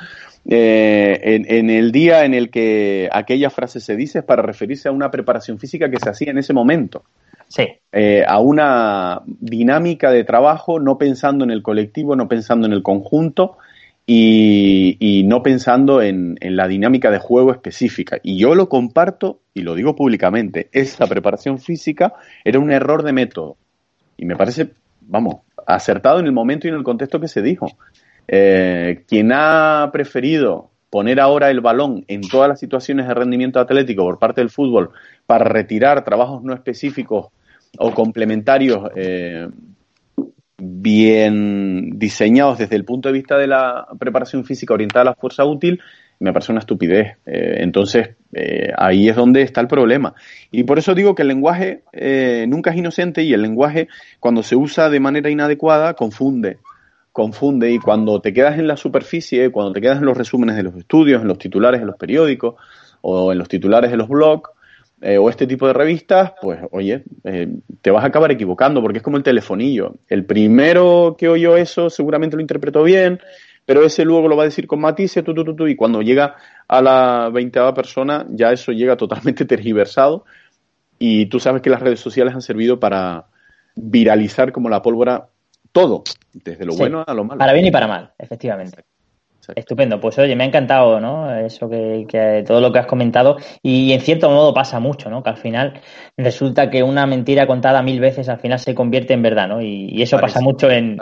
Eh, 0.46 1.46
en, 1.48 1.70
el 1.70 1.94
día 1.94 2.26
en 2.26 2.34
el 2.34 2.50
que 2.50 3.10
aquella 3.12 3.50
frase 3.50 3.80
se 3.80 3.96
dice 3.96 4.20
es 4.20 4.26
para 4.26 4.42
referirse 4.42 4.90
a 4.90 4.92
una 4.92 5.10
preparación 5.10 5.60
física 5.60 5.90
que 5.90 5.98
se 5.98 6.10
hacía 6.10 6.32
en 6.32 6.40
ese 6.40 6.54
momento. 6.54 7.04
Sí. 7.48 7.68
Eh, 7.94 8.26
a 8.28 8.40
una 8.40 9.22
dinámica 9.26 10.12
de 10.12 10.26
trabajo, 10.26 10.82
no 10.82 10.98
pensando 10.98 11.46
en 11.46 11.52
el 11.52 11.64
colectivo, 11.64 12.18
no 12.18 12.28
pensando 12.28 12.68
en 12.68 12.74
el 12.74 12.84
conjunto, 12.84 13.58
y, 14.10 15.24
no 15.26 15.44
pensando 15.44 16.02
en, 16.02 16.38
la 16.42 16.68
dinámica 16.68 17.12
de 17.12 17.20
juego 17.20 17.52
específica. 17.52 18.20
Y 18.24 18.38
yo 18.38 18.56
lo 18.56 18.70
comparto 18.70 19.42
y 19.54 19.62
lo 19.62 19.76
digo 19.76 19.96
públicamente, 19.96 20.70
esa 20.72 21.08
preparación 21.08 21.60
física 21.60 22.14
era 22.46 22.60
un 22.60 22.72
error 22.72 23.04
de 23.04 23.12
método. 23.12 23.58
Y 24.16 24.26
me 24.26 24.38
parece, 24.38 24.70
vamos, 25.02 25.42
acertado 25.66 26.20
en 26.20 26.26
el 26.26 26.32
momento 26.32 26.68
y 26.68 26.70
en 26.70 26.78
el 26.78 26.84
contexto 26.84 27.20
que 27.20 27.28
se 27.28 27.42
dijo. 27.42 27.68
Eh, 28.30 29.04
quien 29.08 29.32
ha 29.34 29.90
preferido 29.92 30.70
poner 30.90 31.20
ahora 31.20 31.50
el 31.50 31.60
balón 31.60 32.06
en 32.08 32.22
todas 32.22 32.48
las 32.48 32.60
situaciones 32.60 33.08
de 33.08 33.14
rendimiento 33.14 33.60
atlético 33.60 34.04
por 34.04 34.20
parte 34.20 34.42
del 34.42 34.50
fútbol 34.50 34.92
para 35.26 35.46
retirar 35.46 36.04
trabajos 36.06 36.44
no 36.44 36.54
específicos 36.54 37.28
o 37.78 37.92
complementarios 37.92 38.90
eh, 38.96 39.50
bien 40.58 42.00
diseñados 42.00 42.58
desde 42.58 42.76
el 42.76 42.86
punto 42.86 43.10
de 43.10 43.14
vista 43.14 43.38
de 43.38 43.48
la 43.48 43.88
preparación 44.00 44.44
física 44.44 44.74
orientada 44.74 45.02
a 45.02 45.06
la 45.12 45.16
fuerza 45.16 45.46
útil, 45.46 45.82
me 46.20 46.34
parece 46.34 46.52
una 46.52 46.60
estupidez. 46.60 47.18
Eh, 47.26 47.58
entonces, 47.60 48.16
eh, 48.34 48.72
ahí 48.76 49.08
es 49.08 49.16
donde 49.16 49.44
está 49.44 49.62
el 49.62 49.68
problema. 49.68 50.16
Y 50.52 50.64
por 50.64 50.80
eso 50.80 50.96
digo 50.96 51.14
que 51.14 51.22
el 51.22 51.28
lenguaje 51.28 51.84
eh, 51.94 52.46
nunca 52.48 52.72
es 52.72 52.78
inocente 52.78 53.24
y 53.24 53.34
el 53.34 53.42
lenguaje, 53.42 53.88
cuando 54.20 54.42
se 54.42 54.56
usa 54.56 54.90
de 54.90 55.00
manera 55.00 55.30
inadecuada, 55.30 55.94
confunde. 55.94 56.58
Confunde 57.12 57.72
y 57.72 57.80
cuando 57.80 58.20
te 58.20 58.34
quedas 58.34 58.58
en 58.58 58.68
la 58.68 58.78
superficie, 58.78 59.52
cuando 59.52 59.74
te 59.74 59.82
quedas 59.82 60.00
en 60.00 60.06
los 60.06 60.18
resúmenes 60.18 60.56
de 60.56 60.64
los 60.64 60.76
estudios, 60.76 61.22
en 61.22 61.28
los 61.28 61.40
titulares 61.40 61.82
de 61.82 61.88
los 61.88 61.98
periódicos 61.98 62.56
o 63.02 63.32
en 63.32 63.38
los 63.38 63.48
titulares 63.48 63.92
de 63.92 63.98
los 63.98 64.08
blogs, 64.08 64.50
eh, 65.02 65.18
o 65.18 65.30
este 65.30 65.46
tipo 65.46 65.68
de 65.68 65.74
revistas, 65.74 66.34
pues 66.42 66.60
oye, 66.72 67.04
eh, 67.24 67.48
te 67.82 67.92
vas 67.92 68.04
a 68.04 68.08
acabar 68.08 68.32
equivocando 68.32 68.82
porque 68.82 68.98
es 68.98 69.04
como 69.04 69.18
el 69.18 69.24
telefonillo. 69.24 69.96
El 70.08 70.26
primero 70.26 71.16
que 71.18 71.30
oyó 71.30 71.56
eso 71.56 71.90
seguramente 71.90 72.36
lo 72.36 72.42
interpretó 72.42 72.84
bien, 72.84 73.20
pero 73.66 73.84
ese 73.86 74.06
luego 74.06 74.28
lo 74.28 74.36
va 74.36 74.44
a 74.44 74.48
decir 74.48 74.66
con 74.66 74.80
matices, 74.80 75.24
tu, 75.24 75.34
tu, 75.36 75.56
tu, 75.56 75.68
y 75.68 75.76
cuando 75.76 76.02
llega 76.02 76.36
a 76.68 76.82
la 76.82 77.30
veinteava 77.32 77.76
persona 77.76 78.26
ya 78.30 78.52
eso 78.52 78.72
llega 78.72 78.98
totalmente 78.98 79.46
tergiversado 79.46 80.26
y 80.98 81.28
tú 81.28 81.40
sabes 81.40 81.62
que 81.62 81.70
las 81.70 81.82
redes 81.82 82.00
sociales 82.00 82.34
han 82.34 82.42
servido 82.42 82.80
para 82.80 83.26
viralizar 83.76 84.52
como 84.52 84.68
la 84.68 84.82
pólvora 84.82 85.28
todo, 85.72 86.04
desde 86.34 86.66
lo 86.66 86.76
bueno 86.76 87.04
a 87.06 87.14
lo 87.14 87.24
malo. 87.24 87.38
Para 87.38 87.54
bien 87.54 87.66
y 87.66 87.72
para 87.72 87.88
mal, 87.88 88.14
efectivamente. 88.18 88.84
Estupendo, 89.56 90.00
pues 90.00 90.18
oye, 90.20 90.36
me 90.36 90.44
ha 90.44 90.48
encantado, 90.48 91.00
¿no? 91.00 91.34
Eso 91.36 91.70
que, 91.70 92.44
todo 92.46 92.60
lo 92.60 92.72
que 92.72 92.80
has 92.80 92.86
comentado 92.86 93.38
y 93.62 93.94
en 93.94 94.02
cierto 94.02 94.30
modo 94.30 94.54
pasa 94.54 94.80
mucho, 94.80 95.10
¿no? 95.10 95.24
Que 95.24 95.30
al 95.30 95.38
final 95.38 95.82
resulta 96.18 96.70
que 96.70 96.84
una 96.84 97.06
mentira 97.06 97.48
contada 97.48 97.82
mil 97.82 98.00
veces 98.00 98.30
al 98.30 98.40
final 98.40 98.60
se 98.60 98.76
convierte 98.76 99.14
en 99.14 99.22
verdad, 99.22 99.48
¿no? 99.48 99.62
Y, 99.62 100.02
eso 100.02 100.20
pasa 100.20 100.42
mucho 100.42 100.70
en, 100.70 100.98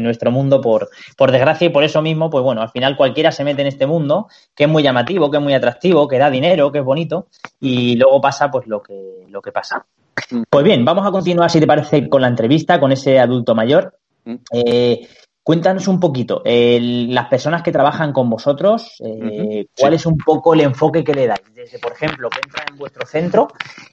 nuestro 0.00 0.30
mundo 0.30 0.60
por, 0.60 0.88
por 1.16 1.30
desgracia 1.30 1.66
y 1.66 1.70
por 1.70 1.84
eso 1.84 2.02
mismo, 2.02 2.30
pues 2.30 2.42
bueno, 2.42 2.62
al 2.62 2.70
final 2.70 2.96
cualquiera 2.96 3.30
se 3.32 3.44
mete 3.44 3.62
en 3.62 3.68
este 3.68 3.86
mundo 3.86 4.28
que 4.54 4.64
es 4.64 4.70
muy 4.70 4.82
llamativo, 4.82 5.30
que 5.30 5.36
es 5.36 5.42
muy 5.42 5.54
atractivo, 5.54 6.08
que 6.08 6.18
da 6.18 6.30
dinero, 6.30 6.72
que 6.72 6.78
es 6.78 6.84
bonito 6.84 7.26
y 7.60 7.96
luego 7.96 8.20
pasa 8.20 8.50
pues 8.50 8.66
lo 8.66 8.82
que, 8.82 9.26
lo 9.28 9.42
que 9.42 9.52
pasa. 9.52 9.86
Mm. 10.30 10.42
Pues 10.48 10.64
bien, 10.64 10.84
vamos 10.84 11.06
a 11.06 11.10
continuar, 11.10 11.50
si 11.50 11.60
te 11.60 11.66
parece, 11.66 12.08
con 12.08 12.22
la 12.22 12.28
entrevista 12.28 12.80
con 12.80 12.92
ese 12.92 13.18
adulto 13.18 13.54
mayor. 13.54 13.98
Mm. 14.24 14.34
Eh, 14.52 15.08
Cuéntanos 15.42 15.88
un 15.88 15.98
poquito, 15.98 16.42
las 16.44 17.26
personas 17.28 17.62
que 17.62 17.72
trabajan 17.72 18.12
con 18.12 18.28
vosotros, 18.28 19.00
eh, 19.02 19.66
¿cuál 19.76 19.94
es 19.94 20.04
un 20.04 20.18
poco 20.18 20.52
el 20.52 20.60
enfoque 20.60 21.02
que 21.02 21.14
le 21.14 21.26
dais? 21.26 21.40
Desde, 21.54 21.78
por 21.78 21.92
ejemplo, 21.92 22.28
que 22.28 22.40
entra 22.44 22.62
en 22.70 22.76
vuestro 22.76 23.06
centro 23.06 23.48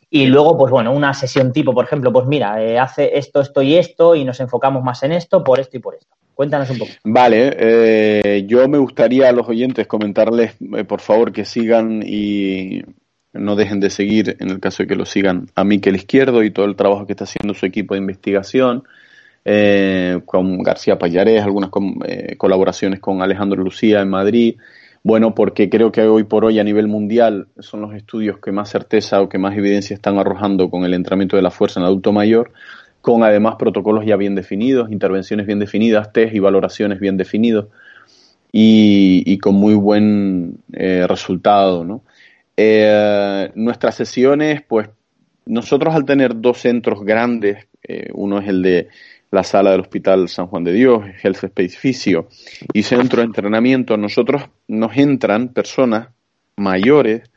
y 0.10 0.26
luego, 0.26 0.58
pues 0.58 0.72
bueno, 0.72 0.92
una 0.92 1.14
sesión 1.14 1.54
tipo, 1.54 1.74
por 1.74 1.86
ejemplo, 1.86 2.12
pues 2.12 2.28
mira, 2.28 2.62
eh, 2.62 2.78
hace 2.78 3.18
esto, 3.18 3.40
esto 3.40 3.62
y 3.62 3.76
esto 3.76 4.14
y 4.14 4.26
nos 4.26 4.42
enfocamos 4.42 4.84
más 4.84 5.02
en 5.04 5.14
esto, 5.14 5.42
por 5.42 5.62
esto 5.62 5.78
y 5.78 5.80
por 5.80 5.96
esto. 5.96 6.14
Cuéntanos 6.34 6.70
un 6.70 6.80
poco. 6.80 6.92
Vale, 7.06 7.56
eh, 7.58 8.46
yo 8.46 8.68
me 8.68 8.78
gustaría 8.78 9.30
a 9.30 9.32
los 9.32 9.48
oyentes 9.48 9.88
comentarles, 9.88 10.56
por 10.88 11.00
favor, 11.00 11.32
que 11.32 11.46
sigan 11.46 12.04
y 12.06 12.84
no 13.32 13.56
dejen 13.56 13.80
de 13.80 13.90
seguir, 13.90 14.36
en 14.40 14.50
el 14.50 14.60
caso 14.60 14.84
de 14.84 14.88
que 14.88 14.96
lo 14.96 15.06
sigan, 15.06 15.48
a 15.56 15.64
Miquel 15.64 15.96
Izquierdo 15.96 16.44
y 16.44 16.52
todo 16.52 16.66
el 16.66 16.76
trabajo 16.76 17.06
que 17.06 17.14
está 17.14 17.24
haciendo 17.24 17.54
su 17.54 17.66
equipo 17.66 17.94
de 17.94 18.02
investigación 18.02 18.84
eh, 19.50 20.20
con 20.26 20.62
García 20.62 21.00
Payarés, 21.00 21.42
algunas 21.42 21.70
eh, 22.06 22.36
colaboraciones 22.36 23.00
con 23.00 23.22
Alejandro 23.22 23.64
Lucía 23.64 24.02
en 24.02 24.10
Madrid. 24.10 24.58
Bueno, 25.04 25.34
porque 25.34 25.70
creo 25.70 25.90
que 25.90 26.02
hoy 26.02 26.26
por 26.26 26.44
hoy 26.44 26.60
a 26.60 26.66
nivel 26.66 26.90
mundial 26.90 27.48
son 27.60 27.80
los 27.80 27.94
estudios 27.94 28.40
que 28.40 28.52
más 28.52 28.70
certeza 28.70 29.22
o 29.22 29.30
que 29.30 29.38
más 29.38 29.56
evidencia 29.56 29.94
están 29.94 30.18
arrojando 30.18 30.70
con 30.70 30.84
el 30.84 30.94
entrenamiento 30.94 31.38
de 31.38 31.44
la 31.44 31.50
fuerza 31.50 31.80
en 31.80 31.86
adulto 31.86 32.12
mayor, 32.12 32.52
con 33.00 33.24
además 33.24 33.56
protocolos 33.58 34.06
ya 34.06 34.18
bien 34.18 34.36
definidos, 34.36 34.92
intervenciones 34.92 35.46
bien 35.46 35.60
definidas, 35.60 36.12
test 36.12 36.36
y 36.36 36.40
valoraciones 36.40 37.00
bien 37.00 37.16
definidos. 37.16 37.68
y, 38.52 39.38
con 39.38 39.56
muy 39.56 39.76
buen 39.76 40.58
eh, 40.74 41.06
resultado. 41.08 41.86
¿no? 41.86 42.04
Nuestras 43.56 43.96
sesiones, 43.96 44.62
pues 44.68 44.90
nosotros 45.46 45.96
al 45.96 46.04
tener 46.04 46.42
dos 46.42 46.58
centros 46.58 47.06
grandes, 47.06 47.66
uno 48.14 48.40
es 48.40 48.50
el 48.50 48.62
de 48.62 48.90
la 49.32 49.44
sala 49.44 49.72
del 49.72 49.82
Hospital 49.82 50.30
San 50.30 50.48
Juan 50.48 50.64
de 50.64 50.74
Dios, 50.74 51.04
Health 51.22 51.44
Space 51.44 51.78
Fisio 51.78 52.28
y 52.74 52.84
centro 52.84 53.22
de 53.22 53.26
entrenamiento, 53.26 53.98
nosotros 53.98 54.44
nos 54.68 54.96
entran 54.98 55.50
personas 55.50 56.10
mayores 56.56 57.30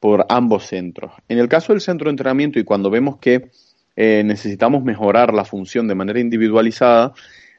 por 0.00 0.26
ambos 0.28 0.66
centros. 0.66 1.12
En 1.28 1.38
el 1.38 1.48
caso 1.48 1.72
del 1.72 1.80
centro 1.80 2.06
de 2.06 2.12
entrenamiento 2.12 2.58
y 2.58 2.64
cuando 2.64 2.90
vemos 2.90 3.18
que 3.18 3.50
necesitamos 3.96 4.82
mejorar 4.82 5.34
la 5.34 5.44
función 5.44 5.86
de 5.86 5.94
manera 5.94 6.18
individualizada, 6.18 7.12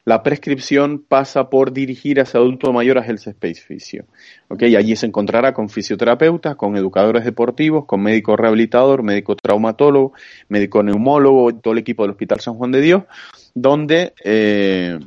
la 0.04 0.22
prescripción 0.22 1.02
pasa 1.08 1.48
por 1.48 1.72
dirigir 1.72 2.20
a 2.20 2.24
ese 2.24 2.36
adulto 2.36 2.70
mayor 2.72 2.98
a 2.98 3.06
Health 3.06 3.26
Space 3.28 3.62
Physio. 3.66 4.04
¿okay? 4.48 4.76
Allí 4.76 4.96
se 4.96 5.06
encontrará 5.06 5.54
con 5.54 5.70
fisioterapeutas, 5.70 6.56
con 6.56 6.76
educadores 6.76 7.24
deportivos, 7.24 7.86
con 7.86 8.02
médico 8.02 8.36
rehabilitador, 8.36 9.02
médico 9.02 9.34
traumatólogo, 9.36 10.12
médico 10.48 10.82
neumólogo, 10.82 11.54
todo 11.54 11.72
el 11.72 11.78
equipo 11.78 12.02
del 12.02 12.10
Hospital 12.10 12.40
San 12.40 12.54
Juan 12.54 12.72
de 12.72 12.82
Dios, 12.82 13.04
donde 13.54 14.12
eh, 14.24 14.98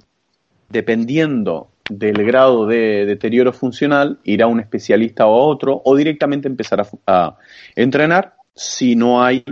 dependiendo 0.70 1.70
del 1.90 2.26
grado 2.26 2.66
de 2.66 3.06
deterioro 3.06 3.54
funcional, 3.54 4.20
irá 4.24 4.48
un 4.48 4.60
especialista 4.60 5.28
o 5.28 5.48
otro 5.48 5.82
o 5.86 5.96
directamente 5.96 6.48
empezar 6.48 6.86
a 7.06 7.38
entrenar 7.76 8.34
si 8.54 8.96
no 8.96 9.24
hay 9.24 9.44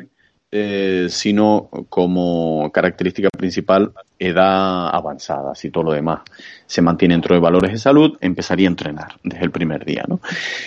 eh, 0.57 1.07
sino 1.09 1.69
como 1.89 2.71
característica 2.71 3.27
principal 3.29 3.91
edad 4.17 4.87
avanzada, 4.87 5.53
si 5.53 5.69
todo 5.69 5.83
lo 5.83 5.91
demás 5.91 6.21
se 6.65 6.81
mantiene 6.81 7.15
dentro 7.15 7.35
de 7.35 7.41
valores 7.41 7.73
de 7.73 7.77
salud, 7.77 8.17
empezaría 8.21 8.69
a 8.69 8.71
entrenar 8.71 9.17
desde 9.21 9.43
el 9.43 9.51
primer 9.51 9.83
día. 9.83 10.05
¿no? 10.07 10.21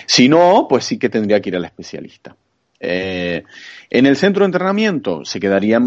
Si 0.04 0.28
no, 0.28 0.66
pues 0.68 0.84
sí 0.84 0.98
que 0.98 1.08
tendría 1.08 1.40
que 1.40 1.48
ir 1.48 1.56
al 1.56 1.64
especialista. 1.64 2.36
Eh, 2.78 3.44
en 3.88 4.04
el 4.04 4.16
centro 4.16 4.42
de 4.42 4.48
entrenamiento 4.48 5.24
se 5.24 5.40
quedaría 5.40 5.80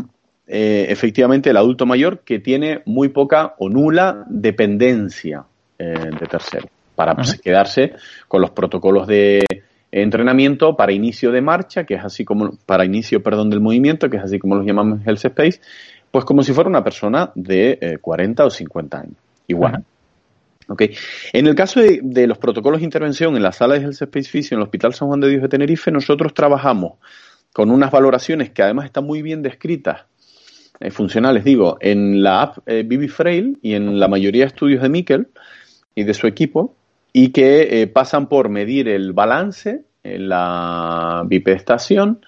eh, 0.51 0.87
efectivamente 0.89 1.49
el 1.49 1.57
adulto 1.57 1.85
mayor 1.85 2.19
que 2.19 2.39
tiene 2.39 2.81
muy 2.85 3.09
poca 3.09 3.55
o 3.57 3.69
nula 3.69 4.25
dependencia 4.27 5.45
de 5.77 6.27
tercero, 6.29 6.69
para 6.93 7.15
quedarse 7.41 7.93
con 8.27 8.39
los 8.39 8.51
protocolos 8.51 9.07
de 9.07 9.43
entrenamiento 9.91 10.75
para 10.75 10.93
inicio 10.93 11.31
de 11.31 11.41
marcha, 11.41 11.83
que 11.83 11.95
es 11.95 12.03
así 12.03 12.23
como, 12.23 12.51
para 12.65 12.85
inicio, 12.85 13.21
perdón, 13.21 13.49
del 13.49 13.59
movimiento, 13.59 14.09
que 14.09 14.17
es 14.17 14.23
así 14.23 14.39
como 14.39 14.55
los 14.55 14.65
llamamos 14.65 14.99
Health 15.05 15.25
Space, 15.25 15.61
pues 16.09 16.25
como 16.25 16.43
si 16.43 16.53
fuera 16.53 16.69
una 16.69 16.83
persona 16.83 17.31
de 17.35 17.99
40 18.01 18.43
eh, 18.43 18.45
o 18.45 18.49
50 18.49 18.97
años. 18.97 19.15
Igual. 19.47 19.83
Okay. 20.67 20.95
En 21.33 21.47
el 21.47 21.55
caso 21.55 21.81
de, 21.81 22.27
los 22.27 22.37
protocolos 22.37 22.79
de 22.79 22.85
intervención 22.85 23.35
en 23.35 23.43
la 23.43 23.51
sala 23.51 23.73
de 23.73 23.81
Health 23.81 24.01
Space 24.01 24.29
Physio 24.29 24.55
en 24.55 24.61
el 24.61 24.63
Hospital 24.63 24.93
San 24.93 25.09
Juan 25.09 25.19
de 25.19 25.29
Dios 25.29 25.41
de 25.41 25.49
Tenerife, 25.49 25.91
nosotros 25.91 26.33
trabajamos 26.33 26.93
con 27.51 27.71
unas 27.71 27.91
valoraciones 27.91 28.51
que 28.51 28.63
además 28.63 28.85
están 28.85 29.03
muy 29.03 29.21
bien 29.21 29.41
descritas, 29.41 30.05
eh, 30.81 30.91
funcionales, 30.91 31.43
digo, 31.43 31.77
en 31.79 32.21
la 32.21 32.41
app 32.41 32.57
eh, 32.65 33.07
Frail 33.07 33.57
y 33.61 33.73
en 33.73 33.99
la 33.99 34.07
mayoría 34.07 34.43
de 34.43 34.47
estudios 34.47 34.81
de 34.81 34.89
Mikkel 34.89 35.27
y 35.95 36.03
de 36.03 36.13
su 36.13 36.27
equipo, 36.27 36.75
y 37.13 37.29
que 37.29 37.81
eh, 37.81 37.87
pasan 37.87 38.27
por 38.27 38.49
medir 38.49 38.87
el 38.87 39.13
balance 39.13 39.83
en 40.03 40.29
la 40.29 41.23
bipedestación 41.25 42.21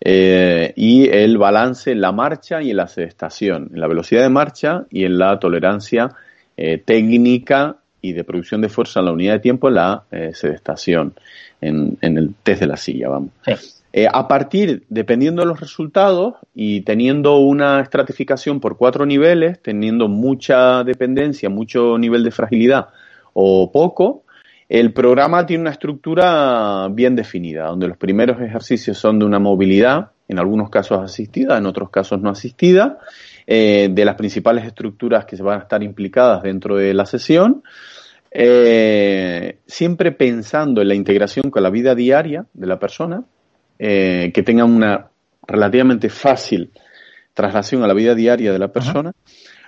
eh, 0.00 0.72
y 0.76 1.08
el 1.08 1.38
balance 1.38 1.90
en 1.90 2.00
la 2.00 2.12
marcha 2.12 2.62
y 2.62 2.70
en 2.70 2.76
la 2.76 2.86
sedestación, 2.86 3.70
en 3.72 3.80
la 3.80 3.88
velocidad 3.88 4.22
de 4.22 4.28
marcha 4.28 4.86
y 4.90 5.04
en 5.04 5.18
la 5.18 5.38
tolerancia 5.38 6.10
eh, 6.56 6.78
técnica 6.78 7.76
y 8.00 8.12
de 8.12 8.22
producción 8.22 8.60
de 8.60 8.68
fuerza 8.68 9.00
en 9.00 9.06
la 9.06 9.12
unidad 9.12 9.34
de 9.34 9.40
tiempo 9.40 9.68
en 9.68 9.74
la 9.74 10.04
sedestación, 10.32 11.14
en, 11.60 11.98
el 12.00 12.34
test 12.44 12.60
de 12.60 12.66
la 12.68 12.76
silla, 12.76 13.08
vamos. 13.08 13.77
A 14.06 14.28
partir, 14.28 14.84
dependiendo 14.88 15.42
de 15.42 15.48
los 15.48 15.60
resultados 15.60 16.34
y 16.54 16.82
teniendo 16.82 17.38
una 17.38 17.80
estratificación 17.80 18.60
por 18.60 18.76
cuatro 18.76 19.06
niveles, 19.06 19.60
teniendo 19.62 20.08
mucha 20.08 20.84
dependencia, 20.84 21.48
mucho 21.48 21.96
nivel 21.98 22.22
de 22.22 22.30
fragilidad 22.30 22.88
o 23.32 23.72
poco, 23.72 24.24
el 24.68 24.92
programa 24.92 25.46
tiene 25.46 25.62
una 25.62 25.70
estructura 25.70 26.88
bien 26.90 27.16
definida, 27.16 27.68
donde 27.68 27.88
los 27.88 27.96
primeros 27.96 28.40
ejercicios 28.42 28.98
son 28.98 29.18
de 29.18 29.24
una 29.24 29.38
movilidad, 29.38 30.10
en 30.28 30.38
algunos 30.38 30.68
casos 30.68 31.00
asistida, 31.02 31.56
en 31.56 31.64
otros 31.64 31.88
casos 31.88 32.20
no 32.20 32.28
asistida, 32.28 32.98
eh, 33.46 33.88
de 33.90 34.04
las 34.04 34.16
principales 34.16 34.66
estructuras 34.66 35.24
que 35.24 35.38
se 35.38 35.42
van 35.42 35.60
a 35.60 35.62
estar 35.62 35.82
implicadas 35.82 36.42
dentro 36.42 36.76
de 36.76 36.92
la 36.92 37.06
sesión, 37.06 37.62
eh, 38.30 39.56
siempre 39.66 40.12
pensando 40.12 40.82
en 40.82 40.88
la 40.88 40.94
integración 40.94 41.50
con 41.50 41.62
la 41.62 41.70
vida 41.70 41.94
diaria 41.94 42.44
de 42.52 42.66
la 42.66 42.78
persona, 42.78 43.24
eh, 43.78 44.30
que 44.34 44.42
tenga 44.42 44.64
una 44.64 45.08
relativamente 45.46 46.08
fácil 46.08 46.70
traslación 47.34 47.82
a 47.82 47.86
la 47.86 47.94
vida 47.94 48.14
diaria 48.14 48.52
de 48.52 48.58
la 48.58 48.68
persona. 48.68 49.12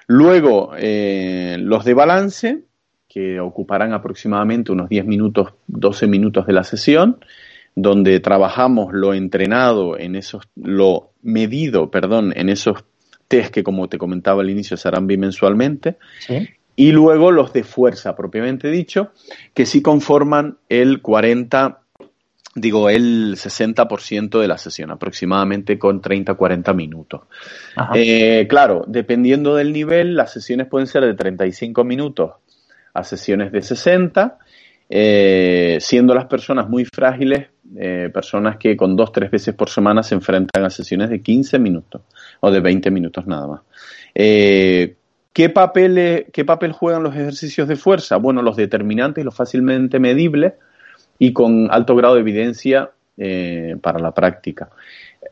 Luego, 0.07 0.73
los 0.75 1.85
de 1.85 1.95
balance, 1.95 2.65
que 3.09 3.39
ocuparán 3.41 3.93
aproximadamente 3.93 4.73
unos 4.73 4.89
10 4.89 5.07
minutos, 5.07 5.55
12 5.69 6.09
minutos 6.09 6.47
de 6.47 6.53
la 6.53 6.65
sesión, 6.65 7.19
donde 7.75 8.21
trabajamos 8.21 8.93
lo 8.93 9.15
entrenado 9.15 9.99
en 9.99 10.17
esos, 10.17 10.45
lo 10.57 11.13
medido, 11.23 11.91
perdón, 11.91 12.33
en 12.37 12.49
esos 12.49 12.85
test 13.29 13.53
que 13.53 13.63
como 13.63 13.89
te 13.89 13.99
comentaba 13.99 14.43
al 14.43 14.51
inicio 14.51 14.77
serán 14.77 15.07
bimensualmente. 15.07 15.97
Y 16.77 16.93
luego 16.93 17.31
los 17.31 17.53
de 17.53 17.63
fuerza, 17.63 18.17
propiamente 18.17 18.71
dicho, 18.71 19.13
que 19.55 19.67
sí 19.67 19.83
conforman 19.83 20.59
el 20.69 21.03
40, 21.03 21.81
digo, 22.55 22.91
el 22.91 23.37
60% 23.37 24.41
de 24.41 24.49
la 24.49 24.59
sesión, 24.59 24.91
aproximadamente 24.91 25.79
con 25.79 26.03
30-40 26.03 26.75
minutos. 26.75 27.23
Eh, 27.95 28.47
claro, 28.49 28.85
dependiendo 28.87 29.55
del 29.55 29.73
nivel, 29.73 30.17
las 30.17 30.33
sesiones 30.33 30.67
pueden 30.67 30.87
ser 30.87 31.05
de 31.05 31.15
35 31.15 31.85
minutos 31.85 32.33
a 32.93 33.05
sesiones 33.05 33.53
de 33.53 33.63
60, 33.63 34.39
eh, 34.89 35.79
siendo 35.81 36.13
las 36.13 36.27
personas 36.27 36.69
muy 36.69 36.85
frágiles, 36.85 37.49
eh, 37.77 38.11
personas 38.13 38.57
que 38.57 38.77
con 38.77 38.97
dos, 38.97 39.13
tres 39.13 39.31
veces 39.31 39.55
por 39.55 39.71
semana 39.71 40.03
se 40.03 40.17
enfrentan 40.17 40.65
a 40.65 40.71
sesiones 40.71 41.09
de 41.09 41.23
15 41.23 41.61
minutos 41.61 42.03
o 42.41 42.51
de 42.51 42.59
20 42.59 42.91
minutos 42.91 43.27
nada 43.27 43.47
más. 43.47 43.61
¿qué, 44.13 45.49
papel, 45.55 46.27
¿Qué 46.33 46.45
papel 46.45 46.73
juegan 46.73 47.05
los 47.05 47.15
ejercicios 47.15 47.69
de 47.69 47.77
fuerza? 47.77 48.17
Bueno, 48.17 48.43
los 48.43 48.57
determinantes 48.57 49.25
los 49.25 49.37
fácilmente 49.37 50.01
medibles 50.01 50.55
y 51.21 51.33
con 51.33 51.69
alto 51.71 51.95
grado 51.95 52.15
de 52.15 52.23
evidencia 52.23 52.91
para 53.83 53.99
la 53.99 54.13
práctica. 54.13 54.71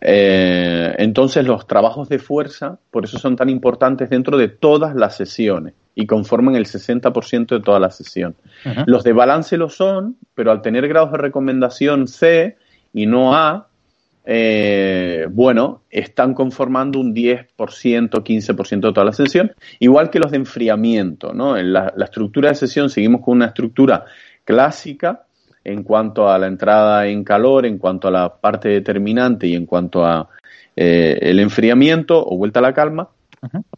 entonces 0.01 1.47
los 1.47 1.67
trabajos 1.67 2.11
de 2.11 2.19
fuerza, 2.19 2.79
por 2.91 3.05
eso 3.05 3.19
son 3.19 3.35
tan 3.35 3.49
importantes 3.49 4.11
dentro 4.11 4.37
de 4.37 4.49
todas 4.49 4.95
las 4.95 5.17
sesiones 5.17 5.73
y 5.95 6.07
conforman 6.07 6.55
el 6.55 6.67
60% 6.67 7.49
de 7.49 7.61
toda 7.61 7.81
la 7.81 7.91
sesión. 7.91 8.37
Los 8.87 9.03
de 9.03 9.13
balance 9.13 9.57
lo 9.57 9.69
son, 9.69 10.17
pero 10.35 10.53
al 10.53 10.63
tener 10.63 10.87
grados 10.87 11.11
de 11.11 11.19
recomendación 11.19 12.07
C 12.07 12.57
y 12.93 13.07
no 13.07 13.35
A, 13.35 13.69
eh, 14.31 15.27
bueno, 15.31 15.83
están 15.91 16.35
conformando 16.35 17.01
un 17.01 17.15
10%, 17.15 18.23
15% 18.23 18.81
de 18.89 18.93
toda 18.93 19.05
la 19.05 19.13
sesión, 19.13 19.53
igual 19.79 20.11
que 20.11 20.19
los 20.19 20.31
de 20.31 20.37
enfriamiento, 20.37 21.33
¿no? 21.33 21.57
En 21.57 21.73
la, 21.73 21.95
estructura 21.99 22.51
de 22.51 22.55
sesión 22.55 22.91
seguimos 22.91 23.23
con 23.23 23.39
una 23.39 23.47
estructura 23.47 24.05
clásica 24.45 25.25
en 25.69 25.83
cuanto 25.83 26.31
a 26.31 26.39
la 26.39 26.47
entrada 26.47 27.07
en 27.07 27.25
calor, 27.25 27.67
en 27.67 27.77
cuanto 27.77 28.09
a 28.09 28.11
la 28.11 28.41
parte 28.41 28.71
determinante 28.71 29.47
y 29.47 29.55
en 29.55 29.67
cuanto 29.67 30.03
a 30.03 30.31
eh, 30.75 31.19
el 31.21 31.41
enfriamiento 31.41 32.25
o 32.27 32.39
vuelta 32.39 32.61
a 32.61 32.63
la 32.63 32.73
calma, 32.73 33.11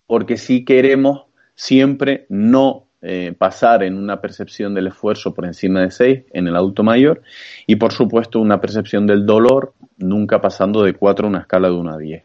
porque 0.06 0.36
si 0.36 0.64
queremos 0.64 1.24
siempre 1.56 2.26
no 2.28 2.86
eh, 3.02 3.34
pasar 3.36 3.82
en 3.82 3.98
una 3.98 4.20
percepción 4.20 4.72
del 4.72 4.86
esfuerzo 4.86 5.34
por 5.34 5.46
encima 5.46 5.80
de 5.80 5.90
6 5.90 6.20
en 6.32 6.46
el 6.46 6.54
adulto 6.54 6.84
mayor 6.84 7.22
y 7.66 7.74
por 7.74 7.92
supuesto 7.92 8.38
una 8.38 8.60
percepción 8.60 9.06
del 9.06 9.26
dolor 9.26 9.74
nunca 9.98 10.40
pasando 10.40 10.84
de 10.84 10.94
4 10.94 11.26
a 11.26 11.28
una 11.30 11.40
escala 11.40 11.68
de 11.68 11.74
1 11.74 11.92
a 11.92 11.98
10. 11.98 12.22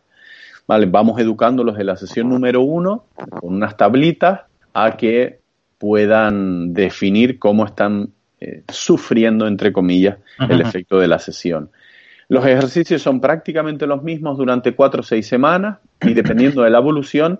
Vale, 0.68 0.86
vamos 0.86 1.20
educándolos 1.20 1.80
en 1.80 1.88
la 1.88 1.95
sesión 1.95 2.30
número 2.30 2.61
1 2.61 3.05
con 3.41 3.55
unas 3.55 3.76
tablitas 3.78 4.41
a 4.76 4.95
que 4.95 5.39
puedan 5.80 6.74
definir 6.74 7.39
cómo 7.39 7.66
están 7.66 8.11
eh, 8.45 8.63
sufriendo, 8.69 9.47
entre 9.47 9.73
comillas, 9.73 10.17
el 10.37 10.61
efecto 10.61 10.99
de 10.99 11.07
la 11.07 11.17
sesión. 11.17 11.71
Los 12.27 12.45
ejercicios 12.45 13.01
son 13.01 13.19
prácticamente 13.19 13.87
los 13.87 14.03
mismos 14.03 14.37
durante 14.37 14.75
4 14.75 14.99
o 14.99 15.03
6 15.03 15.27
semanas 15.27 15.79
y 16.01 16.13
dependiendo 16.13 16.61
de 16.61 16.69
la 16.69 16.77
evolución, 16.77 17.39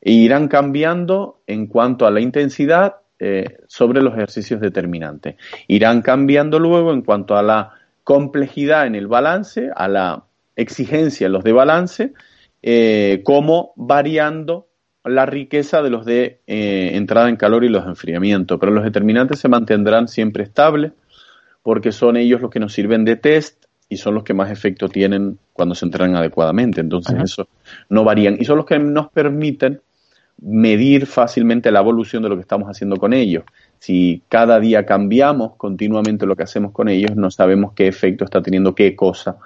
e 0.00 0.12
irán 0.12 0.48
cambiando 0.48 1.42
en 1.46 1.66
cuanto 1.66 2.06
a 2.06 2.10
la 2.10 2.22
intensidad 2.22 2.96
eh, 3.18 3.58
sobre 3.68 4.00
los 4.00 4.14
ejercicios 4.14 4.62
determinantes. 4.62 5.36
Irán 5.68 6.00
cambiando 6.00 6.58
luego 6.58 6.94
en 6.94 7.02
cuanto 7.02 7.36
a 7.36 7.42
la 7.42 7.72
complejidad 8.02 8.86
en 8.86 8.94
el 8.94 9.08
balance, 9.08 9.70
a 9.76 9.88
la 9.88 10.24
exigencia 10.56 11.26
en 11.26 11.32
los 11.32 11.44
de 11.44 11.52
balance, 11.52 12.14
eh, 12.62 13.20
como 13.24 13.74
variando 13.76 14.69
la 15.04 15.26
riqueza 15.26 15.82
de 15.82 15.90
los 15.90 16.04
de 16.04 16.40
eh, 16.46 16.90
entrada 16.94 17.28
en 17.28 17.36
calor 17.36 17.64
y 17.64 17.68
los 17.68 17.84
de 17.84 17.90
enfriamiento, 17.90 18.58
pero 18.58 18.72
los 18.72 18.84
determinantes 18.84 19.38
se 19.38 19.48
mantendrán 19.48 20.08
siempre 20.08 20.44
estables 20.44 20.92
porque 21.62 21.92
son 21.92 22.16
ellos 22.16 22.40
los 22.40 22.50
que 22.50 22.60
nos 22.60 22.72
sirven 22.72 23.04
de 23.04 23.16
test 23.16 23.64
y 23.88 23.96
son 23.96 24.14
los 24.14 24.24
que 24.24 24.34
más 24.34 24.50
efecto 24.50 24.88
tienen 24.88 25.38
cuando 25.52 25.74
se 25.74 25.84
entrenan 25.84 26.14
adecuadamente. 26.14 26.80
Entonces, 26.80 27.16
eso 27.22 27.48
no 27.88 28.04
varían. 28.04 28.36
Y 28.38 28.44
son 28.44 28.56
los 28.56 28.66
que 28.66 28.78
nos 28.78 29.10
permiten 29.10 29.80
medir 30.42 31.06
fácilmente 31.06 31.70
la 31.70 31.80
evolución 31.80 32.22
de 32.22 32.28
lo 32.28 32.36
que 32.36 32.42
estamos 32.42 32.68
haciendo 32.68 32.96
con 32.96 33.12
ellos. 33.12 33.44
Si 33.78 34.22
cada 34.28 34.60
día 34.60 34.86
cambiamos 34.86 35.56
continuamente 35.56 36.24
lo 36.24 36.36
que 36.36 36.44
hacemos 36.44 36.72
con 36.72 36.88
ellos, 36.88 37.16
no 37.16 37.30
sabemos 37.30 37.72
qué 37.74 37.88
efecto 37.88 38.24
está 38.24 38.40
teniendo 38.40 38.74
qué 38.74 38.94
cosa 38.94 39.36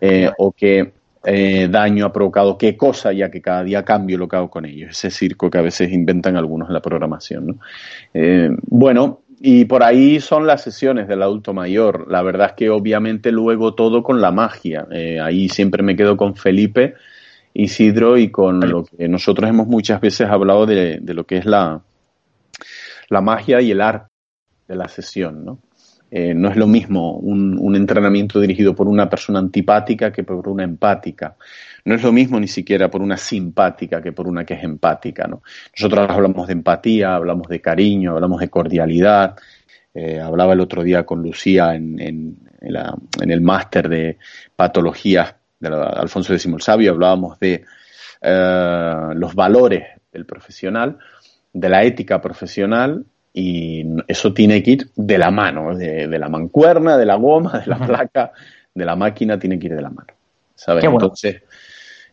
eh, 0.00 0.30
o 0.38 0.52
qué 0.52 0.92
eh, 1.24 1.68
daño 1.70 2.06
ha 2.06 2.12
provocado 2.12 2.56
qué 2.56 2.76
cosa, 2.76 3.12
ya 3.12 3.30
que 3.30 3.40
cada 3.40 3.62
día 3.62 3.84
cambio 3.84 4.18
lo 4.18 4.28
que 4.28 4.36
hago 4.36 4.50
con 4.50 4.64
ellos. 4.64 4.90
Ese 4.90 5.10
circo 5.10 5.50
que 5.50 5.58
a 5.58 5.62
veces 5.62 5.92
inventan 5.92 6.36
algunos 6.36 6.68
en 6.68 6.74
la 6.74 6.80
programación. 6.80 7.60
Eh, 8.14 8.50
bueno, 8.66 9.20
y 9.40 9.64
por 9.64 9.82
ahí 9.82 10.20
son 10.20 10.46
las 10.46 10.62
sesiones 10.62 11.08
del 11.08 11.22
adulto 11.22 11.52
mayor. 11.52 12.10
La 12.10 12.22
verdad 12.22 12.48
es 12.48 12.52
que 12.54 12.70
obviamente 12.70 13.32
luego 13.32 13.74
todo 13.74 14.02
con 14.02 14.20
la 14.20 14.32
magia. 14.32 14.86
ahí 15.22 15.48
siempre 15.48 15.82
me 15.82 15.96
quedo 15.96 16.16
con 16.16 16.36
Felipe, 16.36 16.94
Isidro 17.54 18.16
y 18.16 18.30
con 18.30 18.60
lo 18.60 18.84
que 18.84 19.08
nosotros 19.08 19.48
hemos 19.48 19.66
muchas 19.66 20.00
veces 20.00 20.28
hablado 20.28 20.66
de, 20.66 20.98
de 21.00 21.14
lo 21.14 21.24
que 21.24 21.38
es 21.38 21.46
la, 21.46 21.82
la 23.08 23.20
magia 23.20 23.60
y 23.60 23.72
el 23.72 23.80
arte 23.80 24.08
de 24.68 24.76
la 24.76 24.88
sesión, 24.88 25.44
¿no? 25.44 25.58
Eh, 26.10 26.34
no 26.34 26.50
es 26.50 26.56
lo 26.56 26.66
mismo 26.66 27.16
un, 27.18 27.76
entrenamiento 27.76 28.40
dirigido 28.40 28.74
por 28.74 28.88
una 28.88 29.08
persona 29.08 29.38
antipática 29.38 30.12
que 30.12 30.24
por 30.24 30.48
una 30.48 30.64
empática. 30.64 31.36
No 31.84 31.94
es 31.94 32.02
lo 32.02 32.12
mismo 32.12 32.40
ni 32.40 32.48
siquiera 32.48 32.90
por 32.90 33.00
una 33.00 33.16
simpática 33.16 34.02
que 34.02 34.12
por 34.12 34.26
una 34.26 34.44
que 34.44 34.54
es 34.54 34.64
empática. 34.64 35.26
¿no? 35.26 35.42
Nosotros 35.76 36.10
hablamos 36.10 36.46
de 36.46 36.52
empatía, 36.52 37.14
hablamos 37.14 37.48
de 37.48 37.60
cariño, 37.60 38.12
hablamos 38.12 38.40
de 38.40 38.50
cordialidad. 38.50 39.36
Eh, 39.94 40.20
hablaba 40.20 40.52
el 40.52 40.60
otro 40.60 40.82
día 40.82 41.04
con 41.04 41.22
Lucía 41.22 41.74
en 41.74 41.98
el 42.60 43.40
máster 43.40 43.88
de 43.88 44.18
patologías 44.54 45.34
de 45.60 45.68
Alfonso 45.68 46.32
X 46.32 46.46
el 46.46 46.60
Sabio, 46.62 46.92
hablábamos 46.92 47.38
de 47.38 47.64
eh, 48.22 48.92
los 49.14 49.34
valores 49.34 49.84
del 50.10 50.26
profesional 50.26 50.98
de 51.52 51.68
la 51.68 51.84
ética 51.84 52.20
profesional 52.20 53.04
y 53.32 53.84
eso 54.08 54.32
tiene 54.32 54.62
que 54.62 54.70
ir 54.72 54.90
de 54.96 55.18
la 55.18 55.30
mano, 55.30 55.76
de, 55.76 56.06
la 56.18 56.28
mancuerna, 56.28 56.96
de 56.96 57.06
la 57.06 57.16
goma, 57.16 57.60
de 57.60 57.66
la 57.66 57.78
placa, 57.78 58.32
de 58.74 58.84
la 58.84 58.96
máquina, 58.96 59.38
tiene 59.38 59.58
que 59.58 59.66
ir 59.66 59.76
de 59.76 59.82
la 59.82 59.90
mano. 59.90 60.12
¿Sabes? 60.54 60.84
Entonces, 60.84 61.42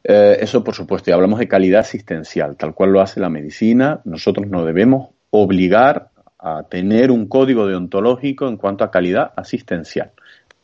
eh, 0.04 0.38
eso 0.40 0.64
por 0.64 0.74
supuesto, 0.74 1.10
y 1.10 1.14
hablamos 1.14 1.40
de 1.40 1.48
calidad 1.48 1.82
asistencial, 1.82 2.56
tal 2.56 2.74
cual 2.74 2.92
lo 2.92 3.02
hace 3.02 3.20
la 3.20 3.30
medicina, 3.30 4.00
nosotros 4.06 4.48
nos 4.48 4.66
debemos 4.66 5.10
obligar 5.32 6.10
a 6.40 6.64
tener 6.64 7.12
un 7.12 7.28
código 7.28 7.66
deontológico 7.66 8.48
en 8.48 8.58
cuanto 8.58 8.84
a 8.84 8.92
calidad 8.92 9.34
asistencial 9.36 10.12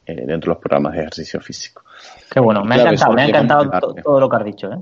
eh, 0.05 0.23
dentro 0.25 0.51
de 0.51 0.55
los 0.55 0.57
programas 0.59 0.93
de 0.93 1.01
ejercicio 1.01 1.41
físico. 1.41 1.83
Qué 2.29 2.39
bueno, 2.39 2.63
me 2.63 2.75
ha 2.75 2.81
encantado, 2.81 3.13
me 3.13 3.21
ha 3.23 3.27
encantado 3.27 3.93
todo, 4.03 4.19
lo 4.19 4.29
que 4.29 4.35
has 4.37 4.45
dicho. 4.45 4.71
¿eh? 4.71 4.77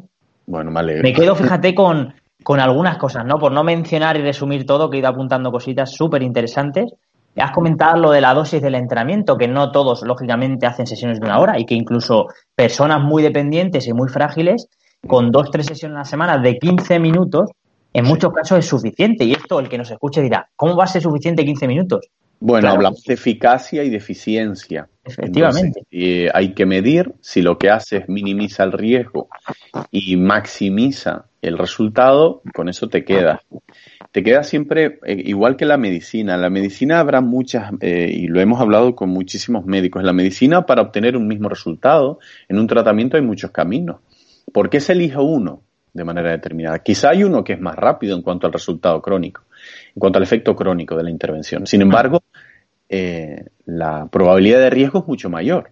Bueno, 0.45 0.71
vale. 0.71 1.01
Me 1.01 1.13
quedo, 1.13 1.35
fíjate, 1.35 1.73
con, 1.73 2.13
con 2.43 2.59
algunas 2.59 2.97
cosas, 2.97 3.25
¿no? 3.25 3.37
Por 3.37 3.51
no 3.51 3.63
mencionar 3.63 4.17
y 4.17 4.21
resumir 4.21 4.65
todo, 4.65 4.89
que 4.89 4.97
he 4.97 4.99
ido 4.99 5.09
apuntando 5.09 5.51
cositas 5.51 5.91
súper 5.91 6.23
interesantes. 6.23 6.91
Has 7.37 7.51
comentado 7.51 7.97
lo 7.97 8.11
de 8.11 8.21
la 8.21 8.33
dosis 8.33 8.61
del 8.61 8.75
entrenamiento, 8.75 9.37
que 9.37 9.47
no 9.47 9.71
todos, 9.71 10.01
lógicamente, 10.01 10.65
hacen 10.65 10.87
sesiones 10.87 11.19
de 11.19 11.25
una 11.25 11.39
hora 11.39 11.59
y 11.59 11.65
que 11.65 11.75
incluso 11.75 12.27
personas 12.55 13.01
muy 13.01 13.23
dependientes 13.23 13.87
y 13.87 13.93
muy 13.93 14.09
frágiles, 14.09 14.67
con 15.07 15.31
dos, 15.31 15.49
tres 15.49 15.67
sesiones 15.67 15.95
a 15.95 15.99
la 15.99 16.05
semana 16.05 16.37
de 16.37 16.57
15 16.57 16.99
minutos, 16.99 17.51
en 17.93 18.05
muchos 18.05 18.31
casos 18.33 18.59
es 18.59 18.65
suficiente. 18.65 19.23
Y 19.23 19.33
esto, 19.33 19.59
el 19.59 19.69
que 19.69 19.77
nos 19.77 19.91
escuche 19.91 20.21
dirá, 20.21 20.49
¿cómo 20.55 20.75
va 20.75 20.85
a 20.85 20.87
ser 20.87 21.01
suficiente 21.01 21.45
15 21.45 21.67
minutos? 21.67 22.07
Bueno, 22.39 22.69
hablamos 22.69 23.03
de 23.03 23.13
eficacia 23.13 23.83
y 23.83 23.89
de 23.89 23.97
eficiencia. 23.97 24.89
Efectivamente. 25.03 25.83
Eh, 25.91 26.29
hay 26.33 26.53
que 26.53 26.65
medir 26.65 27.13
si 27.21 27.41
lo 27.41 27.57
que 27.57 27.69
haces 27.69 28.09
minimiza 28.09 28.63
el 28.63 28.71
riesgo 28.71 29.29
y 29.91 30.17
maximiza 30.17 31.25
el 31.41 31.57
resultado, 31.57 32.41
con 32.53 32.69
eso 32.69 32.87
te 32.87 33.03
queda. 33.03 33.41
Te 34.11 34.23
queda 34.23 34.43
siempre 34.43 34.99
eh, 35.05 35.21
igual 35.25 35.55
que 35.55 35.65
la 35.65 35.77
medicina. 35.77 36.35
En 36.35 36.41
la 36.41 36.49
medicina 36.49 36.99
habrá 36.99 37.21
muchas, 37.21 37.71
eh, 37.79 38.11
y 38.13 38.27
lo 38.27 38.39
hemos 38.39 38.61
hablado 38.61 38.95
con 38.95 39.09
muchísimos 39.09 39.65
médicos, 39.65 40.01
en 40.01 40.05
la 40.05 40.13
medicina 40.13 40.65
para 40.65 40.81
obtener 40.81 41.17
un 41.17 41.27
mismo 41.27 41.49
resultado, 41.49 42.19
en 42.47 42.59
un 42.59 42.67
tratamiento 42.67 43.17
hay 43.17 43.23
muchos 43.23 43.51
caminos. 43.51 44.01
¿Por 44.53 44.69
qué 44.69 44.79
se 44.79 44.93
elige 44.93 45.17
uno 45.17 45.63
de 45.93 46.03
manera 46.03 46.31
determinada? 46.31 46.79
Quizá 46.79 47.09
hay 47.09 47.23
uno 47.23 47.43
que 47.43 47.53
es 47.53 47.61
más 47.61 47.75
rápido 47.75 48.15
en 48.15 48.21
cuanto 48.21 48.45
al 48.45 48.53
resultado 48.53 49.01
crónico, 49.01 49.43
en 49.95 49.99
cuanto 49.99 50.17
al 50.17 50.23
efecto 50.23 50.55
crónico 50.55 50.95
de 50.95 51.03
la 51.03 51.09
intervención. 51.09 51.65
Sin 51.65 51.81
embargo, 51.81 52.21
eh, 52.89 53.45
la 53.65 54.07
probabilidad 54.11 54.59
de 54.59 54.69
riesgo 54.69 54.99
es 54.99 55.07
mucho 55.07 55.29
mayor. 55.29 55.71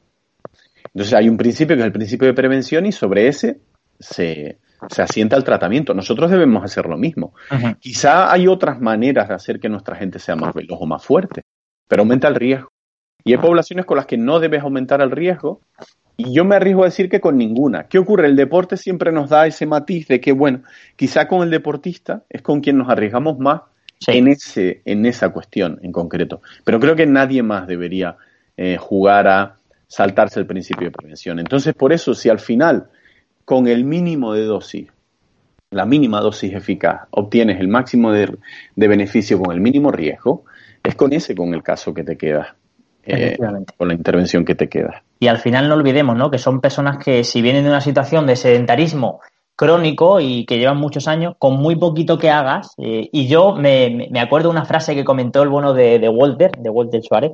Entonces 0.94 1.14
hay 1.14 1.30
un 1.30 1.38
principio 1.38 1.76
que 1.76 1.82
es 1.82 1.86
el 1.86 1.92
principio 1.92 2.28
de 2.28 2.34
prevención 2.34 2.86
y 2.86 2.92
sobre 2.92 3.28
ese 3.28 3.60
se, 4.00 4.58
se 4.88 5.02
asienta 5.02 5.36
el 5.36 5.44
tratamiento. 5.44 5.94
Nosotros 5.94 6.32
debemos 6.32 6.64
hacer 6.64 6.86
lo 6.86 6.98
mismo. 6.98 7.34
Quizá 7.80 8.32
hay 8.32 8.48
otras 8.48 8.80
maneras 8.80 9.28
de 9.28 9.34
hacer 9.34 9.60
que 9.60 9.70
nuestra 9.70 9.96
gente 9.96 10.20
sea 10.20 10.36
más 10.36 10.54
veloz 10.54 10.80
o 10.82 10.86
más 10.86 11.04
fuerte, 11.04 11.42
pero 11.88 12.04
aumenta 12.04 12.28
el 12.28 12.36
riesgo. 12.36 12.70
Y 13.24 13.34
hay 13.34 13.38
poblaciones 13.38 13.86
con 13.86 13.98
las 13.98 14.06
que 14.06 14.18
no 14.18 14.40
debes 14.40 14.64
aumentar 14.64 15.02
el 15.02 15.12
riesgo. 15.12 15.62
Y 16.16 16.34
yo 16.34 16.46
me 16.46 16.56
arriesgo 16.56 16.84
a 16.84 16.86
decir 16.86 17.10
que 17.10 17.20
con 17.20 17.38
ninguna. 17.38 17.88
¿Qué 17.88 17.98
ocurre? 17.98 18.28
El 18.28 18.36
deporte 18.36 18.78
siempre 18.78 19.12
nos 19.12 19.30
da 19.30 19.48
ese 19.48 19.66
matiz 19.66 20.08
de 20.08 20.20
que, 20.20 20.32
bueno, 20.32 20.64
quizá 20.96 21.28
con 21.28 21.44
el 21.44 21.50
deportista 21.50 22.24
es 22.30 22.42
con 22.42 22.62
quien 22.62 22.78
nos 22.78 22.90
arriesgamos 22.90 23.40
más 23.40 23.62
en, 24.08 24.28
ese, 24.28 24.82
en 24.86 25.06
esa 25.06 25.30
cuestión 25.30 25.80
en 25.82 25.92
concreto. 25.92 26.42
Pero 26.64 26.80
creo 26.80 26.96
que 26.96 27.06
nadie 27.06 27.44
más 27.44 27.68
debería 27.68 28.18
eh, 28.58 28.78
jugar 28.78 29.28
a 29.28 29.58
saltarse 29.88 30.40
el 30.40 30.46
principio 30.46 30.88
de 30.88 30.92
prevención. 30.92 31.40
Entonces, 31.40 31.74
por 31.74 31.92
eso, 31.92 32.14
si 32.14 32.30
al 32.30 32.40
final 32.40 32.90
con 33.50 33.68
el 33.68 33.84
mínimo 33.84 34.36
de 34.36 34.44
dosis, 34.44 34.92
la 35.72 35.84
mínima 35.84 36.22
dosis 36.22 36.54
eficaz, 36.54 37.08
obtienes 37.10 37.60
el 37.60 37.68
máximo 37.68 38.12
de, 38.12 38.38
beneficio 38.76 39.40
con 39.40 39.52
el 39.56 39.60
mínimo 39.60 39.92
riesgo, 39.92 40.44
es 40.84 40.94
con 40.94 41.14
ese 41.14 41.34
con 41.34 41.56
el 41.56 41.64
caso 41.64 41.92
que 41.92 42.04
te 42.04 42.16
queda. 42.16 42.56
Eh, 43.06 43.40
con 43.76 43.88
la 43.88 43.96
intervención 43.96 44.46
que 44.46 44.54
te 44.54 44.70
queda. 44.70 45.02
Y 45.20 45.30
al 45.30 45.40
final 45.40 45.68
no 45.68 45.74
olvidemos, 45.74 46.16
¿no? 46.16 46.30
Que 46.30 46.38
son 46.38 46.62
personas 46.62 47.04
que 47.04 47.24
si 47.24 47.42
vienen 47.42 47.64
de 47.64 47.72
una 47.72 47.82
situación 47.82 48.28
de 48.28 48.36
sedentarismo 48.36 49.20
crónico 49.56 50.20
y 50.20 50.46
que 50.46 50.60
llevan 50.60 50.78
muchos 50.78 51.08
años, 51.08 51.34
con 51.40 51.56
muy 51.56 51.76
poquito 51.76 52.20
que 52.20 52.30
hagas, 52.30 52.76
eh, 52.78 53.10
y 53.12 53.26
yo 53.26 53.56
me, 53.56 54.12
acuerdo 54.22 54.52
una 54.52 54.66
frase 54.66 54.94
que 54.94 55.04
comentó 55.04 55.42
el 55.42 55.50
bono 55.50 55.74
de, 55.74 56.08
Walter, 56.08 56.52
de 56.52 56.70
Walter 56.70 57.02
Suárez, 57.02 57.32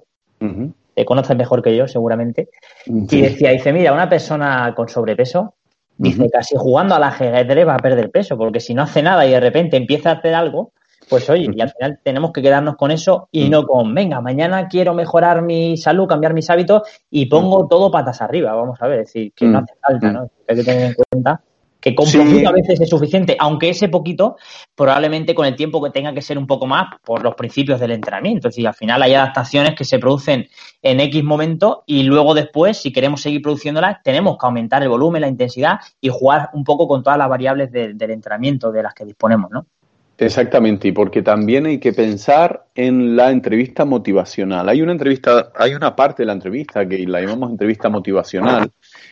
te 0.93 1.03
conoces 1.03 1.36
mejor 1.36 1.61
que 1.61 1.76
yo 1.76 1.89
seguramente, 1.89 2.47
y 2.86 3.20
decía, 3.20 3.51
dice, 3.51 3.74
mira, 3.74 3.91
una 3.91 4.07
persona 4.07 4.74
con 4.74 4.88
sobrepeso 4.88 5.55
Dice, 5.98 6.30
casi 6.30 6.56
jugando 6.58 6.96
al 6.96 7.04
ajedrez 7.04 7.68
va 7.68 7.76
a 7.76 7.80
perder 7.80 8.12
peso, 8.12 8.38
porque 8.38 8.60
si 8.60 8.74
no 8.74 8.84
hace 8.84 9.02
nada 9.02 9.26
y 9.26 9.32
de 9.32 9.39
repente 9.39 9.78
empieza 9.78 10.10
a 10.10 10.14
hacer 10.16 10.34
algo, 10.34 10.72
pues 11.10 11.30
oye, 11.30 11.50
y 11.54 11.62
al 11.62 11.70
final 11.72 12.00
tenemos 12.04 12.32
que 12.32 12.41
quedarnos 12.41 12.76
con 12.76 12.91
eso 12.91 13.30
y 13.32 13.50
no 13.50 13.66
con, 13.66 13.93
venga, 13.93 14.20
mañana 14.22 14.68
quiero 14.68 14.93
mejorar 14.93 15.41
mi 15.41 15.78
salud, 15.78 16.08
cambiar 16.08 16.34
mis 16.34 16.50
hábitos 16.50 16.82
y 17.10 17.28
pongo 17.28 17.68
todo 17.68 17.91
patas 17.91 18.22
arriba. 18.22 18.54
Vamos 18.54 18.82
a 18.82 18.88
ver, 18.88 19.02
es 19.02 19.14
decir, 19.14 19.32
que 19.34 19.46
no 19.46 19.60
hace 19.60 19.74
falta, 19.82 20.12
¿no? 20.12 20.30
Hay 20.48 20.56
que 20.56 20.64
tener 20.64 20.88
en 20.88 20.93
cuenta 20.93 21.41
que 21.86 21.93
con 21.93 22.11
poquito 22.11 22.49
a 22.49 22.51
veces 22.51 22.81
es 22.81 22.89
suficiente, 22.89 23.38
aunque 23.39 23.69
ese 23.69 23.89
poquito 23.89 24.38
probablemente 24.73 25.36
con 25.36 25.45
el 25.45 25.55
tiempo 25.55 25.83
que 25.83 25.91
tenga 25.91 26.15
que 26.15 26.21
ser 26.23 26.36
un 26.39 26.47
poco 26.47 26.65
más 26.65 26.88
por 27.05 27.21
los 27.21 27.36
principios 27.36 27.79
del 27.79 27.91
entrenamiento. 27.91 28.47
Es 28.47 28.55
decir, 28.55 28.67
al 28.67 28.73
final 28.73 29.03
hay 29.03 29.13
adaptaciones 29.13 29.75
que 29.75 29.86
se 29.86 29.99
producen 29.99 30.47
en 30.81 30.99
X 30.99 31.23
momento 31.23 31.83
y 31.86 32.01
luego 32.01 32.33
después, 32.33 32.77
si 32.77 32.91
queremos 32.91 33.21
seguir 33.21 33.43
produciéndolas, 33.43 34.01
tenemos 34.03 34.36
que 34.39 34.47
aumentar 34.47 34.81
el 34.81 34.89
volumen, 34.89 35.21
la 35.21 35.27
intensidad 35.27 35.75
y 36.01 36.09
jugar 36.09 36.49
un 36.53 36.63
poco 36.63 36.88
con 36.88 37.03
todas 37.03 37.19
las 37.19 37.29
variables 37.29 37.71
del 37.71 38.09
entrenamiento 38.09 38.71
de 38.71 38.81
las 38.81 38.95
que 38.95 39.05
disponemos, 39.05 39.51
¿no? 39.51 39.67
Exactamente, 40.17 40.88
y 40.88 40.91
porque 40.91 41.21
también 41.21 41.67
hay 41.67 41.77
que 41.77 41.93
pensar 41.93 42.65
en 42.73 43.15
la 43.15 43.29
entrevista 43.29 43.86
motivacional. 43.86 44.69
Hay 44.69 44.81
una 44.81 44.93
entrevista, 44.93 45.51
hay 45.55 45.75
una 45.75 45.95
parte 45.95 46.23
de 46.23 46.27
la 46.27 46.33
entrevista 46.33 46.88
que 46.88 47.05
la 47.05 47.21
llamamos 47.21 47.51
entrevista 47.51 47.89
motivacional, 47.89 48.71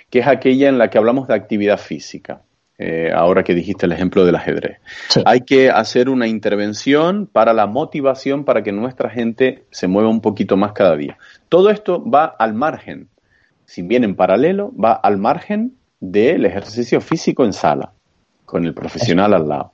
que 0.09 0.19
es 0.19 0.27
aquella 0.27 0.69
en 0.69 0.79
la 0.79 0.89
que 0.89 0.97
hablamos 0.97 1.27
de 1.27 1.35
actividad 1.35 1.77
física. 1.77 2.41
Eh, 2.79 3.11
ahora 3.13 3.43
que 3.43 3.53
dijiste 3.53 3.85
el 3.85 3.91
ejemplo 3.91 4.25
del 4.25 4.35
ajedrez. 4.35 4.79
Hay 5.25 5.41
que 5.41 5.69
hacer 5.69 6.09
una 6.09 6.27
intervención 6.27 7.27
para 7.27 7.53
la 7.53 7.67
motivación 7.67 8.45
para 8.45 8.63
que 8.63 8.71
nuestra 8.71 9.11
gente 9.11 9.65
se 9.69 9.87
mueva 9.87 10.09
un 10.09 10.21
poquito 10.21 10.57
más 10.57 10.73
cada 10.73 10.95
día. 10.95 11.19
Todo 11.49 11.69
esto 11.69 12.03
va 12.03 12.25
al 12.25 12.55
margen, 12.55 13.09
si 13.65 13.83
bien 13.83 14.03
en 14.03 14.15
paralelo, 14.15 14.73
va 14.75 14.93
al 14.93 15.17
margen 15.17 15.75
del 15.99 16.45
ejercicio 16.45 16.99
físico 16.99 17.45
en 17.45 17.53
sala, 17.53 17.93
con 18.43 18.65
el 18.65 18.73
profesional 18.73 19.35
al 19.35 19.47
lado. 19.47 19.73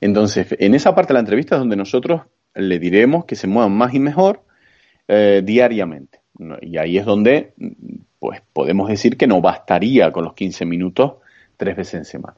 Entonces, 0.00 0.48
en 0.58 0.74
esa 0.74 0.96
parte 0.96 1.12
de 1.12 1.14
la 1.14 1.20
entrevista 1.20 1.54
es 1.54 1.60
donde 1.60 1.76
nosotros 1.76 2.22
le 2.54 2.80
diremos 2.80 3.24
que 3.24 3.36
se 3.36 3.46
muevan 3.46 3.72
más 3.72 3.94
y 3.94 4.00
mejor 4.00 4.42
eh, 5.06 5.42
diariamente. 5.44 6.20
Y 6.60 6.76
ahí 6.76 6.98
es 6.98 7.04
donde 7.04 7.54
pues 8.18 8.42
podemos 8.52 8.88
decir 8.88 9.16
que 9.16 9.28
no 9.28 9.40
bastaría 9.40 10.10
con 10.10 10.24
los 10.24 10.34
15 10.34 10.66
minutos 10.66 11.14
tres 11.62 11.76
veces 11.76 11.94
en 11.94 12.04
semana. 12.04 12.34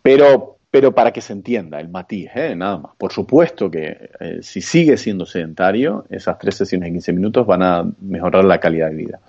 Pero 0.00 0.54
pero 0.74 0.92
para 0.92 1.12
que 1.12 1.20
se 1.20 1.32
entienda 1.32 1.78
el 1.78 1.88
matiz, 1.88 2.30
¿eh? 2.34 2.56
nada 2.56 2.78
más. 2.78 2.96
Por 2.98 3.12
supuesto 3.12 3.70
que 3.70 4.10
eh, 4.18 4.38
si 4.42 4.60
sigue 4.60 4.96
siendo 4.96 5.24
sedentario, 5.24 6.04
esas 6.10 6.36
tres 6.36 6.56
sesiones 6.56 6.88
de 6.88 6.94
15 6.94 7.12
minutos 7.12 7.46
van 7.46 7.62
a 7.62 7.88
mejorar 8.00 8.44
la 8.44 8.58
calidad 8.58 8.88
de 8.90 8.96
vida. 8.96 9.20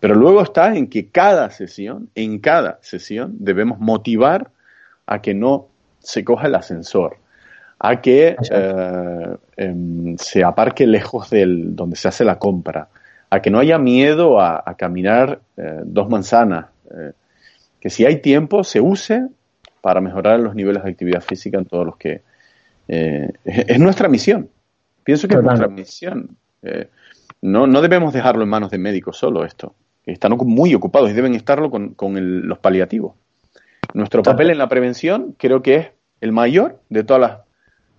Pero 0.00 0.14
luego 0.14 0.40
está 0.40 0.74
en 0.74 0.86
que 0.86 1.08
cada 1.08 1.50
sesión, 1.50 2.08
en 2.14 2.38
cada 2.38 2.78
sesión, 2.80 3.34
debemos 3.40 3.78
motivar 3.78 4.48
a 5.04 5.20
que 5.20 5.34
no 5.34 5.66
se 5.98 6.24
coja 6.24 6.46
el 6.46 6.54
ascensor, 6.54 7.18
a 7.78 8.00
que 8.00 8.34
eh, 8.50 9.36
em, 9.58 10.16
se 10.16 10.44
aparque 10.44 10.86
lejos 10.86 11.28
del 11.28 11.76
donde 11.76 11.96
se 11.96 12.08
hace 12.08 12.24
la 12.24 12.38
compra, 12.38 12.88
a 13.28 13.42
que 13.42 13.50
no 13.50 13.58
haya 13.58 13.76
miedo 13.76 14.40
a, 14.40 14.62
a 14.64 14.74
caminar 14.76 15.40
dos 15.84 16.08
manzanas, 16.08 16.68
que 17.86 17.90
si 17.90 18.04
hay 18.04 18.20
tiempo 18.20 18.64
se 18.64 18.80
use 18.80 19.28
para 19.80 20.00
mejorar 20.00 20.40
los 20.40 20.56
niveles 20.56 20.82
de 20.82 20.90
actividad 20.90 21.20
física 21.20 21.56
en 21.56 21.66
todos 21.66 21.86
los 21.86 21.96
que... 21.96 22.22
Eh, 22.88 23.30
es 23.44 23.78
nuestra 23.78 24.08
misión. 24.08 24.50
Pienso 25.04 25.28
que 25.28 25.36
es 25.36 25.42
nuestra 25.44 25.68
misión. 25.68 26.36
Eh, 26.62 26.88
no, 27.42 27.68
no 27.68 27.80
debemos 27.82 28.12
dejarlo 28.12 28.42
en 28.42 28.48
manos 28.48 28.72
de 28.72 28.78
médicos 28.78 29.16
solo 29.18 29.44
esto. 29.44 29.76
Están 30.04 30.36
muy 30.36 30.74
ocupados 30.74 31.10
y 31.10 31.12
deben 31.12 31.36
estarlo 31.36 31.70
con, 31.70 31.94
con 31.94 32.48
los 32.48 32.58
paliativos. 32.58 33.14
Nuestro 33.94 34.24
papel 34.24 34.50
en 34.50 34.58
la 34.58 34.68
prevención 34.68 35.36
creo 35.38 35.62
que 35.62 35.76
es 35.76 35.90
el 36.20 36.32
mayor 36.32 36.80
de 36.88 37.04
todas 37.04 37.20
las 37.20 37.38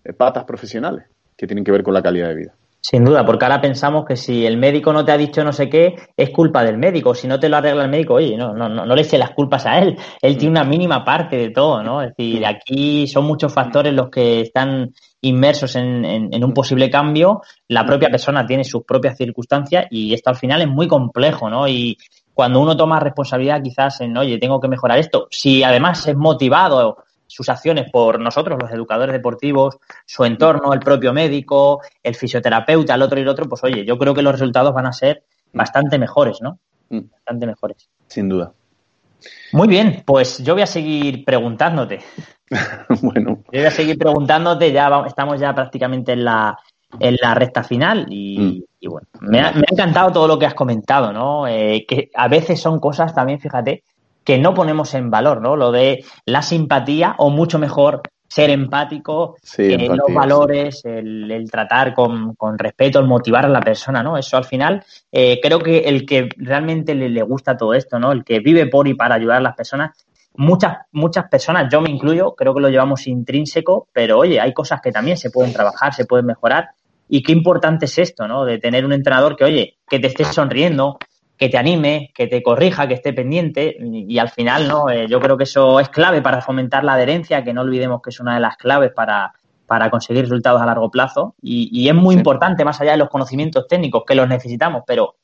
eh, 0.04 0.12
patas 0.12 0.44
profesionales 0.44 1.06
que 1.38 1.48
tienen 1.48 1.64
que 1.64 1.72
ver 1.72 1.84
con 1.84 1.94
la 1.94 2.04
calidad 2.04 2.28
de 2.28 2.36
vida. 2.36 2.54
Sin 2.80 3.04
duda, 3.04 3.26
porque 3.26 3.44
ahora 3.44 3.60
pensamos 3.60 4.06
que 4.06 4.16
si 4.16 4.46
el 4.46 4.56
médico 4.56 4.94
no 4.94 5.04
te 5.04 5.12
ha 5.12 5.18
dicho 5.18 5.44
no 5.44 5.52
sé 5.52 5.68
qué, 5.68 5.96
es 6.16 6.30
culpa 6.30 6.64
del 6.64 6.78
médico. 6.78 7.14
Si 7.14 7.28
no 7.28 7.40
te 7.40 7.50
lo 7.50 7.58
arregla 7.58 7.84
el 7.84 7.90
médico, 7.90 8.14
oye, 8.14 8.38
no, 8.38 8.54
no, 8.54 8.70
no, 8.70 8.96
le 8.96 9.02
eche 9.02 9.18
las 9.18 9.32
culpas 9.32 9.66
a 9.66 9.80
él. 9.80 9.98
Él 10.22 10.38
tiene 10.38 10.52
una 10.52 10.64
mínima 10.64 11.04
parte 11.04 11.38
de 11.38 11.50
todo, 11.50 11.84
¿no? 11.84 12.02
Es 12.02 12.16
decir, 12.16 12.46
aquí 12.46 13.08
son 13.08 13.26
muchos 13.26 13.54
factores 13.54 13.94
los 13.94 14.10
que 14.10 14.42
están 14.42 14.94
inmersos 15.22 15.76
en, 15.76 16.06
en, 16.06 16.44
un 16.44 16.54
posible 16.54 16.90
cambio. 16.90 17.42
La 17.68 17.86
propia 17.86 18.10
persona 18.10 18.46
tiene 18.46 18.64
sus 18.64 18.84
propias 18.84 19.18
circunstancias 19.18 19.88
y 19.90 20.14
esto 20.14 20.30
al 20.30 20.38
final 20.38 20.62
es 20.62 20.68
muy 20.68 20.88
complejo, 20.88 21.50
¿no? 21.50 21.68
Y 21.68 21.98
cuando 22.34 22.62
uno 22.62 22.78
toma 22.78 23.00
responsabilidad 23.00 23.62
quizás 23.64 24.00
en, 24.02 24.16
oye, 24.16 24.38
tengo 24.38 24.62
que 24.62 24.68
mejorar 24.68 25.00
esto, 25.00 25.28
si 25.32 25.64
además 25.64 26.08
es 26.08 26.16
motivado 26.16 26.98
sus 27.38 27.50
acciones 27.50 27.92
por 27.92 28.20
nosotros, 28.20 28.58
los 28.60 28.72
educadores 28.72 29.14
deportivos, 29.14 29.78
su 30.08 30.26
entorno, 30.26 30.74
el 30.74 30.80
propio 30.80 31.14
médico, 31.14 31.82
el 32.02 32.16
fisioterapeuta, 32.16 32.96
el 32.96 33.04
otro 33.04 33.20
y 33.20 33.22
el 33.22 33.28
otro, 33.28 33.48
pues 33.48 33.64
oye, 33.64 33.86
yo 33.86 33.96
creo 34.00 34.16
que 34.16 34.24
los 34.24 34.32
resultados 34.32 34.74
van 34.74 34.88
a 34.88 34.92
ser 34.92 35.24
bastante 35.54 36.00
mejores, 36.00 36.40
¿no? 36.42 36.58
Mm. 36.90 37.02
Bastante 37.12 37.46
mejores. 37.46 37.90
Sin 38.08 38.28
duda. 38.28 38.54
Muy 39.52 39.68
bien, 39.68 40.02
pues 40.04 40.40
yo 40.40 40.56
voy 40.56 40.64
a 40.64 40.68
seguir 40.68 41.24
preguntándote. 41.24 42.00
bueno. 43.04 43.44
Yo 43.52 43.60
voy 43.60 43.66
a 43.66 43.72
seguir 43.72 44.00
preguntándote, 44.00 44.72
ya 44.72 45.04
estamos 45.06 45.40
ya 45.40 45.54
prácticamente 45.54 46.14
en 46.14 46.26
la, 46.26 46.58
en 47.00 47.18
la 47.22 47.36
recta 47.36 47.64
final 47.64 48.08
y, 48.10 48.66
mm. 48.82 48.90
bueno, 48.90 49.08
me 49.22 49.42
ha, 49.42 49.54
encantado 49.72 50.12
todo 50.12 50.28
lo 50.28 50.40
que 50.40 50.48
has 50.48 50.56
comentado, 50.56 51.14
¿no? 51.14 51.48
Eh, 51.48 51.86
que 51.88 52.10
a 52.16 52.28
veces 52.28 52.60
son 52.60 52.80
cosas 52.80 53.14
también, 53.14 53.40
fíjate, 53.40 53.84
que 54.28 54.38
no 54.38 54.54
ponemos 54.54 54.94
en 54.94 55.10
valor, 55.10 55.42
¿no? 55.42 55.56
Lo 55.56 55.72
de 55.72 56.04
la 56.26 56.42
simpatía 56.42 57.16
o 57.18 57.30
mucho 57.30 57.60
mejor 57.60 58.02
ser 58.28 58.50
empático, 58.50 59.38
eh, 59.58 59.88
los 59.88 60.14
valores, 60.14 60.84
el, 60.84 61.48
tratar 61.50 61.94
con, 61.94 62.36
respeto, 62.58 63.00
el 63.00 63.08
motivar 63.08 63.46
a 63.46 63.48
la 63.48 63.62
persona, 63.62 64.04
¿no? 64.04 64.18
Eso 64.18 64.36
al 64.36 64.44
final 64.44 64.84
eh, 65.14 65.40
creo 65.42 65.60
que 65.60 65.78
el 65.78 66.06
que 66.06 66.28
realmente 66.36 66.94
le, 66.94 67.22
gusta 67.22 67.56
todo 67.56 67.74
esto, 67.74 68.00
¿no? 68.00 68.12
El 68.12 68.26
que 68.26 68.42
vive 68.42 68.68
por 68.68 68.90
y 68.90 68.96
para 68.96 69.16
ayudar 69.16 69.38
a 69.38 69.44
las 69.44 69.56
personas, 69.56 69.92
muchas, 70.36 70.80
muchas 70.92 71.30
personas, 71.30 71.72
yo 71.72 71.80
me 71.80 71.90
incluyo, 71.90 72.36
creo 72.36 72.54
que 72.54 72.60
lo 72.60 72.68
llevamos 72.68 73.08
intrínseco, 73.08 73.88
pero 73.94 74.20
oye, 74.20 74.42
hay 74.42 74.54
cosas 74.54 74.82
que 74.82 74.92
también 74.92 75.16
se 75.16 75.32
pueden 75.32 75.54
trabajar, 75.54 75.94
se 75.94 76.06
pueden 76.06 76.26
mejorar. 76.26 76.72
Y 77.08 77.24
qué 77.24 77.32
importante 77.32 77.86
es 77.86 77.98
esto, 77.98 78.28
¿no? 78.28 78.44
De 78.44 78.58
tener 78.58 78.84
un 78.84 78.92
entrenador 78.92 79.38
que, 79.38 79.46
oye, 79.46 79.78
que 79.88 80.00
te 80.00 80.08
esté 80.08 80.26
sonriendo, 80.26 80.98
que 81.38 81.50
te 81.50 81.58
anime, 81.58 82.12
que 82.14 82.28
te 82.28 82.42
corrija, 82.42 82.88
que 82.88 82.96
esté 82.96 83.14
pendiente 83.14 83.78
y, 83.80 84.18
al 84.18 84.30
final, 84.30 84.68
¿no? 84.68 84.90
Eh, 84.90 85.08
yo 85.08 85.20
creo 85.20 85.38
que 85.38 85.44
eso 85.44 85.80
es 85.80 85.90
clave 85.90 86.22
para 86.22 86.42
fomentar 86.42 86.84
la 86.84 86.94
adherencia, 86.94 87.44
que 87.44 87.54
no 87.54 87.62
olvidemos 87.62 88.02
que 88.02 88.10
es 88.10 88.20
una 88.20 88.34
de 88.36 88.40
las 88.40 88.58
claves 88.58 88.92
para, 88.92 89.34
para 89.68 89.90
conseguir 89.92 90.24
resultados 90.24 90.62
a 90.62 90.66
largo 90.66 90.90
plazo 90.90 91.36
y, 91.42 91.88
es 91.88 91.94
muy 91.94 92.16
importante, 92.16 92.66
más 92.66 92.82
allá 92.82 92.92
de 92.92 92.98
los 92.98 93.10
conocimientos 93.10 93.68
técnicos, 93.68 94.04
que 94.08 94.16
los 94.16 94.28
necesitamos, 94.28 94.84
pero 94.88 95.16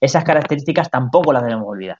esas 0.00 0.24
características 0.24 0.90
tampoco 0.90 1.32
las 1.32 1.44
debemos 1.44 1.68
olvidar. 1.68 1.98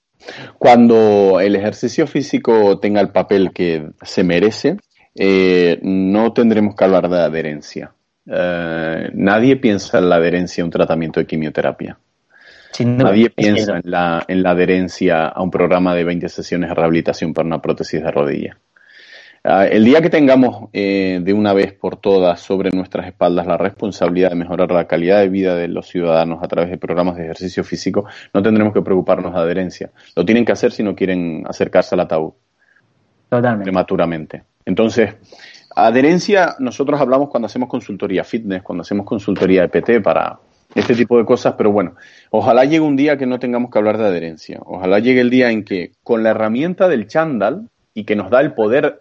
Cuando 0.57 1.39
el 1.39 1.55
ejercicio 1.55 2.07
físico 2.07 2.79
tenga 2.79 2.99
el 2.99 3.09
papel 3.09 3.51
que 3.53 3.91
se 4.01 4.23
merece, 4.23 4.77
eh, 5.15 5.79
no 5.83 6.33
tendremos 6.33 6.75
que 6.75 6.83
hablar 6.83 7.07
de 7.07 7.19
adherencia. 7.19 7.93
Eh, 8.25 9.09
nadie 9.13 9.55
piensa 9.57 9.99
en 9.99 10.09
la 10.09 10.15
adherencia 10.15 10.63
a 10.63 10.65
un 10.65 10.71
tratamiento 10.71 11.19
de 11.19 11.27
quimioterapia. 11.27 11.97
Nadie 12.79 13.29
piensa 13.29 13.77
en 13.77 13.91
la, 13.91 14.23
en 14.27 14.43
la 14.43 14.51
adherencia 14.51 15.27
a 15.27 15.41
un 15.41 15.51
programa 15.51 15.93
de 15.93 16.03
20 16.03 16.29
sesiones 16.29 16.69
de 16.69 16.75
rehabilitación 16.75 17.33
para 17.33 17.45
una 17.45 17.61
prótesis 17.61 18.01
de 18.01 18.11
rodilla. 18.11 18.57
Ah, 19.43 19.65
el 19.65 19.83
día 19.83 20.03
que 20.03 20.11
tengamos 20.11 20.69
eh, 20.71 21.19
de 21.23 21.33
una 21.33 21.51
vez 21.53 21.73
por 21.73 21.95
todas 21.97 22.39
sobre 22.39 22.69
nuestras 22.69 23.07
espaldas 23.07 23.47
la 23.47 23.57
responsabilidad 23.57 24.29
de 24.29 24.35
mejorar 24.35 24.71
la 24.71 24.85
calidad 24.85 25.19
de 25.19 25.29
vida 25.29 25.55
de 25.55 25.67
los 25.67 25.87
ciudadanos 25.87 26.43
a 26.43 26.47
través 26.47 26.69
de 26.69 26.77
programas 26.77 27.15
de 27.15 27.23
ejercicio 27.23 27.63
físico, 27.63 28.05
no 28.35 28.43
tendremos 28.43 28.71
que 28.71 28.83
preocuparnos 28.83 29.33
de 29.33 29.39
adherencia. 29.39 29.89
Lo 30.15 30.23
tienen 30.25 30.45
que 30.45 30.51
hacer 30.51 30.71
si 30.71 30.83
no 30.83 30.95
quieren 30.95 31.43
acercarse 31.47 31.95
al 31.95 32.01
ataúd. 32.01 32.33
Totalmente. 33.29 33.63
Prematuramente. 33.63 34.43
Entonces, 34.63 35.15
adherencia, 35.75 36.55
nosotros 36.59 37.01
hablamos 37.01 37.29
cuando 37.29 37.47
hacemos 37.47 37.67
consultoría 37.67 38.23
fitness, 38.23 38.61
cuando 38.61 38.83
hacemos 38.83 39.07
consultoría 39.07 39.63
EPT 39.63 40.03
para, 40.03 40.37
este 40.75 40.95
tipo 40.95 41.17
de 41.17 41.25
cosas, 41.25 41.55
pero 41.57 41.71
bueno, 41.71 41.95
ojalá 42.29 42.65
llegue 42.65 42.81
un 42.81 42.95
día 42.95 43.17
que 43.17 43.25
no 43.25 43.39
tengamos 43.39 43.71
que 43.71 43.77
hablar 43.77 43.97
de 43.97 44.05
adherencia. 44.05 44.59
Ojalá 44.65 44.99
llegue 44.99 45.21
el 45.21 45.29
día 45.29 45.51
en 45.51 45.63
que 45.63 45.91
con 46.03 46.23
la 46.23 46.29
herramienta 46.31 46.87
del 46.87 47.07
chándal 47.07 47.69
y 47.93 48.05
que 48.05 48.15
nos 48.15 48.29
da 48.29 48.41
el 48.41 48.53
poder 48.53 48.99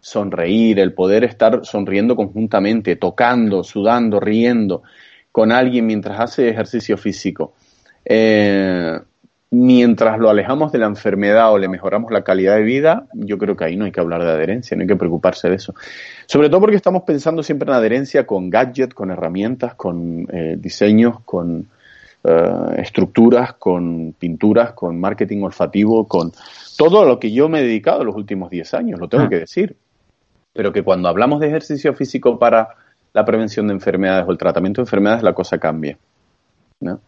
sonreír, 0.00 0.80
el 0.80 0.94
poder 0.94 1.22
estar 1.24 1.64
sonriendo 1.64 2.16
conjuntamente, 2.16 2.96
tocando, 2.96 3.62
sudando, 3.62 4.18
riendo 4.18 4.82
con 5.30 5.52
alguien 5.52 5.86
mientras 5.86 6.20
hace 6.20 6.48
ejercicio 6.48 6.98
físico, 6.98 7.54
eh, 8.04 8.98
mientras 9.52 10.18
lo 10.18 10.30
alejamos 10.30 10.72
de 10.72 10.78
la 10.78 10.86
enfermedad 10.86 11.52
o 11.52 11.58
le 11.58 11.68
mejoramos 11.68 12.10
la 12.10 12.22
calidad 12.22 12.56
de 12.56 12.62
vida, 12.62 13.04
yo 13.12 13.36
creo 13.36 13.54
que 13.54 13.64
ahí 13.64 13.76
no 13.76 13.84
hay 13.84 13.92
que 13.92 14.00
hablar 14.00 14.24
de 14.24 14.30
adherencia, 14.30 14.74
no 14.74 14.80
hay 14.80 14.88
que 14.88 14.96
preocuparse 14.96 15.50
de 15.50 15.56
eso. 15.56 15.74
Sobre 16.24 16.48
todo 16.48 16.60
porque 16.60 16.76
estamos 16.76 17.02
pensando 17.02 17.42
siempre 17.42 17.68
en 17.68 17.74
adherencia 17.74 18.26
con 18.26 18.48
gadgets, 18.48 18.94
con 18.94 19.10
herramientas, 19.10 19.74
con 19.74 20.26
eh, 20.32 20.56
diseños, 20.58 21.20
con 21.26 21.68
eh, 22.24 22.50
estructuras, 22.78 23.52
con 23.52 24.14
pinturas, 24.18 24.72
con 24.72 24.98
marketing 24.98 25.42
olfativo, 25.42 26.08
con 26.08 26.32
todo 26.78 27.04
lo 27.04 27.20
que 27.20 27.30
yo 27.30 27.50
me 27.50 27.60
he 27.60 27.62
dedicado 27.62 28.04
los 28.04 28.16
últimos 28.16 28.48
10 28.48 28.72
años, 28.72 29.00
lo 29.00 29.08
tengo 29.08 29.24
ah. 29.24 29.28
que 29.28 29.40
decir. 29.40 29.76
Pero 30.54 30.72
que 30.72 30.82
cuando 30.82 31.10
hablamos 31.10 31.40
de 31.40 31.48
ejercicio 31.48 31.92
físico 31.92 32.38
para 32.38 32.70
la 33.12 33.26
prevención 33.26 33.66
de 33.66 33.74
enfermedades 33.74 34.24
o 34.26 34.32
el 34.32 34.38
tratamiento 34.38 34.80
de 34.80 34.84
enfermedades, 34.84 35.22
la 35.22 35.34
cosa 35.34 35.58
cambia. 35.58 35.98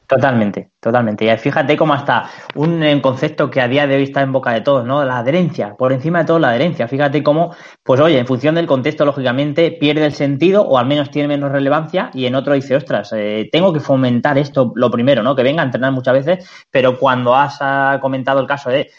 Totalmente, 0.06 0.70
totalmente. 0.80 1.24
Y 1.24 1.36
fíjate 1.36 1.76
cómo 1.76 1.94
hasta 1.94 2.30
un 2.54 3.00
concepto 3.00 3.50
que 3.50 3.60
a 3.60 3.68
día 3.68 3.86
de 3.86 3.96
hoy 3.96 4.04
está 4.04 4.22
en 4.22 4.32
boca 4.32 4.52
de 4.52 4.60
todos, 4.60 4.86
¿no? 4.86 5.04
La 5.04 5.18
adherencia, 5.18 5.74
por 5.74 5.92
encima 5.92 6.20
de 6.20 6.24
todo 6.26 6.38
la 6.38 6.50
adherencia. 6.50 6.86
Fíjate 6.86 7.22
cómo, 7.22 7.54
pues 7.82 8.00
oye, 8.00 8.18
en 8.18 8.26
función 8.26 8.54
del 8.54 8.66
contexto, 8.66 9.04
lógicamente, 9.04 9.72
pierde 9.72 10.06
el 10.06 10.12
sentido 10.12 10.62
o 10.62 10.78
al 10.78 10.86
menos 10.86 11.10
tiene 11.10 11.28
menos 11.28 11.50
relevancia 11.50 12.10
y 12.14 12.26
en 12.26 12.34
otro 12.34 12.54
dice, 12.54 12.76
ostras, 12.76 13.12
eh, 13.14 13.48
tengo 13.50 13.72
que 13.72 13.80
fomentar 13.80 14.38
esto 14.38 14.72
lo 14.76 14.90
primero, 14.90 15.22
¿no? 15.22 15.34
Que 15.34 15.42
venga 15.42 15.62
a 15.62 15.66
entrenar 15.66 15.92
muchas 15.92 16.14
veces, 16.14 16.48
pero 16.70 16.98
cuando 16.98 17.34
has 17.34 17.58
ah, 17.60 17.98
comentado 18.00 18.40
el 18.40 18.46
caso 18.46 18.70
de, 18.70 18.90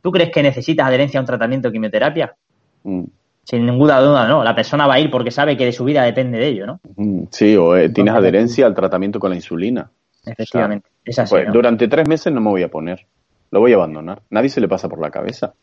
¿tú 0.00 0.10
crees 0.10 0.30
que 0.30 0.42
necesitas 0.42 0.88
adherencia 0.88 1.20
a 1.20 1.22
un 1.22 1.26
tratamiento 1.26 1.68
de 1.68 1.72
quimioterapia? 1.72 2.34
Mm. 2.82 3.04
Sin 3.44 3.66
ninguna 3.66 4.00
duda, 4.00 4.26
no. 4.26 4.42
La 4.42 4.54
persona 4.54 4.86
va 4.86 4.94
a 4.94 5.00
ir 5.00 5.10
porque 5.10 5.30
sabe 5.30 5.56
que 5.56 5.66
de 5.66 5.72
su 5.72 5.84
vida 5.84 6.02
depende 6.02 6.38
de 6.38 6.48
ello, 6.48 6.66
¿no? 6.66 6.80
Mm, 6.96 7.24
sí, 7.30 7.54
o 7.56 7.76
eh, 7.76 7.90
tienes 7.90 8.14
adherencia 8.14 8.66
al 8.66 8.74
tratamiento 8.74 9.20
con 9.20 9.30
la 9.30 9.36
insulina. 9.36 9.90
Efectivamente. 10.26 10.88
Pues, 11.04 11.52
durante 11.52 11.88
tres 11.88 12.08
meses 12.08 12.32
no 12.32 12.40
me 12.40 12.50
voy 12.50 12.62
a 12.62 12.68
poner. 12.68 13.06
Lo 13.50 13.60
voy 13.60 13.72
a 13.72 13.76
abandonar. 13.76 14.22
Nadie 14.30 14.48
se 14.48 14.60
le 14.60 14.68
pasa 14.68 14.88
por 14.88 15.00
la 15.00 15.10
cabeza. 15.10 15.54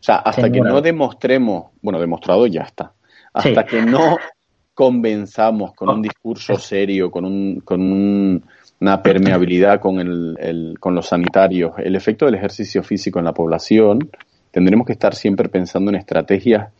O 0.00 0.02
sea, 0.02 0.16
hasta 0.16 0.50
que 0.50 0.60
no 0.60 0.80
demostremos, 0.80 1.72
bueno, 1.82 2.00
demostrado 2.00 2.46
ya 2.46 2.62
está. 2.62 2.92
Hasta 3.32 3.64
que 3.64 3.82
no 3.82 4.16
convenzamos 4.74 5.74
con 5.74 5.90
un 5.90 6.02
discurso 6.02 6.56
serio, 6.56 7.10
con, 7.10 7.26
un, 7.26 7.60
con 7.60 7.82
una 8.80 9.02
permeabilidad 9.02 9.78
con, 9.78 10.00
el, 10.00 10.76
con 10.80 10.94
los 10.94 11.08
sanitarios, 11.08 11.72
el 11.78 11.94
efecto 11.96 12.24
del 12.24 12.36
ejercicio 12.36 12.82
físico 12.82 13.18
en 13.18 13.26
la 13.26 13.34
población, 13.34 14.10
tendremos 14.50 14.86
que 14.86 14.94
estar 14.94 15.14
siempre 15.14 15.50
pensando 15.50 15.90
en 15.90 15.96
estrategias 15.96 16.72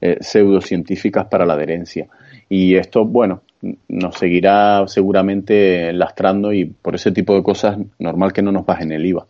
eh, 0.00 0.18
pseudocientíficas 0.20 1.26
para 1.26 1.44
la 1.44 1.54
adherencia. 1.54 2.06
Y 2.48 2.76
esto, 2.76 3.04
bueno, 3.04 3.42
nos 3.88 4.16
seguirá 4.16 4.86
seguramente 4.88 5.92
lastrando 5.92 6.52
y 6.52 6.64
por 6.64 6.94
ese 6.94 7.12
tipo 7.12 7.34
de 7.34 7.42
cosas 7.42 7.78
normal 7.98 8.32
que 8.32 8.42
no 8.42 8.52
nos 8.52 8.64
bajen 8.64 8.92
el 8.92 9.04
IVA. 9.04 9.26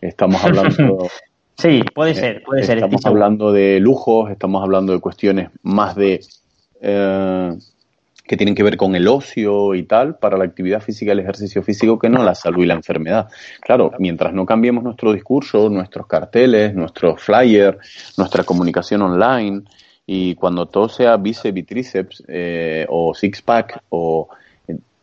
Estamos 0.00 0.42
hablando 0.44 1.08
Sí, 1.60 1.82
puede 1.94 2.14
ser, 2.14 2.42
puede 2.42 2.62
ser. 2.62 2.78
Estamos 2.78 3.04
hablando 3.04 3.52
de 3.52 3.80
lujos, 3.80 4.30
estamos 4.30 4.62
hablando 4.62 4.94
de 4.94 5.00
cuestiones 5.00 5.50
más 5.62 5.94
de 5.94 6.20
eh, 6.80 7.52
que 8.24 8.36
tienen 8.36 8.54
que 8.54 8.62
ver 8.62 8.78
con 8.78 8.94
el 8.94 9.06
ocio 9.06 9.74
y 9.74 9.82
tal, 9.82 10.16
para 10.16 10.38
la 10.38 10.44
actividad 10.44 10.80
física, 10.80 11.12
el 11.12 11.18
ejercicio 11.18 11.62
físico, 11.62 11.98
que 11.98 12.08
no 12.08 12.22
la 12.22 12.34
salud 12.34 12.62
y 12.62 12.66
la 12.66 12.74
enfermedad. 12.74 13.28
Claro, 13.60 13.92
mientras 13.98 14.32
no 14.32 14.46
cambiemos 14.46 14.82
nuestro 14.82 15.12
discurso, 15.12 15.68
nuestros 15.68 16.06
carteles, 16.06 16.74
nuestros 16.74 17.20
flyers, 17.20 18.14
nuestra 18.16 18.44
comunicación 18.44 19.02
online, 19.02 19.62
y 20.12 20.34
cuando 20.34 20.66
todo 20.66 20.88
sea 20.88 21.16
bíceps 21.16 21.56
y 21.56 21.62
tríceps, 21.62 22.24
eh, 22.26 22.84
o 22.88 23.14
six-pack, 23.14 23.80
o 23.90 24.28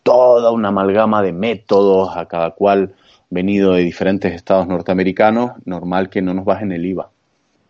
toda 0.03 0.51
una 0.51 0.67
amalgama 0.67 1.23
de 1.23 1.31
métodos, 1.31 2.17
a 2.17 2.25
cada 2.25 2.51
cual 2.51 2.93
venido 3.29 3.71
de 3.71 3.83
diferentes 3.83 4.33
estados 4.33 4.67
norteamericanos, 4.67 5.51
normal 5.63 6.09
que 6.09 6.21
no 6.21 6.33
nos 6.33 6.43
bajen 6.43 6.73
el 6.73 6.85
IVA. 6.85 7.09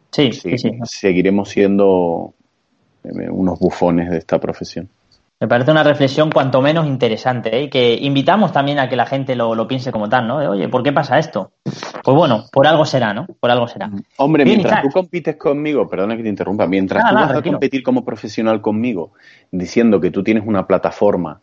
Sí, 0.09 0.31
sí, 0.31 0.57
sí. 0.57 0.71
Seguiremos 0.85 1.49
siendo 1.49 2.33
eh, 3.03 3.29
unos 3.29 3.59
bufones 3.59 4.09
de 4.09 4.17
esta 4.17 4.39
profesión. 4.39 4.89
Me 5.39 5.47
parece 5.47 5.69
una 5.69 5.83
reflexión 5.83 6.31
cuanto 6.31 6.63
menos 6.63 6.87
interesante 6.87 7.55
¿eh? 7.55 7.63
y 7.63 7.69
que 7.69 7.93
invitamos 7.93 8.51
también 8.51 8.79
a 8.79 8.89
que 8.89 8.95
la 8.95 9.05
gente 9.05 9.35
lo, 9.35 9.67
piense 9.67 9.91
como 9.91 10.09
tal, 10.09 10.27
¿no? 10.27 10.37
oye, 10.37 10.67
¿por 10.67 10.81
qué 10.81 10.91
pasa 10.91 11.19
esto? 11.19 11.51
Pues 11.63 12.17
bueno, 12.17 12.45
por 12.51 12.65
algo 12.65 12.85
será, 12.85 13.13
¿no? 13.13 13.27
Por 13.39 13.51
algo 13.51 13.67
será. 13.67 13.91
Hombre, 14.17 14.45
mientras 14.45 14.81
tú 14.81 14.89
compites 14.89 15.35
conmigo, 15.35 15.87
perdona 15.87 16.17
que 16.17 16.23
te 16.23 16.29
interrumpa, 16.29 16.65
mientras 16.65 17.07
tú 17.07 17.13
vas 17.13 17.31
a 17.31 17.41
competir 17.43 17.83
como 17.83 18.03
profesional 18.03 18.61
conmigo 18.61 19.11
diciendo 19.51 20.01
que 20.01 20.09
tú 20.09 20.23
tienes 20.23 20.43
una 20.45 20.65
plataforma 20.65 21.39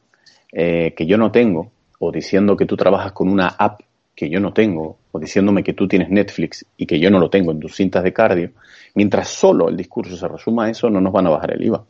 eh, 0.50 0.92
que 0.96 1.06
yo 1.06 1.16
no 1.16 1.30
tengo, 1.30 1.70
o 2.00 2.10
diciendo 2.10 2.56
que 2.56 2.66
tú 2.66 2.76
trabajas 2.76 3.12
con 3.12 3.28
una 3.28 3.46
app 3.46 3.80
que 4.14 4.28
yo 4.28 4.40
no 4.40 4.52
tengo, 4.52 4.98
o 5.12 5.18
diciéndome 5.18 5.62
que 5.62 5.72
tú 5.72 5.86
tienes 5.86 6.10
Netflix 6.10 6.66
y 6.76 6.86
que 6.86 6.98
yo 6.98 7.10
no 7.10 7.18
lo 7.18 7.30
tengo 7.30 7.52
en 7.52 7.60
tus 7.60 7.76
cintas 7.76 8.02
de 8.02 8.12
cardio, 8.12 8.50
mientras 8.94 9.28
solo 9.28 9.68
el 9.68 9.76
discurso 9.76 10.16
se 10.16 10.26
resuma 10.26 10.66
a 10.66 10.70
eso, 10.70 10.90
no 10.90 11.00
nos 11.00 11.12
van 11.12 11.26
a 11.28 11.30
bajar 11.30 11.52
el 11.52 11.64
IVA. 11.64 11.84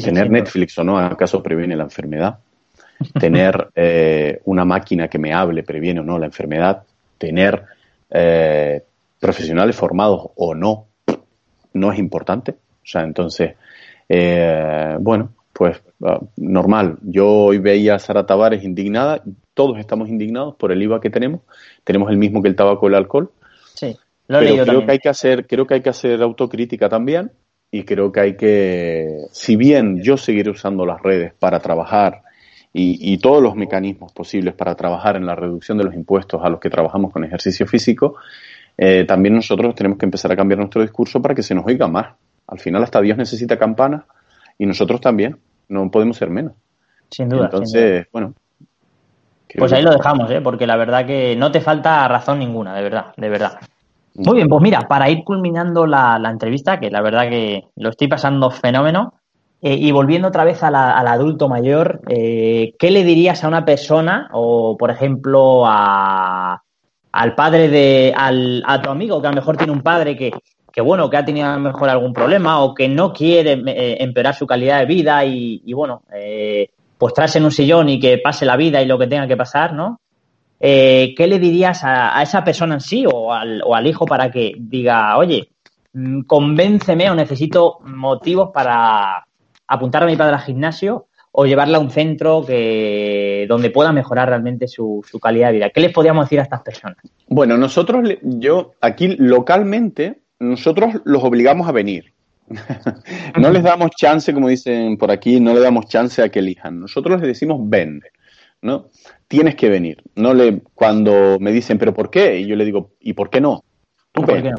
Tener 0.00 0.30
Netflix 0.30 0.78
o 0.78 0.84
no, 0.84 0.98
¿acaso 0.98 1.42
previene 1.42 1.76
la 1.76 1.84
enfermedad? 1.84 2.38
Tener 3.20 3.68
eh, 3.74 4.40
una 4.44 4.64
máquina 4.64 5.08
que 5.08 5.18
me 5.18 5.32
hable 5.32 5.62
previene 5.62 6.00
o 6.00 6.02
no 6.02 6.18
la 6.18 6.26
enfermedad. 6.26 6.82
Tener 7.18 7.64
eh, 8.10 8.82
profesionales 9.18 9.76
formados 9.76 10.30
o 10.36 10.54
no, 10.54 10.86
no 11.74 11.92
es 11.92 11.98
importante. 11.98 12.52
O 12.52 12.86
sea, 12.86 13.02
entonces, 13.02 13.54
eh, 14.08 14.96
bueno, 15.00 15.32
pues 15.52 15.82
ah, 16.04 16.20
normal. 16.36 16.98
Yo 17.02 17.28
hoy 17.28 17.58
veía 17.58 17.94
a 17.94 17.98
Sara 17.98 18.26
Tavares 18.26 18.64
indignada, 18.64 19.22
todos 19.54 19.78
estamos 19.78 20.08
indignados 20.08 20.56
por 20.56 20.72
el 20.72 20.82
IVA 20.82 21.00
que 21.00 21.10
tenemos, 21.10 21.42
tenemos 21.84 22.10
el 22.10 22.16
mismo 22.16 22.42
que 22.42 22.48
el 22.48 22.56
tabaco 22.56 22.86
y 22.86 22.88
el 22.88 22.94
alcohol. 22.94 23.30
Sí, 23.74 23.96
lo 24.28 24.38
pero 24.38 24.64
creo 24.64 24.86
que 24.86 24.92
hay 24.92 24.98
que 24.98 25.08
hacer, 25.08 25.46
creo 25.46 25.66
que 25.66 25.74
hay 25.74 25.82
que 25.82 25.90
hacer 25.90 26.22
autocrítica 26.22 26.88
también 26.88 27.30
y 27.74 27.84
creo 27.84 28.12
que 28.12 28.20
hay 28.20 28.36
que, 28.36 29.24
si 29.32 29.56
bien 29.56 30.02
yo 30.02 30.18
seguiré 30.18 30.50
usando 30.50 30.84
las 30.84 31.02
redes 31.02 31.32
para 31.32 31.58
trabajar 31.58 32.20
y, 32.74 33.16
todos 33.18 33.42
los 33.42 33.54
mecanismos 33.54 34.12
posibles 34.12 34.54
para 34.54 34.74
trabajar 34.74 35.16
en 35.16 35.24
la 35.26 35.34
reducción 35.34 35.78
de 35.78 35.84
los 35.84 35.94
impuestos 35.94 36.42
a 36.44 36.50
los 36.50 36.60
que 36.60 36.68
trabajamos 36.68 37.12
con 37.12 37.24
ejercicio 37.24 37.66
físico, 37.66 38.16
eh, 38.76 39.04
también 39.06 39.34
nosotros 39.34 39.74
tenemos 39.74 39.98
que 39.98 40.04
empezar 40.04 40.32
a 40.32 40.36
cambiar 40.36 40.58
nuestro 40.58 40.82
discurso 40.82 41.20
para 41.20 41.34
que 41.34 41.42
se 41.42 41.54
nos 41.54 41.66
oiga 41.66 41.88
más. 41.88 42.14
Al 42.46 42.60
final 42.60 42.82
hasta 42.82 43.00
Dios 43.00 43.16
necesita 43.16 43.58
campanas 43.58 44.04
y 44.58 44.66
nosotros 44.66 45.00
también, 45.00 45.38
no 45.68 45.90
podemos 45.90 46.18
ser 46.18 46.28
menos. 46.28 46.52
Sin 47.10 47.28
duda. 47.30 47.46
Entonces, 47.46 48.06
bueno. 48.12 48.34
Pues 49.56 49.72
ahí 49.72 49.82
lo 49.82 49.92
dejamos, 49.92 50.30
¿eh? 50.30 50.40
porque 50.42 50.66
la 50.66 50.76
verdad 50.76 51.06
que 51.06 51.36
no 51.36 51.50
te 51.50 51.60
falta 51.60 52.06
razón 52.08 52.38
ninguna, 52.38 52.74
de 52.74 52.82
verdad, 52.82 53.14
de 53.16 53.28
verdad. 53.28 53.58
Muy 54.14 54.36
bien, 54.36 54.48
pues 54.48 54.62
mira, 54.62 54.86
para 54.88 55.08
ir 55.08 55.24
culminando 55.24 55.86
la, 55.86 56.20
entrevista, 56.30 56.78
que 56.78 56.90
la 56.90 57.00
verdad 57.00 57.28
que 57.30 57.68
lo 57.76 57.90
estoy 57.90 58.08
pasando 58.08 58.50
fenómeno, 58.50 59.14
eh, 59.62 59.74
y 59.74 59.90
volviendo 59.92 60.28
otra 60.28 60.44
vez 60.44 60.62
al 60.62 60.74
adulto 60.74 61.48
mayor, 61.48 62.00
eh, 62.08 62.74
¿qué 62.78 62.90
le 62.90 63.04
dirías 63.04 63.42
a 63.42 63.48
una 63.48 63.64
persona, 63.64 64.28
o 64.32 64.76
por 64.76 64.90
ejemplo 64.90 65.64
a, 65.66 66.62
al 67.12 67.34
padre 67.34 67.68
de, 67.68 68.12
al, 68.16 68.62
a 68.66 68.82
tu 68.82 68.90
amigo, 68.90 69.20
que 69.20 69.28
a 69.28 69.30
lo 69.30 69.36
mejor 69.36 69.56
tiene 69.56 69.72
un 69.72 69.82
padre 69.82 70.16
que, 70.16 70.32
que 70.72 70.80
bueno, 70.80 71.08
que 71.08 71.16
ha 71.16 71.24
tenido 71.24 71.46
a 71.46 71.54
lo 71.54 71.60
mejor 71.60 71.88
algún 71.88 72.12
problema 72.12 72.60
o 72.62 72.74
que 72.74 72.88
no 72.88 73.12
quiere 73.12 73.62
eh, 73.66 73.98
empeorar 74.00 74.34
su 74.34 74.46
calidad 74.46 74.80
de 74.80 74.86
vida 74.86 75.24
y, 75.24 75.62
y 75.64 75.72
bueno, 75.74 76.02
eh, 76.12 76.70
pues 76.98 77.14
traerse 77.14 77.38
en 77.38 77.44
un 77.44 77.50
sillón 77.50 77.88
y 77.88 78.00
que 78.00 78.18
pase 78.18 78.46
la 78.46 78.56
vida 78.56 78.80
y 78.80 78.86
lo 78.86 78.98
que 78.98 79.06
tenga 79.06 79.26
que 79.26 79.36
pasar, 79.36 79.74
¿no? 79.74 80.00
Eh, 80.64 81.12
¿qué 81.16 81.26
le 81.26 81.40
dirías 81.40 81.80
a, 81.82 82.22
esa 82.22 82.44
persona 82.44 82.74
en 82.74 82.80
sí 82.80 83.04
o 83.04 83.32
al, 83.32 83.86
hijo 83.86 84.06
para 84.06 84.30
que 84.30 84.54
diga, 84.56 85.18
oye, 85.18 85.48
mm, 85.92 86.20
convénceme 86.20 87.10
o 87.10 87.16
necesito 87.16 87.80
motivos 87.84 88.50
para 88.54 89.26
apuntar 89.66 90.04
a 90.04 90.06
mi 90.06 90.14
padre 90.14 90.36
al 90.36 90.42
gimnasio 90.42 91.08
o 91.32 91.46
llevarla 91.46 91.78
a 91.78 91.80
un 91.80 91.90
centro 91.90 92.44
que 92.46 93.44
donde 93.48 93.70
pueda 93.70 93.90
mejorar 93.90 94.28
realmente 94.28 94.68
su, 94.68 95.04
su, 95.10 95.18
calidad 95.18 95.48
de 95.48 95.54
vida. 95.54 95.70
¿Qué 95.70 95.80
les 95.80 95.92
podríamos 95.92 96.26
decir 96.26 96.38
a 96.38 96.44
estas 96.44 96.62
personas? 96.62 96.98
Bueno, 97.26 97.56
nosotros, 97.56 98.08
yo 98.22 98.74
aquí 98.80 99.16
localmente, 99.18 100.20
nosotros 100.38 101.00
los 101.04 101.24
obligamos 101.24 101.66
a 101.68 101.72
venir. 101.72 102.12
no 103.40 103.50
les 103.50 103.64
damos 103.64 103.90
chance, 103.96 104.32
como 104.32 104.46
dicen 104.46 104.96
por 104.96 105.10
aquí, 105.10 105.40
no 105.40 105.54
le 105.54 105.60
damos 105.60 105.86
chance 105.86 106.22
a 106.22 106.28
que 106.28 106.38
elijan. 106.38 106.78
Nosotros 106.78 107.20
les 107.20 107.26
decimos 107.26 107.58
ven, 107.64 108.00
¿no? 108.60 108.90
Tienes 109.32 109.54
que 109.54 109.70
venir. 109.70 110.02
No 110.14 110.34
le, 110.34 110.60
cuando 110.74 111.38
me 111.40 111.52
dicen, 111.52 111.78
¿pero 111.78 111.94
por 111.94 112.10
qué? 112.10 112.40
Y 112.40 112.46
yo 112.46 112.54
le 112.54 112.66
digo, 112.66 112.90
¿y 113.00 113.14
por 113.14 113.30
qué 113.30 113.40
no? 113.40 113.64
Tú 114.12 114.26
ven, 114.26 114.52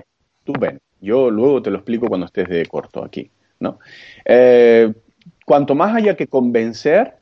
tú 0.43 0.51
ven. 0.59 0.82
Yo 0.99 1.30
luego 1.30 1.61
te 1.61 1.69
lo 1.69 1.78
explico 1.78 2.07
cuando 2.07 2.26
estés 2.26 2.49
de 2.49 2.65
corto 2.65 3.05
aquí, 3.05 3.30
¿no? 3.59 3.78
Eh, 4.26 4.91
cuanto 5.45 5.76
más 5.76 5.95
haya 5.95 6.15
que 6.15 6.26
convencer, 6.26 7.17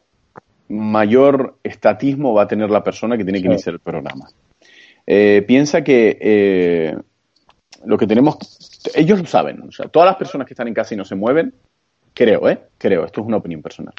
mayor 0.69 1.57
estatismo 1.61 2.33
va 2.33 2.43
a 2.43 2.47
tener 2.47 2.69
la 2.69 2.85
persona 2.85 3.17
que 3.17 3.25
tiene 3.25 3.41
que 3.41 3.47
iniciar 3.47 3.73
el 3.73 3.81
programa. 3.81 4.29
Eh, 5.05 5.43
piensa 5.45 5.83
que 5.83 6.17
eh, 6.21 6.95
lo 7.83 7.97
que 7.97 8.07
tenemos, 8.07 8.37
ellos 8.95 9.19
lo 9.19 9.25
saben, 9.25 9.61
o 9.63 9.73
sea, 9.73 9.89
todas 9.89 10.07
las 10.07 10.15
personas 10.15 10.47
que 10.47 10.53
están 10.53 10.69
en 10.69 10.73
casa 10.73 10.93
y 10.93 10.97
no 10.97 11.03
se 11.03 11.15
mueven, 11.15 11.53
creo, 12.13 12.47
¿eh? 12.49 12.61
Creo, 12.77 13.03
esto 13.03 13.19
es 13.19 13.27
una 13.27 13.37
opinión 13.37 13.61
personal. 13.61 13.93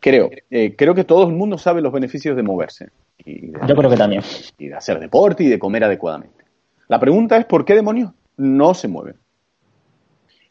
Creo, 0.00 0.30
eh, 0.50 0.76
creo 0.76 0.94
que 0.94 1.04
todo 1.04 1.26
el 1.28 1.34
mundo 1.34 1.58
sabe 1.58 1.80
los 1.80 1.92
beneficios 1.92 2.36
de 2.36 2.42
moverse. 2.42 2.90
Y 3.24 3.52
Yo 3.66 3.74
creo 3.74 3.90
que 3.90 3.96
también. 3.96 4.22
Y 4.58 4.68
de 4.68 4.74
hacer 4.74 5.00
deporte 5.00 5.44
y 5.44 5.48
de 5.48 5.58
comer 5.58 5.84
adecuadamente. 5.84 6.44
La 6.86 7.00
pregunta 7.00 7.36
es, 7.36 7.44
¿por 7.44 7.64
qué 7.64 7.74
demonios 7.74 8.12
no 8.36 8.74
se 8.74 8.88
mueven? 8.88 9.16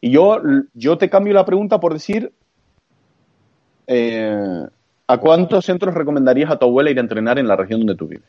Y 0.00 0.10
yo, 0.10 0.40
yo 0.74 0.98
te 0.98 1.10
cambio 1.10 1.34
la 1.34 1.44
pregunta 1.44 1.80
por 1.80 1.92
decir, 1.92 2.32
eh, 3.86 4.66
¿a 5.06 5.18
cuántos 5.18 5.64
centros 5.64 5.94
recomendarías 5.94 6.50
a 6.50 6.58
tu 6.58 6.66
abuela 6.66 6.90
ir 6.90 6.98
a 6.98 7.00
entrenar 7.00 7.38
en 7.38 7.48
la 7.48 7.56
región 7.56 7.80
donde 7.80 7.96
tú 7.96 8.06
vives? 8.06 8.28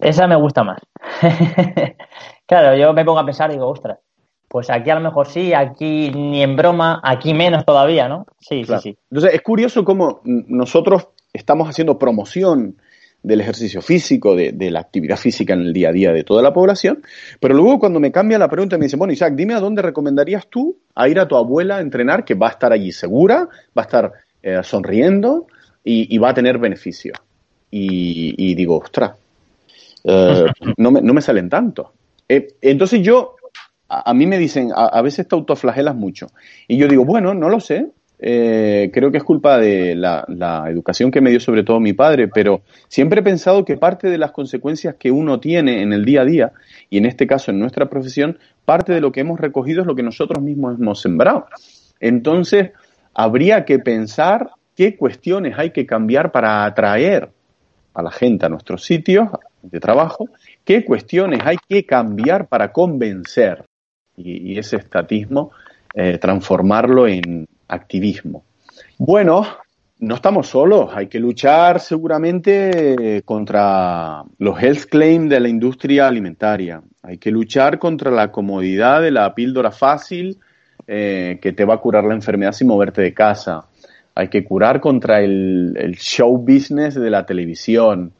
Esa 0.00 0.26
me 0.26 0.36
gusta 0.36 0.64
más. 0.64 0.80
claro, 2.46 2.76
yo 2.76 2.92
me 2.92 3.04
pongo 3.04 3.18
a 3.18 3.26
pensar 3.26 3.50
y 3.50 3.54
digo, 3.54 3.68
ostras, 3.68 3.98
pues 4.54 4.70
aquí 4.70 4.88
a 4.88 4.94
lo 4.94 5.00
mejor 5.00 5.26
sí, 5.26 5.52
aquí 5.52 6.12
ni 6.14 6.40
en 6.40 6.54
broma, 6.54 7.00
aquí 7.02 7.34
menos 7.34 7.64
todavía, 7.64 8.08
¿no? 8.08 8.24
Sí, 8.38 8.64
sí, 8.64 8.72
sí. 8.80 8.98
Entonces 9.10 9.34
es 9.34 9.42
curioso 9.42 9.84
cómo 9.84 10.20
nosotros 10.22 11.08
estamos 11.32 11.68
haciendo 11.68 11.98
promoción 11.98 12.76
del 13.24 13.40
ejercicio 13.40 13.82
físico, 13.82 14.36
de, 14.36 14.70
la 14.70 14.78
actividad 14.78 15.16
física 15.16 15.54
en 15.54 15.62
el 15.62 15.72
día 15.72 15.88
a 15.88 15.92
día 15.92 16.12
de 16.12 16.22
toda 16.22 16.40
la 16.40 16.52
población, 16.52 17.02
pero 17.40 17.52
luego 17.52 17.80
cuando 17.80 17.98
me 17.98 18.12
cambia 18.12 18.38
la 18.38 18.48
pregunta 18.48 18.78
me 18.78 18.84
dicen, 18.84 19.00
bueno, 19.00 19.12
Isaac, 19.12 19.34
dime 19.34 19.54
a 19.54 19.58
dónde 19.58 19.82
recomendarías 19.82 20.46
tú 20.46 20.78
a 20.94 21.08
ir 21.08 21.18
a 21.18 21.26
tu 21.26 21.34
abuela 21.34 21.78
a 21.78 21.80
entrenar, 21.80 22.24
que 22.24 22.34
va 22.34 22.46
a 22.46 22.50
estar 22.50 22.72
allí 22.72 22.92
segura, 22.92 23.48
va 23.76 23.82
a 23.82 23.86
estar 23.86 24.12
eh, 24.40 24.60
sonriendo 24.62 25.48
y, 25.82 26.16
va 26.18 26.28
a 26.28 26.34
tener 26.34 26.58
beneficios. 26.58 27.18
Y, 27.72 28.54
digo, 28.54 28.78
ostras, 28.78 29.16
eh, 30.04 30.46
no, 30.76 30.92
me, 30.92 31.02
no 31.02 31.12
me 31.12 31.22
salen 31.22 31.48
tanto. 31.48 31.92
Eh, 32.28 32.54
entonces 32.62 33.02
yo 33.02 33.34
a, 33.88 34.14
mí 34.14 34.26
me 34.26 34.38
dicen, 34.38 34.70
a, 34.74 35.00
veces 35.02 35.28
te 35.28 35.34
autoflagelas 35.34 35.94
mucho. 35.94 36.28
Y 36.68 36.76
yo 36.76 36.88
digo, 36.88 37.04
bueno, 37.04 37.34
no 37.34 37.48
lo 37.48 37.60
sé. 37.60 37.88
Eh, 38.18 38.90
creo 38.92 39.10
que 39.10 39.18
es 39.18 39.24
culpa 39.24 39.58
de 39.58 39.94
la, 39.94 40.24
educación 40.68 41.10
que 41.10 41.20
me 41.20 41.30
dio 41.30 41.40
sobre 41.40 41.62
todo 41.64 41.80
mi 41.80 41.92
padre, 41.92 42.28
pero 42.28 42.62
siempre 42.88 43.20
he 43.20 43.22
pensado 43.22 43.64
que 43.64 43.76
parte 43.76 44.08
de 44.08 44.18
las 44.18 44.30
consecuencias 44.30 44.94
que 44.98 45.10
uno 45.10 45.40
tiene 45.40 45.82
en 45.82 45.92
el 45.92 46.04
día 46.04 46.22
a 46.22 46.24
día, 46.24 46.52
y 46.88 46.98
en 46.98 47.06
este 47.06 47.26
caso 47.26 47.50
en 47.50 47.58
nuestra 47.58 47.90
profesión, 47.90 48.38
parte 48.64 48.92
de 48.92 49.00
lo 49.00 49.12
que 49.12 49.20
hemos 49.20 49.38
recogido 49.38 49.82
es 49.82 49.86
lo 49.86 49.94
que 49.94 50.02
nosotros 50.02 50.42
mismos 50.42 50.78
hemos 50.80 51.00
sembrado. 51.00 51.46
Entonces, 52.00 52.70
habría 53.12 53.64
que 53.64 53.78
pensar 53.78 54.50
qué 54.74 54.96
cuestiones 54.96 55.58
hay 55.58 55.70
que 55.70 55.86
cambiar 55.86 56.32
para 56.32 56.64
atraer 56.64 57.28
a 57.92 58.02
la 58.02 58.10
gente 58.10 58.46
a 58.46 58.48
nuestros 58.48 58.84
sitios 58.84 59.28
de 59.62 59.80
trabajo, 59.80 60.28
qué 60.64 60.84
cuestiones 60.84 61.40
hay 61.44 61.56
que 61.68 61.84
cambiar 61.84 62.48
para 62.48 62.72
convencer 62.72 63.64
y, 64.16 64.58
ese 64.58 64.76
estatismo 64.76 65.50
eh, 65.94 66.18
transformarlo 66.18 67.06
en 67.06 67.46
activismo. 67.68 68.44
Bueno, 68.98 69.46
no 69.98 70.14
estamos 70.16 70.48
solos, 70.48 70.90
hay 70.94 71.06
que 71.06 71.18
luchar 71.18 71.80
seguramente 71.80 73.22
contra 73.24 74.22
los 74.38 74.60
health 74.60 74.86
claims 74.90 75.30
de 75.30 75.40
la 75.40 75.48
industria 75.48 76.08
alimentaria, 76.08 76.82
hay 77.02 77.18
que 77.18 77.30
luchar 77.30 77.78
contra 77.78 78.10
la 78.10 78.30
comodidad 78.30 79.00
de 79.02 79.10
la 79.10 79.34
píldora 79.34 79.70
fácil 79.70 80.38
eh, 80.86 81.38
que 81.40 81.52
te 81.52 81.64
va 81.64 81.74
a 81.74 81.78
curar 81.78 82.04
la 82.04 82.12
enfermedad 82.12 82.52
sin 82.52 82.66
moverte 82.66 83.00
de 83.00 83.14
casa, 83.14 83.64
hay 84.14 84.28
que 84.28 84.44
curar 84.44 84.80
contra 84.80 85.22
el, 85.22 85.96
show 85.98 86.36
business 86.36 86.94
de 86.94 87.08
la 87.08 87.24
televisión. 87.24 88.12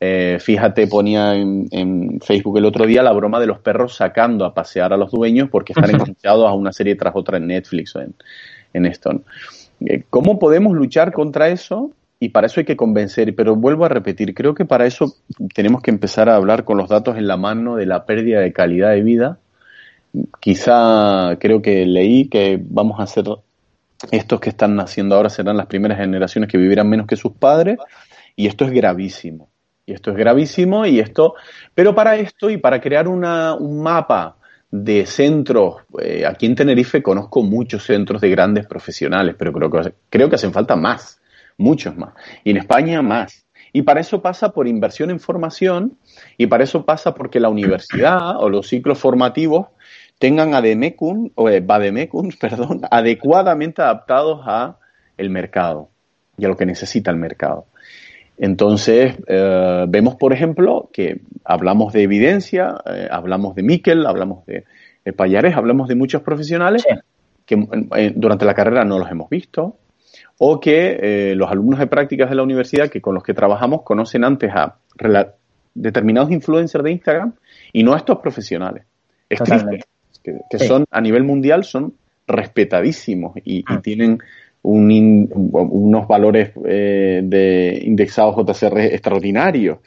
Eh, 0.00 0.38
fíjate, 0.40 0.86
ponía 0.86 1.34
en, 1.34 2.20
Facebook 2.20 2.58
el 2.58 2.66
otro 2.66 2.86
día 2.86 3.02
la 3.02 3.12
broma 3.12 3.40
de 3.40 3.46
los 3.46 3.58
perros 3.58 3.96
sacando 3.96 4.44
a 4.44 4.54
pasear 4.54 4.92
a 4.92 4.96
los 4.96 5.10
dueños 5.10 5.48
porque 5.50 5.72
están 5.72 5.90
enganchados 5.90 6.48
a 6.48 6.52
una 6.52 6.72
serie 6.72 6.94
tras 6.94 7.16
otra 7.16 7.38
en 7.38 7.48
Netflix 7.48 7.96
o 7.96 8.00
en, 8.00 8.14
en 8.72 8.86
esto. 8.86 9.22
Eh, 9.80 10.04
¿Cómo 10.08 10.38
podemos 10.38 10.74
luchar 10.74 11.12
contra 11.12 11.48
eso? 11.48 11.90
Y 12.20 12.30
para 12.30 12.48
eso 12.48 12.60
hay 12.60 12.66
que 12.66 12.76
convencer, 12.76 13.34
pero 13.34 13.54
vuelvo 13.54 13.84
a 13.84 13.88
repetir, 13.88 14.34
creo 14.34 14.52
que 14.54 14.64
para 14.64 14.86
eso 14.86 15.14
tenemos 15.54 15.82
que 15.82 15.92
empezar 15.92 16.28
a 16.28 16.34
hablar 16.34 16.64
con 16.64 16.76
los 16.76 16.88
datos 16.88 17.16
en 17.16 17.28
la 17.28 17.36
mano 17.36 17.76
de 17.76 17.86
la 17.86 18.06
pérdida 18.06 18.40
de 18.40 18.52
calidad 18.52 18.90
de 18.90 19.02
vida. 19.02 19.38
Quizá 20.40 21.36
creo 21.38 21.62
que 21.62 21.86
leí 21.86 22.28
que 22.28 22.60
vamos 22.60 22.98
a 22.98 23.04
hacer, 23.04 23.24
estos 24.10 24.40
que 24.40 24.50
están 24.50 24.74
naciendo 24.74 25.14
ahora 25.14 25.30
serán 25.30 25.56
las 25.56 25.66
primeras 25.66 25.98
generaciones 25.98 26.50
que 26.50 26.58
vivirán 26.58 26.88
menos 26.88 27.06
que 27.06 27.14
sus 27.14 27.32
padres, 27.32 27.78
y 28.34 28.48
esto 28.48 28.64
es 28.64 28.72
gravísimo. 28.72 29.48
Y 29.88 29.94
esto 29.94 30.10
es 30.10 30.18
gravísimo, 30.18 30.84
y 30.84 31.00
esto, 31.00 31.34
pero 31.74 31.94
para 31.94 32.16
esto 32.16 32.50
y 32.50 32.58
para 32.58 32.78
crear 32.78 33.08
una, 33.08 33.54
un 33.54 33.82
mapa 33.82 34.36
de 34.70 35.06
centros, 35.06 35.76
eh, 35.98 36.26
aquí 36.26 36.44
en 36.44 36.54
Tenerife 36.54 37.02
conozco 37.02 37.42
muchos 37.42 37.84
centros 37.84 38.20
de 38.20 38.28
grandes 38.28 38.66
profesionales, 38.66 39.34
pero 39.38 39.50
creo 39.50 39.70
que, 39.70 39.94
creo 40.10 40.28
que 40.28 40.34
hacen 40.34 40.52
falta 40.52 40.76
más, 40.76 41.22
muchos 41.56 41.96
más. 41.96 42.12
Y 42.44 42.50
en 42.50 42.58
España 42.58 43.00
más. 43.00 43.46
Y 43.72 43.80
para 43.80 44.00
eso 44.00 44.20
pasa 44.20 44.50
por 44.50 44.68
inversión 44.68 45.08
en 45.08 45.20
formación 45.20 45.96
y 46.36 46.48
para 46.48 46.64
eso 46.64 46.84
pasa 46.84 47.14
porque 47.14 47.40
la 47.40 47.48
universidad 47.48 48.36
o 48.42 48.50
los 48.50 48.68
ciclos 48.68 48.98
formativos 48.98 49.68
tengan 50.18 50.52
ADMECUN, 50.52 51.32
o 51.34 51.48
eh, 51.48 51.62
perdón, 52.38 52.82
adecuadamente 52.90 53.80
adaptados 53.80 54.42
a 54.44 54.76
el 55.16 55.30
mercado 55.30 55.88
y 56.36 56.44
a 56.44 56.48
lo 56.48 56.58
que 56.58 56.66
necesita 56.66 57.10
el 57.10 57.16
mercado. 57.16 57.64
Entonces, 58.38 59.16
eh, 59.26 59.84
vemos, 59.88 60.14
por 60.14 60.32
ejemplo, 60.32 60.88
que 60.92 61.20
hablamos 61.44 61.92
de 61.92 62.02
evidencia, 62.04 62.76
eh, 62.86 63.08
hablamos 63.10 63.56
de 63.56 63.62
Miquel, 63.62 64.06
hablamos 64.06 64.46
de, 64.46 64.64
Payares, 65.16 65.56
hablamos 65.56 65.88
de 65.88 65.94
muchos 65.94 66.20
profesionales 66.20 66.84
que 67.46 67.66
eh, 67.96 68.12
durante 68.14 68.44
la 68.44 68.52
carrera 68.52 68.84
no 68.84 68.98
los 68.98 69.10
hemos 69.10 69.30
visto, 69.30 69.78
o 70.36 70.60
que 70.60 71.32
los 71.34 71.50
alumnos 71.50 71.78
de 71.78 71.86
prácticas 71.86 72.28
de 72.28 72.36
la 72.36 72.42
universidad 72.42 72.90
que 72.90 73.00
con 73.00 73.14
los 73.14 73.22
que 73.22 73.32
trabajamos 73.32 73.82
conocen 73.82 74.22
antes 74.22 74.50
a 74.54 74.76
determinados 75.74 76.30
influencers 76.30 76.84
de 76.84 76.92
Instagram 76.92 77.32
y 77.72 77.82
no 77.82 77.94
a 77.94 77.96
estos 77.96 78.18
profesionales. 78.18 78.84
Es 79.30 79.40
que, 80.22 80.58
son 80.58 80.84
a 80.90 81.00
nivel 81.00 81.24
mundial 81.24 81.64
son 81.64 81.94
respetadísimos 82.26 83.32
y 83.42 83.64
ah. 83.66 83.80
tienen 83.82 84.18
unos 84.68 86.06
valores 86.06 86.52
eh, 86.66 87.20
de 87.24 87.80
indexados 87.84 88.36
JCR 88.36 88.80
extraordinarios 88.80 89.78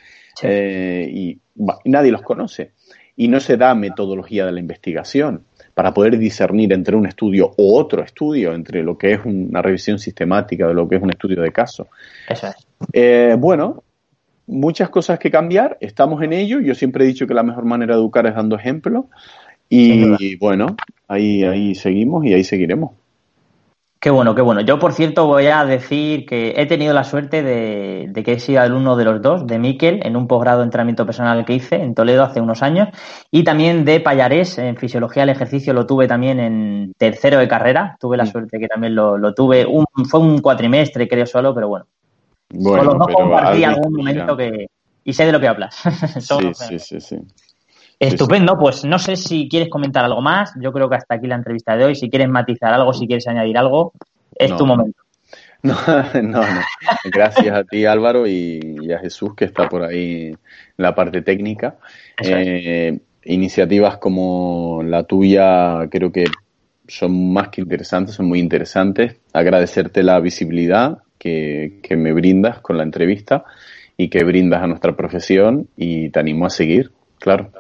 eh, 0.42 1.08
y, 1.12 1.38
nadie 1.86 2.12
los 2.12 2.22
conoce. 2.22 2.72
Y 3.16 3.28
no 3.28 3.40
se 3.40 3.58
da 3.58 3.76
metodología 3.76 4.46
de 4.46 4.52
la 4.52 4.60
investigación 4.60 5.44
para 5.74 5.94
poder 5.94 6.18
discernir 6.18 6.74
entre 6.74 6.96
un 6.96 7.06
estudio 7.06 7.52
o 7.58 7.80
otro 7.80 8.04
estudio, 8.04 8.54
entre 8.54 8.82
lo 8.82 8.98
que 8.98 9.14
es 9.14 9.20
una 9.24 9.62
revisión 9.62 10.00
sistemática 10.00 10.68
de 10.68 10.74
lo 10.74 10.88
que 10.88 10.96
es 10.96 11.02
un 11.02 11.12
estudio 11.12 11.42
de 11.42 11.52
caso. 11.52 11.88
Eh, 12.92 13.36
bueno, 13.38 13.84
muchas 14.48 14.90
cosas 14.90 15.20
que 15.20 15.30
cambiar, 15.30 15.78
estamos 15.82 16.24
en 16.24 16.34
ello. 16.34 16.60
Yo 16.60 16.74
siempre 16.74 17.04
he 17.04 17.08
dicho 17.08 17.28
que 17.28 17.34
la 17.34 17.44
mejor 17.44 17.66
manera 17.66 17.96
de 17.96 18.02
educar 18.02 18.26
es 18.26 18.36
dando 18.36 18.56
ejemplo. 18.56 19.08
Y 19.70 20.36
bueno, 20.36 20.76
ahí, 21.08 21.44
ahí 21.44 21.76
seguimos 21.76 22.26
y 22.26 22.34
ahí 22.34 22.44
seguiremos. 22.44 22.92
Qué 24.02 24.10
bueno, 24.10 24.34
qué 24.34 24.42
bueno. 24.42 24.62
Yo, 24.62 24.80
por 24.80 24.94
cierto, 24.94 25.28
voy 25.28 25.46
a 25.46 25.64
decir 25.64 26.26
que 26.26 26.56
he 26.58 26.66
tenido 26.66 26.92
la 26.92 27.04
suerte 27.04 27.44
de, 27.44 28.12
que 28.26 28.34
he 28.34 28.40
sido 28.40 28.60
alumno 28.62 28.96
de 28.96 29.06
los 29.06 29.22
dos, 29.22 29.46
de 29.46 29.60
Miquel, 29.60 30.00
en 30.04 30.16
un 30.16 30.28
posgrado 30.28 30.58
de 30.58 30.64
entrenamiento 30.64 31.06
personal 31.06 31.46
que 31.46 31.54
hice 31.54 31.76
en 31.76 31.94
Toledo 31.94 32.24
hace 32.24 32.42
unos 32.42 32.64
años, 32.64 32.90
y 33.30 33.44
también 33.44 33.86
de 33.86 34.00
Payarés, 34.00 34.58
en 34.58 34.76
fisiología 34.76 35.22
del 35.22 35.36
ejercicio, 35.36 35.72
lo 35.74 35.86
tuve 35.86 36.08
también 36.08 36.40
en 36.40 36.94
tercero 36.98 37.38
de 37.38 37.48
carrera. 37.48 37.96
Tuve 38.00 38.18
la 38.18 38.26
suerte 38.26 38.58
que 38.58 38.68
también 38.68 38.96
lo, 38.96 39.36
tuve. 39.36 39.68
Un, 39.68 39.86
fue 40.10 40.20
un 40.20 40.40
cuatrimestre, 40.40 41.08
creo 41.08 41.28
solo, 41.28 41.54
pero 41.54 41.68
bueno. 41.68 41.86
bueno 42.50 42.80
con 42.80 42.88
los 42.88 42.98
dos 42.98 43.16
compartí 43.16 43.64
algún 43.64 43.94
momento 43.94 44.36
que. 44.36 44.66
Y 45.04 45.14
sé 45.14 45.28
de 45.28 45.32
lo 45.32 45.40
que 45.40 45.48
hablas. 45.48 45.76
sí, 46.20 46.54
sí, 46.56 46.80
sí, 46.80 47.02
sí. 47.02 47.18
Estupendo, 48.02 48.58
pues 48.58 48.84
no 48.84 48.98
sé 48.98 49.16
si 49.16 49.48
quieres 49.48 49.70
comentar 49.70 50.04
algo 50.04 50.22
más. 50.22 50.54
Yo 50.60 50.74
creo 50.74 50.90
que 50.90 50.96
hasta 50.96 51.16
aquí 51.16 51.28
la 51.28 51.36
entrevista 51.36 51.78
de 51.78 51.86
hoy. 51.86 51.96
Si 51.96 52.10
quieres 52.10 52.30
matizar 52.30 52.74
algo, 52.74 52.94
si 52.94 53.06
quieres 53.06 53.28
añadir 53.28 53.60
algo, 53.60 53.94
es 54.36 54.56
tu 54.56 54.66
momento. 54.66 55.00
No, 55.64 55.76
no, 56.16 56.42
no. 56.42 56.62
Gracias 57.14 57.56
a 57.56 57.64
ti, 57.64 57.86
Álvaro, 57.86 58.26
y, 58.26 58.92
a 58.92 58.98
Jesús, 58.98 59.36
que 59.36 59.46
está 59.46 59.70
por 59.70 59.84
ahí 59.84 60.30
en 60.30 60.38
la 60.78 60.96
parte 60.96 61.22
técnica. 61.22 61.76
Eh, 62.20 62.98
iniciativas 63.26 63.98
como 63.98 64.82
la 64.84 65.04
tuya 65.04 65.88
creo 65.92 66.12
que 66.12 66.26
son 66.88 67.32
más 67.32 67.50
que 67.50 67.62
interesantes, 67.62 68.16
son 68.16 68.26
muy 68.26 68.40
interesantes. 68.40 69.18
Agradecerte 69.34 70.02
la 70.02 70.20
visibilidad 70.20 70.98
que, 71.20 71.80
que 71.84 71.96
me 71.96 72.12
brindas 72.12 72.60
con 72.62 72.80
la 72.80 72.84
entrevista 72.84 73.44
y 73.96 74.10
que 74.10 74.24
brindas 74.24 74.64
a 74.64 74.68
nuestra 74.68 74.96
profesión 74.96 75.68
y 75.78 76.10
te 76.10 76.20
animo 76.20 76.48
a 76.48 76.50
seguir, 76.50 76.92
claro 77.20 77.52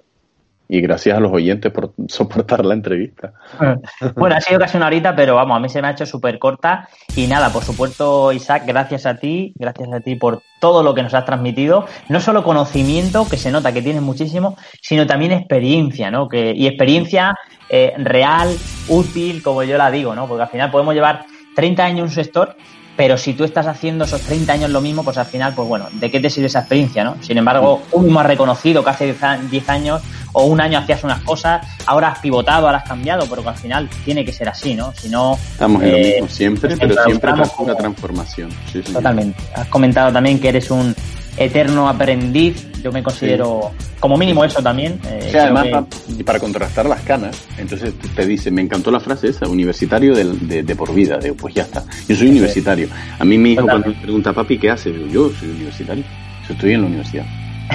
y 0.73 0.79
gracias 0.79 1.17
a 1.17 1.19
los 1.19 1.33
oyentes 1.33 1.69
por 1.69 1.93
soportar 2.07 2.65
la 2.65 2.73
entrevista. 2.73 3.33
Bueno, 4.15 4.35
ha 4.35 4.41
sido 4.41 4.59
casi 4.59 4.77
una 4.77 4.87
horita, 4.87 5.15
pero 5.15 5.35
vamos, 5.35 5.57
a 5.57 5.59
mí 5.59 5.67
se 5.67 5.81
me 5.81 5.89
ha 5.89 5.91
hecho 5.91 6.05
súper 6.05 6.39
corta. 6.39 6.87
Y 7.15 7.27
nada, 7.27 7.51
por 7.51 7.63
supuesto, 7.63 8.31
Isaac, 8.31 8.63
gracias 8.65 9.05
a 9.05 9.17
ti, 9.17 9.53
gracias 9.55 9.91
a 9.91 9.99
ti 9.99 10.15
por 10.15 10.41
todo 10.61 10.81
lo 10.81 10.93
que 10.93 11.03
nos 11.03 11.13
has 11.13 11.25
transmitido. 11.25 11.85
No 12.07 12.21
solo 12.21 12.43
conocimiento, 12.43 13.27
que 13.29 13.35
se 13.35 13.51
nota 13.51 13.73
que 13.73 13.81
tienes 13.81 14.01
muchísimo, 14.01 14.55
sino 14.81 15.05
también 15.05 15.33
experiencia, 15.33 16.09
¿no? 16.09 16.29
Que, 16.29 16.53
y 16.55 16.67
experiencia 16.67 17.35
eh, 17.69 17.93
real, 17.97 18.55
útil, 18.87 19.43
como 19.43 19.63
yo 19.63 19.77
la 19.77 19.91
digo, 19.91 20.15
¿no? 20.15 20.25
Porque 20.27 20.43
al 20.43 20.49
final 20.49 20.71
podemos 20.71 20.93
llevar 20.93 21.25
30 21.55 21.83
años 21.83 21.97
en 21.97 22.03
un 22.05 22.11
sector 22.11 22.55
pero 22.97 23.17
si 23.17 23.33
tú 23.33 23.43
estás 23.43 23.67
haciendo 23.67 24.05
esos 24.05 24.21
30 24.21 24.53
años 24.53 24.69
lo 24.69 24.81
mismo, 24.81 25.03
pues 25.03 25.17
al 25.17 25.25
final, 25.25 25.53
pues 25.55 25.67
bueno, 25.67 25.87
¿de 25.93 26.11
qué 26.11 26.19
te 26.19 26.29
sirve 26.29 26.47
esa 26.47 26.59
experiencia, 26.59 27.03
no? 27.03 27.17
Sin 27.21 27.37
embargo, 27.37 27.81
mismo 27.97 28.19
has 28.19 28.25
reconocido 28.25 28.83
que 28.83 28.89
hace 28.89 29.15
10 29.49 29.69
años 29.69 30.01
o 30.33 30.45
un 30.45 30.61
año 30.61 30.79
hacías 30.79 31.03
unas 31.03 31.21
cosas, 31.21 31.65
ahora 31.85 32.09
has 32.09 32.19
pivotado, 32.19 32.67
ahora 32.67 32.79
has 32.79 32.87
cambiado, 32.87 33.25
pero 33.29 33.43
que 33.43 33.49
al 33.49 33.57
final 33.57 33.89
tiene 34.05 34.23
que 34.23 34.31
ser 34.31 34.49
así, 34.49 34.75
¿no? 34.75 34.93
Si 34.93 35.09
no... 35.09 35.37
Estamos 35.51 35.83
en 35.83 35.91
lo 35.91 35.97
eh, 35.97 36.13
mismo 36.13 36.27
siempre, 36.27 36.77
pero 36.77 37.03
siempre 37.03 37.33
tras 37.33 37.51
una 37.57 37.75
transformación. 37.75 38.49
Totalmente. 38.93 39.41
Has 39.55 39.67
comentado 39.67 40.11
también 40.11 40.39
que 40.39 40.49
eres 40.49 40.71
un 40.71 40.95
eterno 41.37 41.89
aprendiz. 41.89 42.67
Yo 42.81 42.91
me 42.91 43.03
considero 43.03 43.71
como 43.99 44.17
mínimo 44.17 44.43
eso 44.43 44.61
también. 44.61 44.99
Eh, 45.07 45.31
además, 45.33 45.85
para, 46.25 46.39
contrastar 46.39 46.85
las 46.85 47.01
canas, 47.01 47.41
entonces 47.57 47.93
te 48.15 48.25
dice, 48.25 48.51
me 48.51 48.61
encantó 48.61 48.91
la 48.91 48.99
frase 48.99 49.29
esa, 49.29 49.47
universitario 49.47 50.15
de, 50.15 50.63
de, 50.63 50.75
por 50.75 50.93
vida. 50.93 51.17
de 51.17 51.33
pues 51.33 51.53
ya 51.53 51.63
está. 51.63 51.83
Yo 52.07 52.15
soy 52.15 52.29
universitario. 52.29 52.87
A 53.19 53.25
mí 53.25 53.37
mi 53.37 53.53
hijo 53.53 53.63
cuando 53.63 53.89
me 53.89 53.95
pregunta, 53.95 54.33
papi, 54.33 54.57
¿qué 54.57 54.69
haces? 54.69 54.93
Yo 55.11 55.29
soy 55.39 55.49
universitario. 55.49 56.03
Yo 56.47 56.53
estoy 56.53 56.73
en 56.73 56.81
la 56.81 56.87
universidad. 56.87 57.25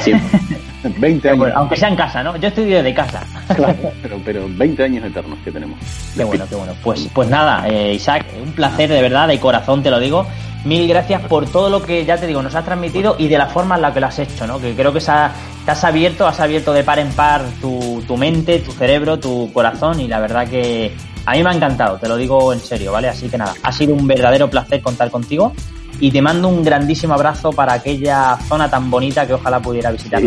Siempre. 0.01 0.41
20 0.99 1.31
años. 1.31 1.49
aunque 1.55 1.77
sea 1.77 1.89
en 1.89 1.97
casa, 1.97 2.23
¿no? 2.23 2.37
Yo 2.37 2.49
estudio 2.49 2.83
de 2.83 2.95
casa. 2.95 3.23
Claro, 3.55 3.77
pero, 4.03 4.21
pero 4.25 4.47
20 4.49 4.83
años 4.83 5.05
eternos 5.05 5.39
que 5.45 5.51
tenemos. 5.51 5.79
Qué 6.15 6.25
bueno, 6.25 6.45
qué 6.49 6.55
bueno. 6.55 6.73
Pues, 6.83 7.09
pues 7.13 7.29
nada, 7.29 7.67
eh, 7.69 7.95
Isaac, 7.95 8.27
un 8.43 8.53
placer 8.53 8.89
de 8.91 9.03
verdad, 9.03 9.29
de 9.29 9.39
corazón 9.39 9.83
te 9.83 9.91
lo 9.91 9.99
digo. 9.99 10.27
Mil 10.67 10.89
gracias 10.89 11.23
por 11.23 11.47
todo 11.47 11.71
lo 11.71 11.81
que, 11.81 12.05
ya 12.05 12.17
te 12.17 12.27
digo, 12.27 12.43
nos 12.43 12.55
has 12.57 12.65
transmitido 12.65 13.15
y 13.19 13.29
de 13.29 13.39
la 13.39 13.47
forma 13.47 13.77
en 13.77 13.83
la 13.83 13.95
que 13.95 14.01
lo 14.01 14.09
has 14.09 14.19
hecho, 14.19 14.49
¿no? 14.49 14.59
Que 14.59 14.75
creo 14.75 14.93
que 14.93 14.99
te 14.99 15.71
has 15.71 15.85
abierto, 15.85 16.27
has 16.27 16.41
abierto 16.41 16.73
de 16.73 16.83
par 16.83 16.99
en 16.99 17.13
par 17.13 17.45
tu, 17.61 18.03
tu 18.05 18.17
mente, 18.17 18.59
tu 18.59 18.73
cerebro, 18.73 19.17
tu 19.17 19.53
corazón 19.53 20.01
y 20.01 20.09
la 20.09 20.19
verdad 20.19 20.49
que 20.49 20.93
a 21.25 21.35
mí 21.35 21.43
me 21.45 21.51
ha 21.51 21.55
encantado, 21.55 21.99
te 21.99 22.09
lo 22.09 22.17
digo 22.17 22.53
en 22.53 22.59
serio, 22.59 22.91
¿vale? 22.91 23.09
Así 23.09 23.29
que 23.29 23.39
nada, 23.39 23.55
ha 23.63 23.71
sido 23.71 23.95
un 23.95 24.09
verdadero 24.09 24.51
placer 24.51 24.83
contar 24.83 25.09
contigo 25.09 25.53
y 26.01 26.11
te 26.11 26.21
mando 26.21 26.49
un 26.49 26.65
grandísimo 26.65 27.15
abrazo 27.15 27.53
para 27.53 27.75
aquella 27.75 28.37
zona 28.49 28.69
tan 28.69 28.91
bonita 28.91 29.25
que 29.25 29.35
ojalá 29.35 29.61
pudiera 29.61 29.93
visitar. 29.93 30.21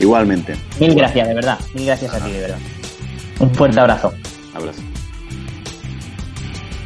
Igualmente. 0.00 0.56
Mil 0.80 0.96
gracias, 0.96 1.28
de 1.28 1.34
verdad. 1.34 1.58
Mil 1.74 1.86
gracias 1.86 2.12
a 2.12 2.18
ti, 2.18 2.32
de 2.32 2.40
verdad. 2.40 2.58
Un 3.38 3.54
fuerte 3.54 3.78
abrazo. 3.78 4.12
Abrazo. 4.52 4.93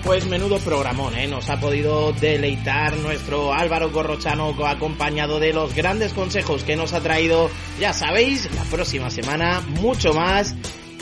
Pues 0.09 0.26
menudo 0.26 0.59
programón, 0.59 1.14
¿eh? 1.18 1.26
Nos 1.26 1.50
ha 1.50 1.61
podido 1.61 2.14
deleitar 2.14 2.96
nuestro 2.96 3.52
Álvaro 3.52 3.92
Corrochano 3.92 4.56
acompañado 4.66 5.38
de 5.38 5.52
los 5.52 5.74
grandes 5.74 6.14
consejos 6.14 6.64
que 6.64 6.76
nos 6.76 6.94
ha 6.94 7.02
traído, 7.02 7.50
ya 7.78 7.92
sabéis, 7.92 8.50
la 8.54 8.62
próxima 8.62 9.11
semana 9.11 9.61
mucho 9.61 10.14
más 10.14 10.54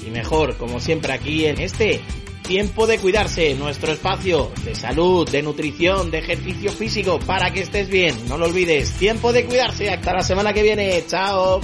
y 0.05 0.11
mejor, 0.11 0.57
como 0.57 0.81
siempre 0.81 1.13
aquí 1.13 1.47
en 1.47 1.61
este 1.61 2.01
Tiempo 2.43 2.89
de 2.89 2.99
cuidarse, 2.99 3.55
nuestro 3.55 3.93
espacio 3.93 4.51
de 4.65 4.75
salud, 4.75 5.31
de 5.31 5.41
nutrición, 5.41 6.11
de 6.11 6.19
ejercicio 6.19 6.73
físico, 6.73 7.21
para 7.21 7.53
que 7.53 7.61
estés 7.61 7.89
bien. 7.89 8.17
No 8.29 8.37
lo 8.37 8.47
olvides, 8.47 8.93
tiempo 8.95 9.33
de 9.33 9.45
cuidarse. 9.45 9.89
Hasta 9.89 10.15
la 10.15 10.23
semana 10.23 10.53
que 10.53 10.65
viene. 10.65 11.05
Chao. 11.07 11.61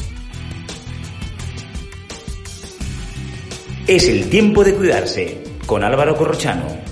Es 3.88 4.08
el 4.08 4.30
tiempo 4.30 4.62
de 4.62 4.74
cuidarse 4.74 5.42
con 5.66 5.82
Álvaro 5.82 6.16
Corrochano. 6.16 6.91